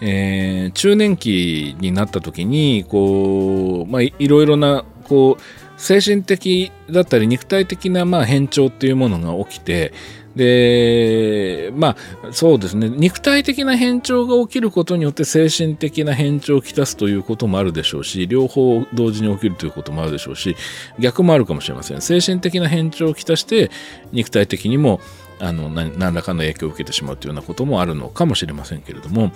[0.01, 5.43] えー、中年期になった時にこう、まあ、いろいろなこう
[5.81, 9.93] 精神的だったり肉体的なまあ変調っていうものが起きて
[10.37, 12.89] でまあそうですね。
[12.89, 20.55] 肉体的な変調が起きることによって精神的な変調をきたすということもあるでしょうし両方同時に起きるということもあるでしょうし
[20.99, 22.01] 逆もあるかもしれません。
[22.01, 23.71] 精神的な変調をきたして
[24.13, 25.01] 肉体的にも
[25.41, 29.33] あの何らかの影響を受けてしまうというようなこともあるのかもしれませんけれども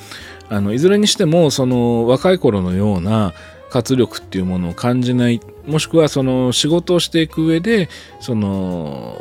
[0.48, 3.32] あのいずれにしてもその若い頃のような
[3.70, 7.88] 活力っていうものを感じないもしくはその仕事をしていく上で
[8.20, 9.18] その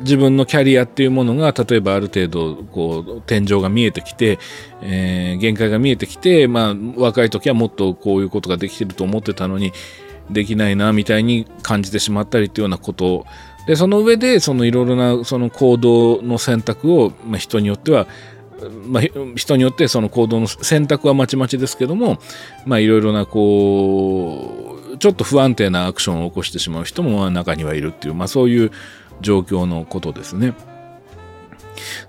[0.00, 4.38] 自分のキャリアっていうものが例えばある程度こう天井が見えてきて、
[4.82, 9.72] えー、限界が見えてきて、まあ、若い時はもっとこういうことができてると思ってたのに
[10.30, 13.26] できないなみたいに感じてしまったりっていうようなこと
[13.66, 18.06] でその上でそのいろいろなその行動の選択を、まあ、人によっては
[18.86, 19.02] まあ、
[19.34, 22.18] 人によってその行動の選択はまちまちですけども、
[22.64, 28.70] まあ、いろいろなこうちょっと不安定なアクションを起こしてしまう人も中にはいるっていう、まあ、そういう
[29.20, 30.54] 状況のことですね。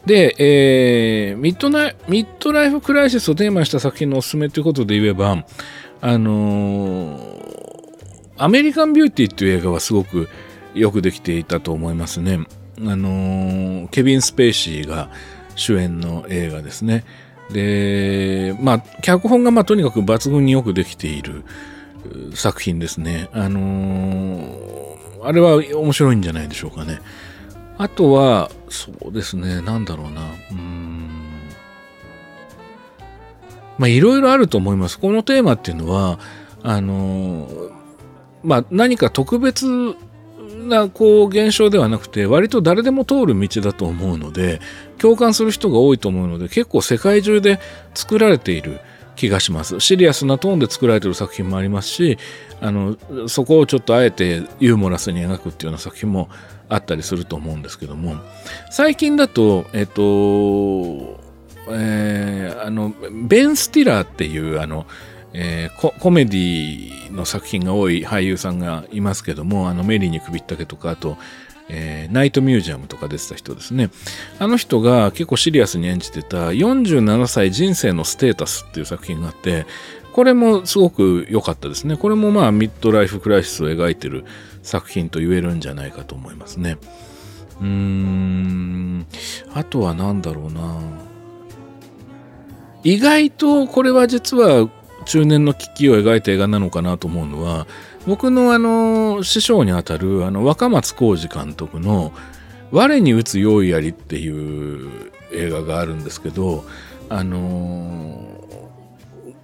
[0.05, 5.45] で、えー、ミッドナイミッドライフ・クライシスをテーマにした作品のおすすめということで言えば、
[6.01, 10.27] あのー、アメリカン・ビューティーっていう映画はすごく
[10.73, 12.39] よくできていたと思いますね。
[12.79, 15.09] あのー、ケビン・スペイシーが
[15.55, 17.03] 主演の映画ですね。
[17.51, 21.43] で、まあ、脚本がまあとにかく抜群によくできている
[22.33, 23.29] 作品ですね。
[23.31, 26.99] あのー、あれは面白いんじゃないでしょうかね。
[27.77, 30.21] あとは、そうですね、なんだろうな。
[30.21, 31.09] うーん。
[33.77, 34.99] まあ、いろいろあると思います。
[34.99, 36.19] このテーマっていうのは、
[36.61, 37.71] あのー、
[38.43, 39.95] まあ、何か特別
[40.67, 44.61] なこう現象ではなくて割と誰でも通る道だと思うので
[44.97, 47.59] 共感する人が多いと思うので結構世界中で
[47.93, 48.79] 作られている
[49.15, 49.79] 気がします。
[49.79, 52.17] シリアスなトーンで作られてる作品もありますし
[52.61, 56.29] あのそこをちょっとあえてユーモラスに描くっていうような作品も
[56.69, 58.15] あったりすると思うんですけども。
[58.71, 61.21] 最近だとえっと
[61.69, 62.93] えー、あの
[63.27, 64.85] ベン・スティラーっていうあの
[65.33, 71.17] えー、コメディの作品が多い俳優さんがいますけどもあのメリーに首ったけとかあと、
[71.69, 73.89] えー、ナイトミュージアムとか出てた人ですね。
[74.39, 79.65] あの人が結構シリアスに演じてた47歳人生のステータスっていう作品があって
[80.13, 81.97] これもすごく良かったですね。
[81.97, 84.25] これもまあミッドライフクライシスを描いてる
[84.61, 86.77] 作品と言えるんじゃないかと思いますね。
[87.59, 89.07] うーん。
[89.55, 90.79] あとは何だろうな。
[92.83, 94.69] 意外とこれは実は
[95.03, 97.67] 中年の危機を描いた映画なのかなと思うのは
[98.07, 102.11] 僕のあの師匠にあたるあの若松浩二監督の
[102.71, 106.65] 「我に打つ用意あり」っていう映画があるんですけど
[107.09, 108.27] あの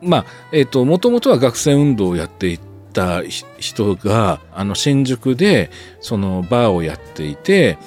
[0.01, 2.59] まあえっ、ともともとは学生運動をやってい
[2.93, 5.69] た人があの新宿で
[6.01, 7.77] そのバーをやっていて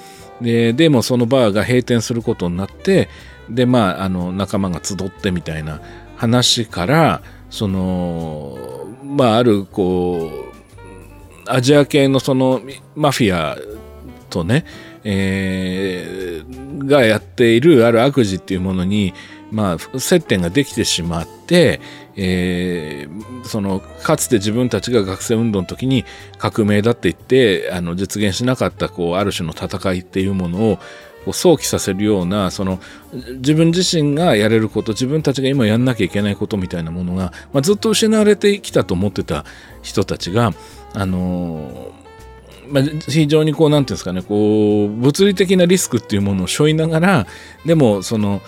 [0.41, 3.09] ででもそのバーが閉店することになって
[3.49, 5.81] でまああの仲間が集ってみたいな
[6.17, 7.21] 話から
[7.53, 8.57] その
[9.03, 10.31] まああるこ
[11.45, 12.59] うアジア系のその
[12.95, 13.55] マフィア
[14.31, 14.65] とね、
[15.03, 19.13] えー、がやっているある悪事っていうものに
[19.51, 21.79] まあ接点ができてしまって、
[22.15, 26.05] えー、そのかつて自分たちが学生運動の時に
[26.39, 30.79] 革命だって言ってあの実現しなかったこうある種の戦いっていうものを
[31.25, 32.79] こう想起させるようなその
[33.37, 39.45] 自分自身がやれること自分たちが今やんなきゃいけないことみたいなものが、まあ、ずっと失われてきたと思ってた
[39.81, 40.53] 人たちが
[40.93, 41.91] あの
[42.69, 47.27] まあ、非常にこう何て言うんですかねこう物理的なリスクっていうものを背負いながら
[47.65, 48.41] でもその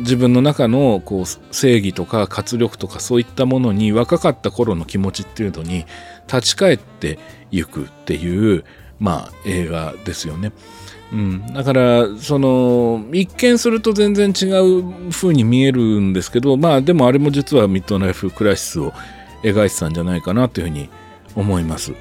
[0.00, 5.86] 自分の中のこう正義とか活力とかそういったものに若かった頃の気持ちっていうのに
[6.26, 7.18] 立ち返って
[7.50, 8.64] いくっていう
[8.98, 10.52] まあ映画ですよね。
[11.12, 18.92] うん、だからその一見すると全然違う風に見えるんですけどまあでもあれも実はミッドナイフクライシスを
[19.42, 20.88] 描いてたんじゃないかなというふうに
[21.34, 21.92] 思います。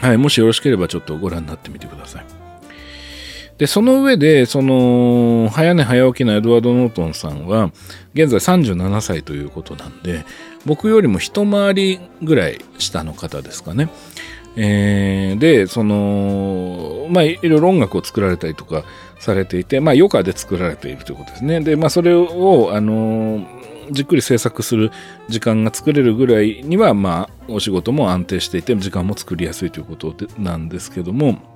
[0.00, 2.42] はい、もしよろしければちょっとご覧になってみてください。
[3.58, 7.70] で、その上で、その、早寝早起きなエドワード・ノートンさんは、
[8.12, 10.24] 現在37歳ということなんで、
[10.66, 13.88] 僕よりも一回りぐらい下の方ですかね。
[14.56, 18.84] えー、でそのまあいろいろ音楽を作られたりとか
[19.18, 21.60] されていてまあ余暇で作られているということですね。
[21.60, 23.46] でまあそれをあの
[23.90, 24.90] じっくり制作する
[25.28, 31.50] 時間が作れるぐらいにはまあお仕事も安定していて時間も作りやすいということでなんですけども。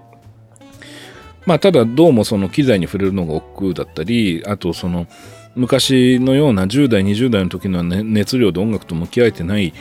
[1.44, 5.06] まあただどうもその機材に触れるのが億劫だったりあとその
[5.54, 9.72] 昔のような10代20代の時の熱量で音楽と向き合えてない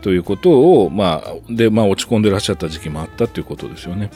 [0.00, 4.10] ということを、まあ、で、まあ、落ち込んでらっしゃった時期もあったということですよね。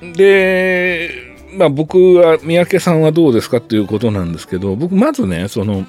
[0.00, 1.10] で、
[1.56, 5.84] まあ、僕は、三宅さんはどうですかっていうことなんですけど、僕、まずね、その、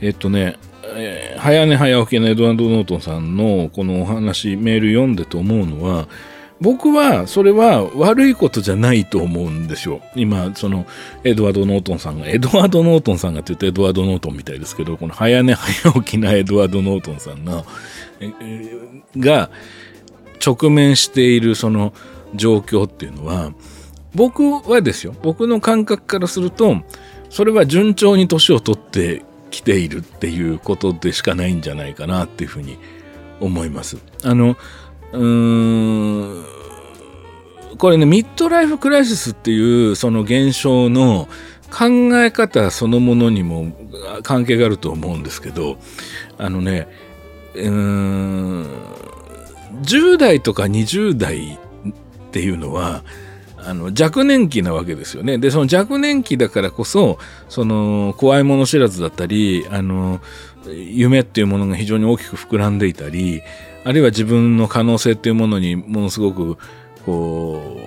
[0.00, 0.56] えっとね、
[0.94, 6.08] えー、早寝早起きのエドワード・ノートンさんのこのお話、メール読んでと思うのは、
[6.60, 10.00] 僕はそれは悪いことじゃないと思うんですよ。
[10.14, 10.86] 今、その
[11.22, 17.64] エドワード・ノートンさんが、エドワード・ノートンさんがって言うとエドワード・ノートンみたいですけど、この早寝早起きなエドワード・ノートンさんが、
[19.18, 19.50] が
[20.44, 21.92] 直面しているその
[22.34, 23.52] 状況っていうのは
[24.14, 26.76] 僕はですよ僕の感覚からすると
[27.30, 32.78] それは順調に年を取ってきているっていうことでしかないんじゃないかなっていうふうに
[33.40, 33.98] 思います。
[34.22, 34.56] あの
[35.12, 35.18] こ
[37.90, 41.28] れねミッドライフクライシスっていうその現象の
[41.70, 41.86] 考
[42.22, 43.72] え方そのものにも
[44.22, 45.78] 関係があると思うんですけど
[46.38, 46.88] あのね
[47.54, 48.66] うーん
[49.82, 51.58] 10代とか20代っ
[52.30, 53.02] ていうのは
[53.58, 55.38] あの若年期なわけですよね。
[55.38, 57.18] でその若年期だからこそ
[57.48, 60.20] その怖いもの知らずだったりあの
[60.66, 63.42] 夢っていうものが非常に大きく膨らんでいたり
[63.86, 66.58] あるいは自分の可能性っていうものにものすごく
[67.04, 67.78] こ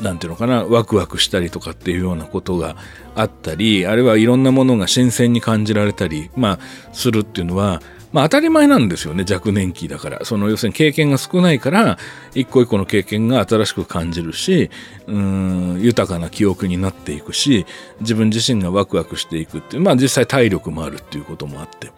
[0.00, 2.76] うなんていうのかなワクワクしたりとかっていうようなことが
[3.14, 6.58] あったりあるいはいろんなものが新鮮に感じられたり、まあ、
[6.94, 7.82] するっていうのは
[8.12, 10.24] まあ当たり前なんですよね若年期だから。
[10.24, 11.98] その要するに経験が少ないから
[12.34, 14.70] 一個一個の経験が新しく感じるし
[15.06, 17.66] うん豊かな記憶になっていくし
[18.00, 21.90] 自分自身がワクワクしていくっていうまあ実際体力もあるっていうこともあって。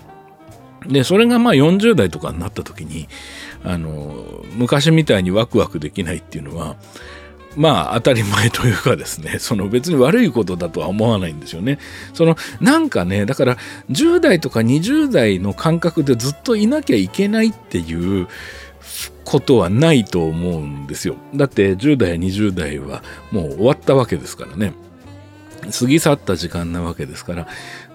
[0.86, 3.08] でそれがまあ40代とかになった時に
[3.62, 6.76] あの昔みたいにワクワクできないっていうのは
[7.56, 11.78] まあ当たり前というかですね、 その別に悪いことだとは思わないんですよね。
[12.12, 13.58] そのなんかね、だから
[13.90, 18.26] 10代とか20代の感覚でずっといなきゃいけないっていう
[19.24, 21.16] ことはないと思うんですよ。
[21.34, 24.72] だって10代や20代はもう終わったわけですからね。
[25.72, 27.46] 過ぎ去った時間なわけですから。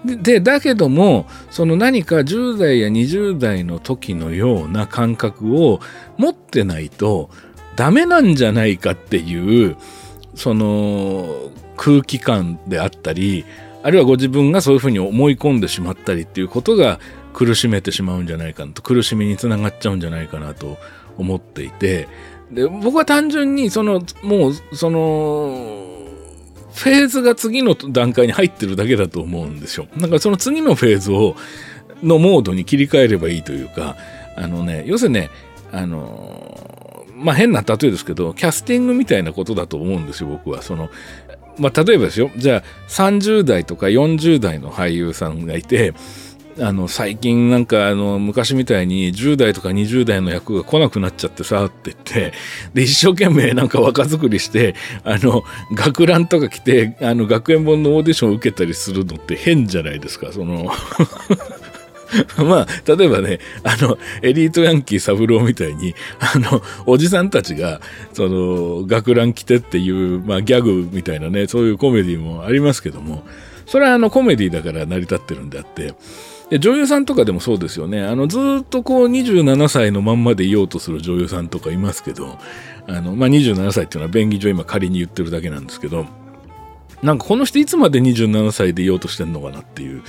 [0.04, 5.80] で、だけども、その何か10代や20代の時のような感覚を
[6.16, 7.30] 持ってないと、
[7.80, 9.76] ダメなんじゃないかっていう
[10.34, 13.46] その空気感であったり
[13.82, 17.00] あるいはご自分がそういうふうに思い込んでしまったりっていうことが
[17.32, 20.76] 苦しめてしまうんじゃないかなと苦しみにつながっちゃうんじゃないかなと
[21.16, 22.08] 思っていて。
[22.50, 25.89] で僕は単純にそのもうその
[26.80, 29.86] フェーズが次の段階に入ってるだけだと思うんですよ。
[29.98, 31.36] だからその次のフェーズを
[32.02, 33.96] のモードに切り替えればいいというか
[34.36, 35.30] あのね要するにね
[35.70, 36.60] あの
[37.20, 40.62] まあ変な例えですけど、キャスティングみたいなことだと思うんですよ、僕は。
[40.62, 40.88] その、
[41.58, 45.92] まあ例えばですよ、じゃあ30代とか40代の俳優さんがいて、
[46.60, 52.32] あの最近なんかあの昔みたいに10代とか20代の役が来なくなっちゃってさって言って
[52.74, 54.74] で一生懸命なんか若作りして
[55.04, 55.42] あの
[55.74, 60.70] 学ランとか来てあの学園本のオーディションを受けたりするのって変じゃないですかその。
[62.38, 62.66] まあ、
[62.96, 67.80] 例えばね、あの、エリートヤンキー三郎みたいに、あの、おじさんたちが、
[68.14, 73.24] その、学ラン着てっていう、まあ、ギャグみたいなね、そういうコメディもありますけども、
[73.66, 75.94] それはあの、コメディだから成り立ってるんであって、
[76.58, 78.02] 女優さんとかでもそうですよね。
[78.02, 82.38] あの、ずっとこう、27歳のまんまでいようとする女優さんとかいますけど、
[82.88, 86.06] あの、まあ、27歳っていうのは便宜上今仮に言ってるだけなんですけど、
[87.02, 90.02] なんかこの人いつまで27歳でいようとしてんのかなっていう、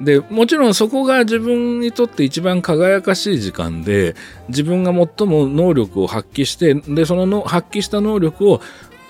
[0.00, 4.14] でもちろんそこが自分にとって一番輝かしい時間で
[4.48, 8.60] 自分が最も能力を発揮してでそのの発揮した能力を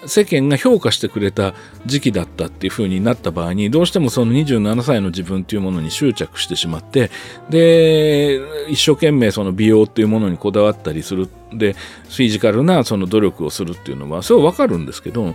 [0.07, 1.55] 世間が評価してくれた
[1.85, 7.11] 時期だったっていう風になった場合にどうしてもその27歳の自分っていうものに執着してしまって
[7.51, 15.35] で一生懸命その美容っていうものにこだわったりするでフィジカルなその努力をするっていうのはそれはわかるんですけど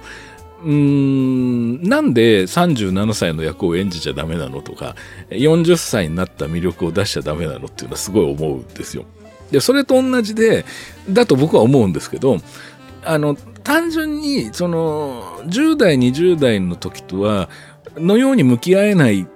[0.63, 4.95] うーんなんで37歳の役を演じちゃダメなのとか
[5.29, 9.05] 40歳になった魅力を出しちゃダメなのっていうのはすごい思うんですよ。
[9.51, 10.65] でそれと同じで
[11.09, 12.37] だと僕は思うんですけど
[13.03, 17.49] あの単純にその10代20代の時とは
[17.95, 19.27] のように向き合えない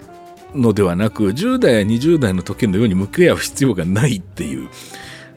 [0.53, 4.69] のではなく10代や20代の時のように向き合う必要がないっていう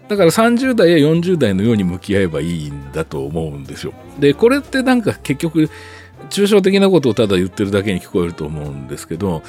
[0.08, 3.92] だから30代や40代のように向き合えばいいんだと思うんですよ。
[4.18, 5.70] で、これってなんか結局、
[6.30, 9.42] 抽象的なことをただ言ってるだけに聞こえると思うんですけど、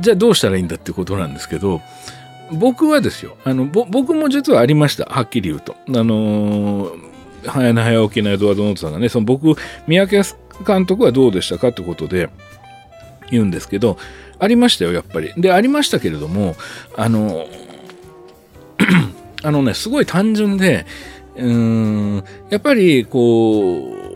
[0.00, 1.80] じゃあどうしたらいいんだってことなんですけど、
[2.52, 5.74] 僕はですよ、あの、僕も実はありました、はっきり言うと。
[5.88, 7.15] あのー、
[7.46, 9.54] 早寝早起きなエドワード・ノートさんがね、その僕、
[9.86, 10.22] 三宅
[10.66, 12.28] 監督はどうでしたかってことで
[13.30, 13.98] 言うんですけど、
[14.38, 15.32] ありましたよ、やっぱり。
[15.36, 16.56] で、ありましたけれども、
[16.96, 17.46] あの、
[19.42, 20.86] あのね、すごい単純で、
[21.36, 24.06] うん、やっぱりこう、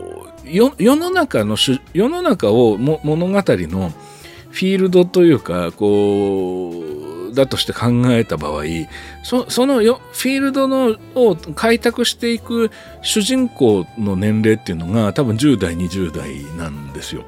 [0.51, 1.55] 世の中の
[1.93, 3.41] 世の中を物語の
[4.49, 8.63] フィールドというか、こう、だとして考えた場合、
[9.23, 12.71] そそのよフィールドのを開拓していく
[13.01, 17.23] 主人公の年齢っていうのが多分10代、20代なんですよ。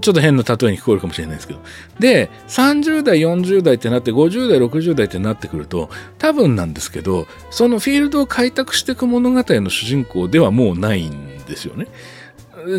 [0.00, 1.60] ちょっと変な例えに聞こえるかもしれないですけど。
[1.98, 11.88] で、30代、40代ってなって、50代、60代ってなってくると、多分なんですけど、そのフィールドを開拓していく物語の主人公ではもうないんですよね。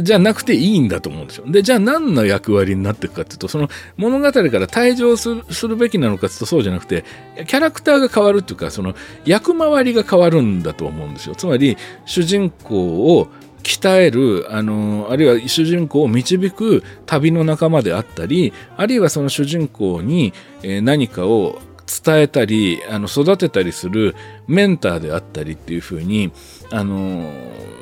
[0.01, 1.45] じゃなくていいんだと思うんですよ。
[1.47, 7.03] で、じゃあ何の役割になっていくかっていうと、その物語から退場するするべきなのかっていうとそうじゃなくて、
[7.47, 8.95] キャラクターが変わるっていうか、その
[9.26, 11.35] 役回りが変わるんだと思うんですよ。
[11.35, 13.27] つまり、主人公を
[13.64, 20.34] 鍛える、あの、あるいは主人公を導く旅の仲間であったり、あるいはその主人公に
[20.81, 24.15] 何かを伝えたり、あの育てたりする
[24.47, 26.31] メンターであったりっていうふうに、
[26.72, 27.31] あの、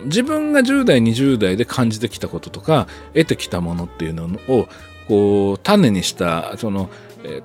[0.05, 4.67] 自分が10代、20代で感じてきたこととか、得てきたものっていうのを、
[5.07, 6.89] こう、種にした、その、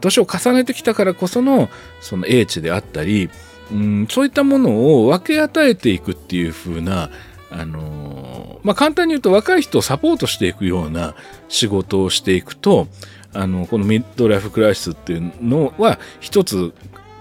[0.01, 1.69] 年を重ねてきたからこその、
[2.01, 3.31] その英知であったり、
[3.71, 7.11] うん、そういったものを分け与えていくっていう風な
[7.51, 11.15] あのまあ、簡単に言うと若い人をサポートしていくような
[11.49, 12.89] 仕事をしていくと
[13.37, 16.73] あのこのミッドライフクライシスっていうのは一つ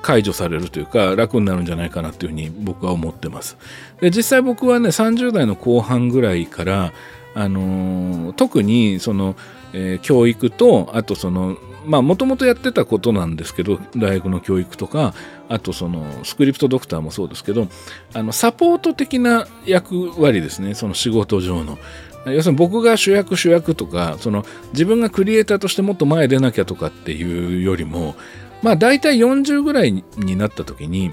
[0.02, 3.58] 解除されるというか楽になるんじゃないかなというふうに僕は思ってます。
[4.02, 6.94] で実際僕はね30代の後半ぐらいから
[7.34, 9.36] あの特にその、
[9.74, 15.14] えー、教育とあとそのまあもともとやってたことなんですけど大学の教育とか
[15.50, 17.68] あとそのスクリプトドクターもそうですけど
[18.14, 21.78] あのサポート的な役割ですねその仕事上の。
[22.26, 28.16] 要するに僕が主役主役とかその自分がクリエイターとしてもっと前出なきゃとかっていうよりも
[28.62, 31.12] まあ大体40ぐらいになった時に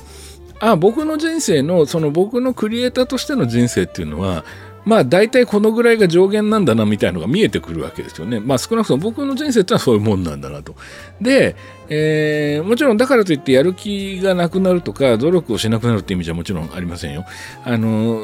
[0.61, 4.45] あ僕の人生のその僕のクリエイターとしての人生っていうのは
[4.85, 8.41] まあ大体このぐらいが上限なんだなみたいなのが見えてくるわけですよね。
[8.41, 10.75] まあ少なくとも僕の人生ってのはそういうもんなんだなと。
[11.21, 11.55] で、
[11.89, 17.25] えー、もちろんだからといってやる気がなくなるとか努力をしなくなるって意味じゃもちろんありませんよ。
[17.65, 18.21] あの、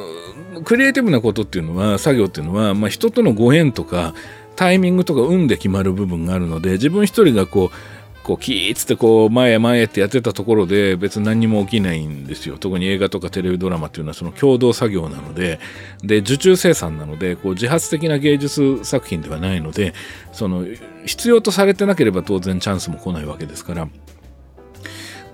[0.64, 4.14] クリエイティブなことっていうのは、作業っていうのは、まあ人とのご縁とか
[4.58, 12.58] タイミングとか運で決まる部分があるので自分一人がこうこうキーッつってこう前へ前へってやってたところで別に何にも起きないんですよ。
[12.58, 15.60] 特に映画とかテレビドラマっていうのはその共同作業なので
[16.02, 19.94] で受注生産なのでこう自発的な芸術作品ではないので
[20.32, 20.66] その
[21.06, 23.88] 必要とされてなければ当然チャンスも来ないわけですから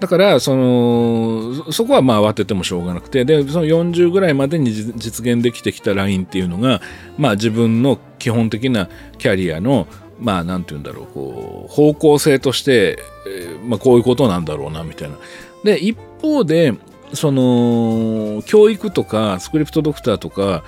[0.05, 6.83] だから、その、そこはまあ慌ててもしょうがなくて、で、その40ぐらいまでに実現できてきたラインっていうのが、
[7.17, 9.87] まあ自分の基本的なキャリアの
[10.21, 15.17] まあなんて言うんだろうこう方向性として、え、まあ、こういうことなんだろうなみたいな。
[15.65, 16.75] で一方で
[17.15, 20.65] その教育とかスクリプトドクターとか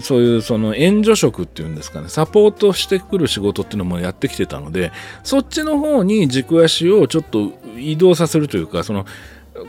[0.00, 4.92] そういうその援助職っていうんですかねサポートしてくる仕事っていうのもやってきてたので
[5.22, 9.06] そっちの方に軸足をちょっと移動させるというかその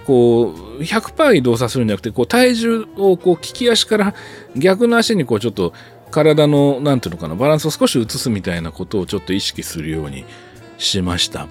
[0.05, 4.15] こう100%移動させるんじゃなくてこう体重をこう利き足から
[4.55, 5.73] 逆の足にこうちょっと
[6.11, 10.25] 体の何ていうのかなバランスを少し移すみたいなことをちょっと意識するように
[10.77, 11.47] しました。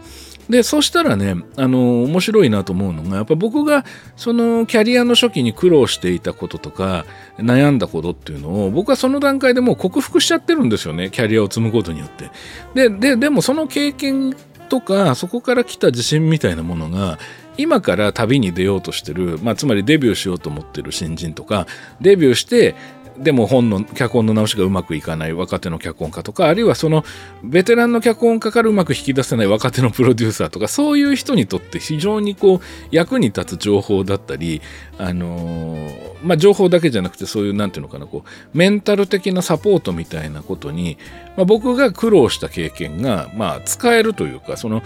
[0.49, 3.85] でそしたらねあの面白いなと思うのがやっぱ僕が
[4.17, 7.05] そのキャリアの初期に苦労していたこととか
[7.39, 12.31] 悩んだことっていうのを僕はその段階でもう克服しちゃってるんですよねキャリアを積むことによって。
[12.75, 14.35] でででもその経験
[14.69, 17.19] とかそこから来た自信みたいなものが
[17.59, 21.67] 今から旅に出ようとしてる、まあ、つまりデビューしようと思ってる新人とか
[22.01, 22.77] デビューして
[23.19, 27.05] でも本の脚本の直しがうまくいかない若手の脚本家とかあるいはその
[27.43, 34.63] ベテランの脚本家からうまく引き出せない若手のプロデューサーとかそういう人にとって非常にこう役に立つ情報だったり
[34.99, 40.99] あのー、まあ情報だけじゃなくてそういうなんていうのかなこうメンタル的なサポートみたいなことに、
[41.37, 44.83] まあ、僕が苦労した経験がまあ使えるというかその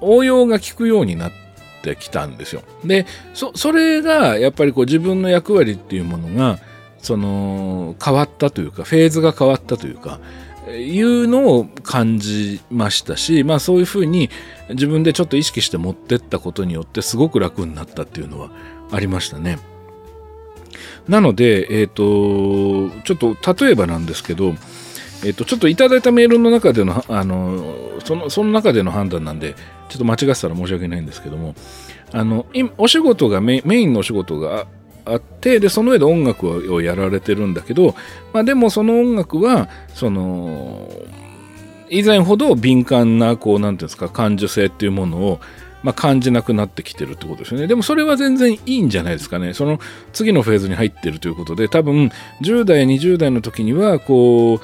[0.00, 1.32] 応用が効くようになっ
[1.82, 2.62] てきたんですよ。
[2.84, 6.58] でそそれがやっぱりこう自分の役割っていうものが
[7.02, 10.20] その変わったというかフェーズが変わったというか
[10.68, 14.30] いうのを感じましたしまあそういうふうに
[14.70, 18.50] 自分でちょっと意識して持ってったことによってすごく楽になったっていうのは
[18.92, 19.58] ありましたね。
[21.08, 24.54] なので、えっ、ー、と、ちょっと例えばなんですけど、
[25.24, 29.54] えっ、ー、と、ちょっといただいたメールの中での、あの、その、その中での判断なんで、
[29.88, 31.54] ちょっと間違ってたら申し訳ないんですけども、
[32.12, 32.46] あの、
[32.78, 34.66] お仕事がメインのお仕事が
[35.04, 37.94] あってでその上で音楽をやられてるんだけど、
[38.32, 40.88] まあ、でもその音楽はその
[41.88, 45.40] 以前ほど敏感なこう何ていうんですか感受性っていうものを
[45.82, 47.66] まあ、感じなくなってきてるってことですよね。
[47.66, 49.54] でもそれは全然いいんじゃないですかね。
[49.54, 49.80] その
[50.12, 52.10] 次のフェーズに入ってるということで、多分
[52.42, 54.60] 10代、20代の時には、こう、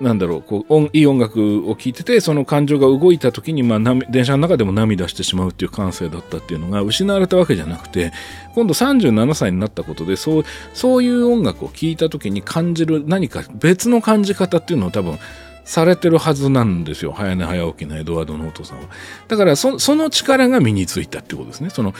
[0.00, 8.12] なんだろうこういい音楽を聴いててその感情が動いた時に、まあ、電車の中でも涙してしまうっていう感性だったっていうのが失われたわけじゃなくて
[8.54, 15.18] 今度37歳になったことでそうそういう音楽を聴いた時に感じる何か別の感じ方っていうのを多分
[15.64, 17.12] されてるはずなんですよ。
[17.12, 18.84] 早寝早起きのエドワードのお父さんは。
[19.28, 21.70] だからその力が身についたってことですね。
[21.70, 21.94] その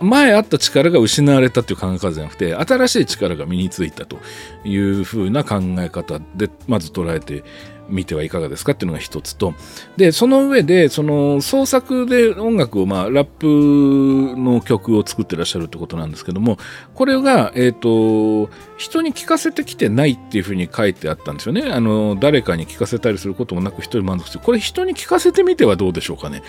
[0.00, 4.18] 前あった力が失われたっていう考え方じゃなくて新しい力が身についたと
[4.64, 7.44] いうふうな考え方でまず捉えて
[7.88, 9.54] みてはいかがですかっていうのが一つと。
[9.96, 16.58] でその上でその創作で音楽をまあラップの曲を作ってらっしゃるってことなんですけども
[16.94, 21.70] これが、えーと、人に聞かせてきてないっていうふうに書いてあったんですよね。
[21.70, 26.42] あの誰かに聞かせたりすることもなく一人満足してこれ人に聞かせてみてはどうでしょうかね。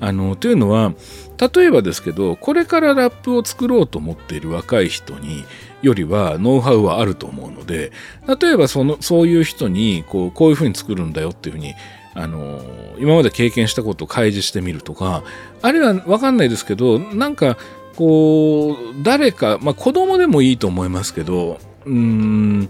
[0.00, 0.92] あのというのは
[1.38, 5.44] 例えばですけどこれからラップを作ろうと思っている若い人に
[5.82, 7.92] よりはノウハウはあると思うので
[8.40, 11.74] 例えばそのそういう人にこうこういうふうに作るんだよっていうふうに
[12.14, 12.62] あの
[12.98, 15.24] 今まで経験したことを開示してみるとか
[15.62, 17.58] あるいは分かんないですけどなんか
[17.96, 22.68] こう誰か、まあ、子供でもいいと思いますけどうん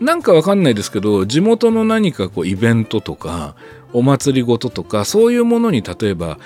[0.00, 3.54] なんかわかんないですけど地元の何かこうイベントとか
[3.92, 6.38] お祭りごととかそういうものに例えば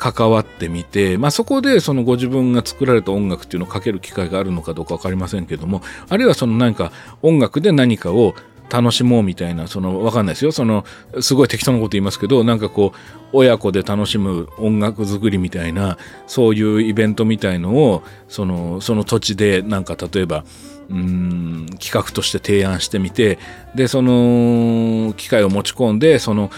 [0.00, 6.90] 関わってみて、まあ、そこでそのご自分が作られた音楽っていうのをかける機会があるのかどうか分かりませんけどもあるいはその何か
[7.20, 8.34] 音楽で何かを
[8.70, 10.52] 楽しもうみたいなその分かんないですよ。
[10.52, 10.84] その
[11.20, 12.98] すごい適当なこと言いますけどなんかこう
[13.32, 15.98] 親子で楽しむ音楽作りみたいな
[16.28, 20.44] そういうイベントみたいのをそのその土地でなんか例えば
[20.88, 23.38] うん企画として提案してみて
[23.74, 26.50] でその機械を持ち込んでその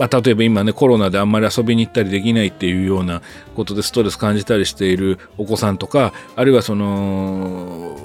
[0.00, 3.20] まあ、例えば今ねコロナであんまり遊びに行ったりできないっていうような
[3.54, 7.98] ことでストレス感じたりしているお子さんとかあるいはその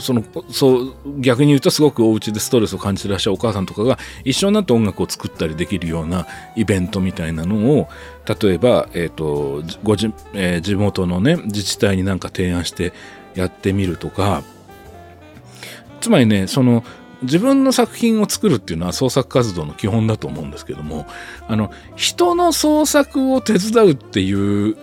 [0.00, 7.88] そのそう逆に言うとすごくお家でストレスを感じてらっしゃるお母さんとかが一緒になって音楽を作ったりできるようなイベントみたいなのを
[8.26, 12.92] 例えば、えーとごじえー、地元のね自治体になんか提案して
[13.36, 14.42] やってみるとか
[16.00, 16.82] つまりねその
[17.22, 21.06] 自分の作品を作るっていうのは創作活動の基本だと思うんですけども
[21.48, 24.76] あの人の創作を手伝うっていう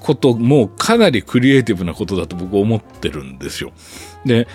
[0.00, 3.72] こともかなりクリエイティブなことだと僕は思ってるんですよ。
[4.24, 4.48] で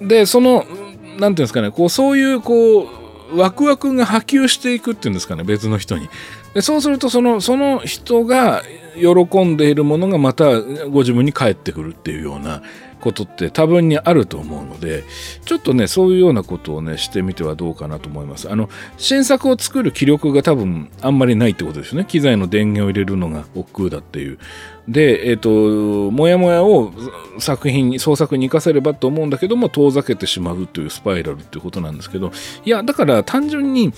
[0.00, 6.08] でその何て言うんですかねこうそういうこうワクワクが波及していくっていうんですかね別の人に。
[6.54, 8.62] でそうするとそのその人が
[8.96, 12.62] 喜んでいるものがまたご自分に返ってくるっていうような
[13.00, 15.04] ことって多分にあると思うので
[15.44, 18.50] ちょっとねそういうようなことをねしてみてはどうかなと思います。
[18.50, 22.04] あの新作を作る気力が多分あんまりないってことですね。
[22.04, 24.38] 機材の電源を入れるのが億劫だっていう。
[24.88, 26.92] でえっ、ー、ともやもやを
[27.38, 32.32] 作品に創作に生かせればと思うんだけども遠ざけてしまうというスパイラルっていうことなんですけど。
[32.64, 33.92] いやだから単純に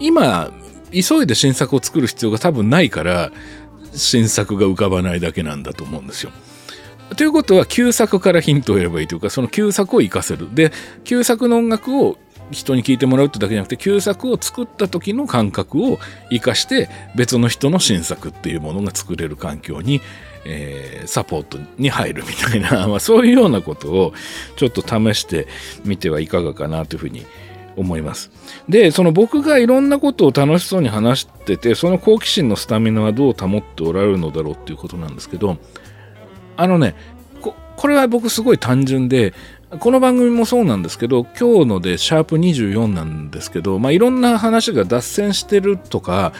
[0.00, 0.50] 今
[0.92, 3.32] 急いで新作を作る必要が多分ないから
[3.94, 6.30] 新作が浮かばないだけなんだと思うんですよ。
[7.16, 10.72] ということは旧作からヒントを得ればいいというかその旧作を活かせるで
[11.04, 12.18] 旧作の音楽を
[12.50, 15.98] 人に聞いてもらうってだけじゃなくて旧作を作った時の感覚を
[16.30, 20.00] 生かして別の人の新作っていうものが作れる環境に、
[20.46, 24.14] えー、サポートに入るみたいな、 まあ、そういうようなことを
[24.56, 25.46] ちょっと試して
[25.84, 27.26] みてはいかがかなというふうに
[27.76, 28.30] 思います。
[28.68, 35.58] で、その僕がいろんなことを楽しそうに話してて、その好奇心のスタミナはどう保っておられるのだろうっていうことなんですけど、
[36.58, 36.94] あのね
[37.40, 39.32] ここれは僕すごい単純で
[39.78, 46.32] この番組もそうなんですけど今日のでシャープ24なんですけど、まあ、いろんな話が脱線してるとか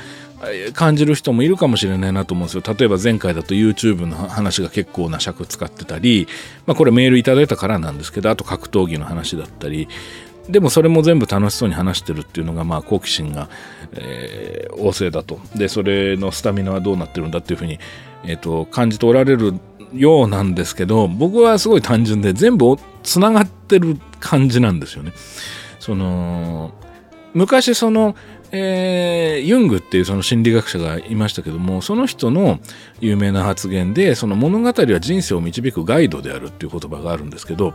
[0.73, 2.63] 感じる人もいるかもしれないなと思うんですよ。
[2.79, 6.27] 例えば前回だと YouTube の話が結構な尺使ってたり、
[6.67, 9.89] まあ、これメールいただいたからなんですけどあと格闘技の話だったり
[10.49, 13.51] でもそれも全部楽しそうに話してるっていうのがまあ好奇心が、
[13.93, 17.79] えー、旺盛だとでそれのスタミナはどうなってるんだっていうふうに、
[18.25, 19.55] えーと感じておられる
[19.95, 25.13] ようなんですけど僕はすごい単純で全部つながってる感じなんですよね。
[25.79, 26.73] その
[27.35, 28.17] 昔その、
[28.51, 32.59] えー、ユングっていうその心理学者がいましたけどもその人の
[33.01, 37.75] 有名な発言でその物語は人生を導くガイドであるっていう言葉があるんですけど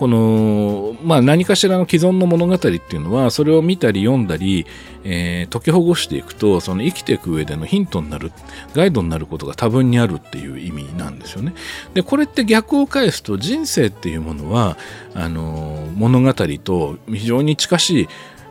[0.00, 4.64] この、まあ、何かしらの既存の物語っていうのはそれを見たり読んだり、
[5.04, 8.32] えー、解きほぐしていくとその生きていく上でのヒントになる
[8.72, 11.52] ガイドになることが多分にあるっていう意味なんですよね。
[11.92, 14.78] でこれって逆を返すと人生っていうものは
[15.12, 18.08] あの物語と非常に近しい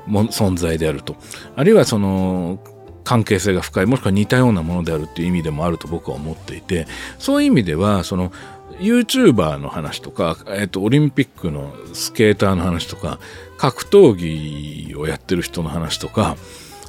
[0.07, 1.15] 存在であると
[1.55, 2.59] あるいはその
[3.03, 6.85] 関係性が深いもしくは似たようなものであるっていう意味でもあると僕は思っていて
[7.17, 8.31] そういう意味ではその
[8.79, 13.19] YouTuber の話とか、えっと、オリンピックのスケーターの話とか、
[13.57, 16.37] 格闘技をやってる人の話とか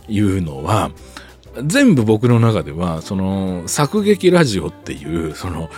[0.08, 0.90] いうのは、
[1.64, 5.68] 全部僕の中では、その、作劇ラジオっていう、その、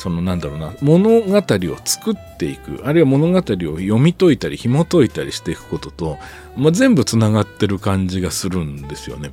[0.00, 6.16] そのなんだろうな物語を作っていくあるいは物語を読み解いたり紐解いたりしていくことと、
[6.56, 9.30] まあ、全部つながってる感じがするんですよね。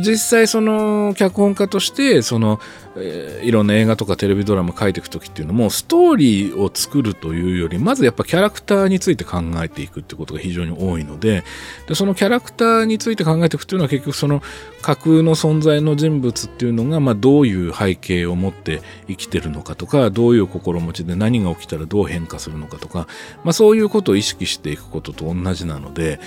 [0.00, 2.60] 実際その脚本家としてその、
[2.96, 11.44] えー、いろんな映画とかテレビドラマ書いていく時っていうのもストーリーを作るというよりまずやっぱキャラクターについて考えていくってことが非常に多いので
[11.88, 14.42] でそのキャラクターについて考えていくっていうのは結局その
[14.80, 23.06] 架空の存在の人物っていうのが、まあ、どういう背景を持って生きてるのかとかどういう心持ちで何が起きたらどう変化するのかとか、
[23.44, 26.18] まあ、そういうことを意識していくことと同じなので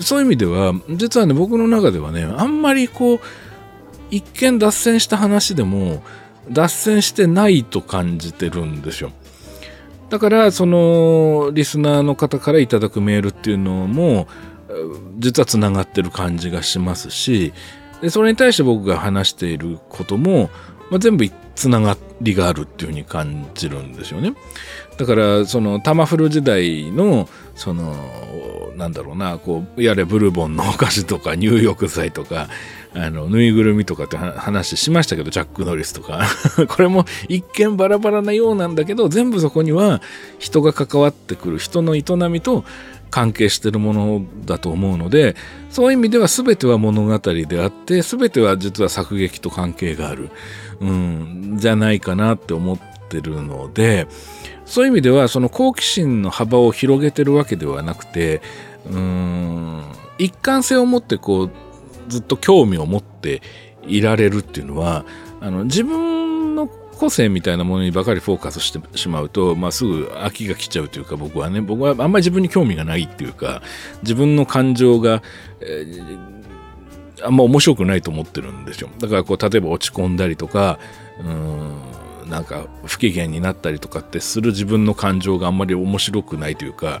[0.00, 3.20] そういう意味では実はね僕の中ではねあんまりこう
[4.10, 6.02] 一見脱線した話でも
[6.50, 9.12] 脱線してないと感じてるんですよ。
[10.10, 14.28] だからそのリスナーの方からいただくメールっていうのも
[15.18, 17.52] 実はつながってる感じがしますし
[18.00, 20.50] でそれに対して僕が話していることも、
[20.90, 24.34] まあ、全部つながりがあるっていうふうに感じるんですよね。
[24.98, 27.94] だからそのタマフル時代のその
[28.76, 32.48] なんだろうなこうやれブルボンのお菓子とか入浴剤とか
[32.94, 36.26] あのぬいぐるみとかって話しましたけどジャック・ノリスとか。
[36.68, 40.00] これも一見バラバラなようなんだけど全部そこには
[40.38, 42.64] 人が関わってくる人の営みと
[43.10, 45.36] 関係してるものだと思うので
[45.70, 50.30] そういう意味では全ては物語であって全ては実は作劇と関係がある、
[50.80, 52.78] うん、じゃないかなって思っ
[53.08, 54.06] てるので
[54.64, 58.42] そういう意味ではその好奇心の幅を広げてるわけではなくて
[58.90, 59.82] うん。
[60.18, 61.50] 一貫性を持ってこう
[62.08, 63.42] ずっと興味を持って
[63.86, 65.04] いられるっていうのは
[65.40, 73.62] あの自分の個性みたいなものにばかりフォーカスしてしまうと、まあ、すぐ飽きが来ちゃうというか僕はね僕はあんまり自分に興味がないっていうか
[74.02, 75.22] 自分の感情が、
[75.60, 78.88] えー、あんま面白くないと思ってるんですよ。
[78.98, 80.78] だからこう例えば落ち込んだりとか
[81.20, 81.85] うん。
[82.28, 87.00] なんか不機嫌になったりとかってする自分の感情があんまり面白くないというか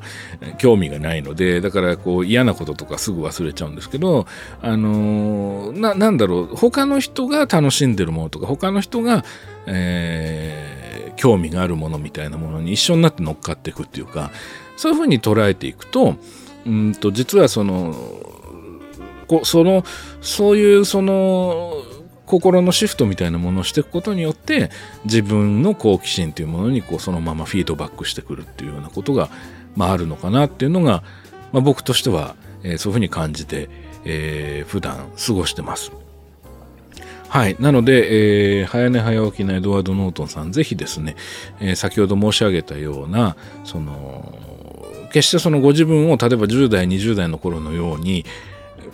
[0.58, 4.26] 興味がないのでだからこう嫌なこととかすぐ忘れちゃうんですけど
[4.62, 9.24] あのー、なんだろう他の人が楽しんでるものとか他の人が、
[9.66, 14.30] えー、興味があるものみたいなものに一緒になって乗っかっていくっていうか
[14.76, 16.16] そういうふうに捉えていくと
[16.66, 17.94] うんと実はその
[19.26, 19.84] こその
[20.20, 21.82] そういうその
[22.26, 24.70] 心のシフトみたいなものをしていくことによって
[25.04, 29.30] 自分の好奇心というものにこうそのままフィードバックしてくるっていうようなことが、
[29.76, 31.02] まあ、あるのかなっていうのが、
[31.52, 33.70] まあ、僕としては、えー、そういうふうに感じて、
[34.04, 35.92] えー、普段過ごしてます。
[37.28, 37.56] はい。
[37.58, 41.16] なので、えー、早寝早起きなエドワード・ノートンさん、ぜひですね、
[41.60, 44.38] えー、先ほど申し上げたような、その、
[45.12, 48.24] 決してそのご自分を例えば10代、20代の頃のように、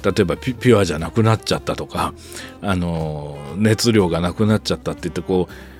[0.02, 2.14] 例えばピュアじゃなくなっちゃったとか
[2.60, 5.71] あの熱量がなくなっちゃったって言ってこう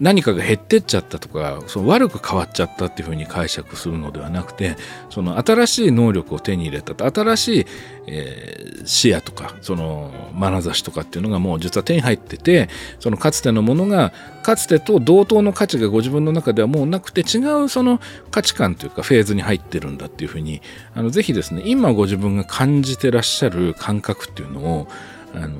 [0.00, 4.76] 何かが減ってっちゃったとかその悪く変わっちゃったっていうふうに解釈するのではなくて
[5.10, 7.66] その新しい能力を手に入れた新しい、
[8.06, 14.12] えー、視野とかその眼差しとかっていうのがもう実は手に入っててそのかつてのものが
[14.42, 18.00] かつてと同等の価値がご自分の中ではもうなくて違うその
[18.30, 20.62] 価値観というかフェーズに入ってるんだっていうふうに
[20.94, 24.88] あのぜひですね今ご自分が感じてらっしゃる感覚っていうのを
[25.34, 25.58] あの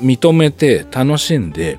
[0.00, 1.78] 認めて楽しんで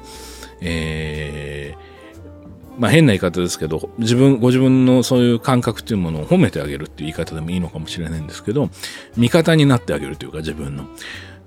[0.61, 8.69] えー、まあ変な言い方ですけど、自分、ご自分のそういう感覚というものを褒めてあげるっていう言い方でもいいのかもしれないんですけど、
[9.15, 10.85] 味方になってあげるというか自分の。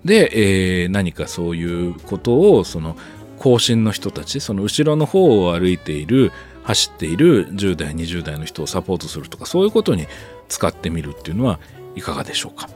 [0.05, 2.97] で、えー、何かそういうことを、その、
[3.39, 6.32] 後進の人たち、その後ろの方を歩いている、
[6.62, 10.07] 走っている10代、20代の人をサポートするとか、そういうことに
[10.49, 11.59] 使ってみるっていうのは
[11.97, 12.69] いかがでしょうか。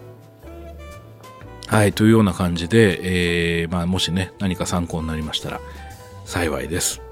[1.67, 5.61] はい、というような感じで、えー、まあ、もしね、何か参考になりましたら、
[6.25, 7.03] 幸いです。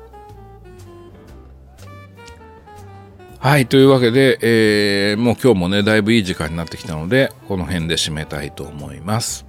[3.39, 3.67] はい。
[3.67, 9.45] というわけで、えー、もう今日もね、だいぶいい時間になってきたので、この辺で締めたいと思います。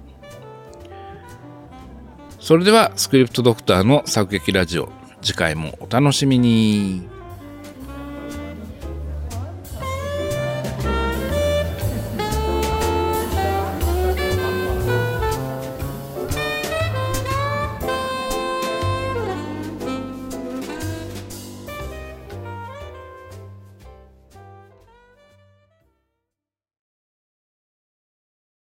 [2.40, 4.90] それでは、スクリプトドクターの作劇ラジオ、
[5.22, 7.13] 次回もお楽しみに。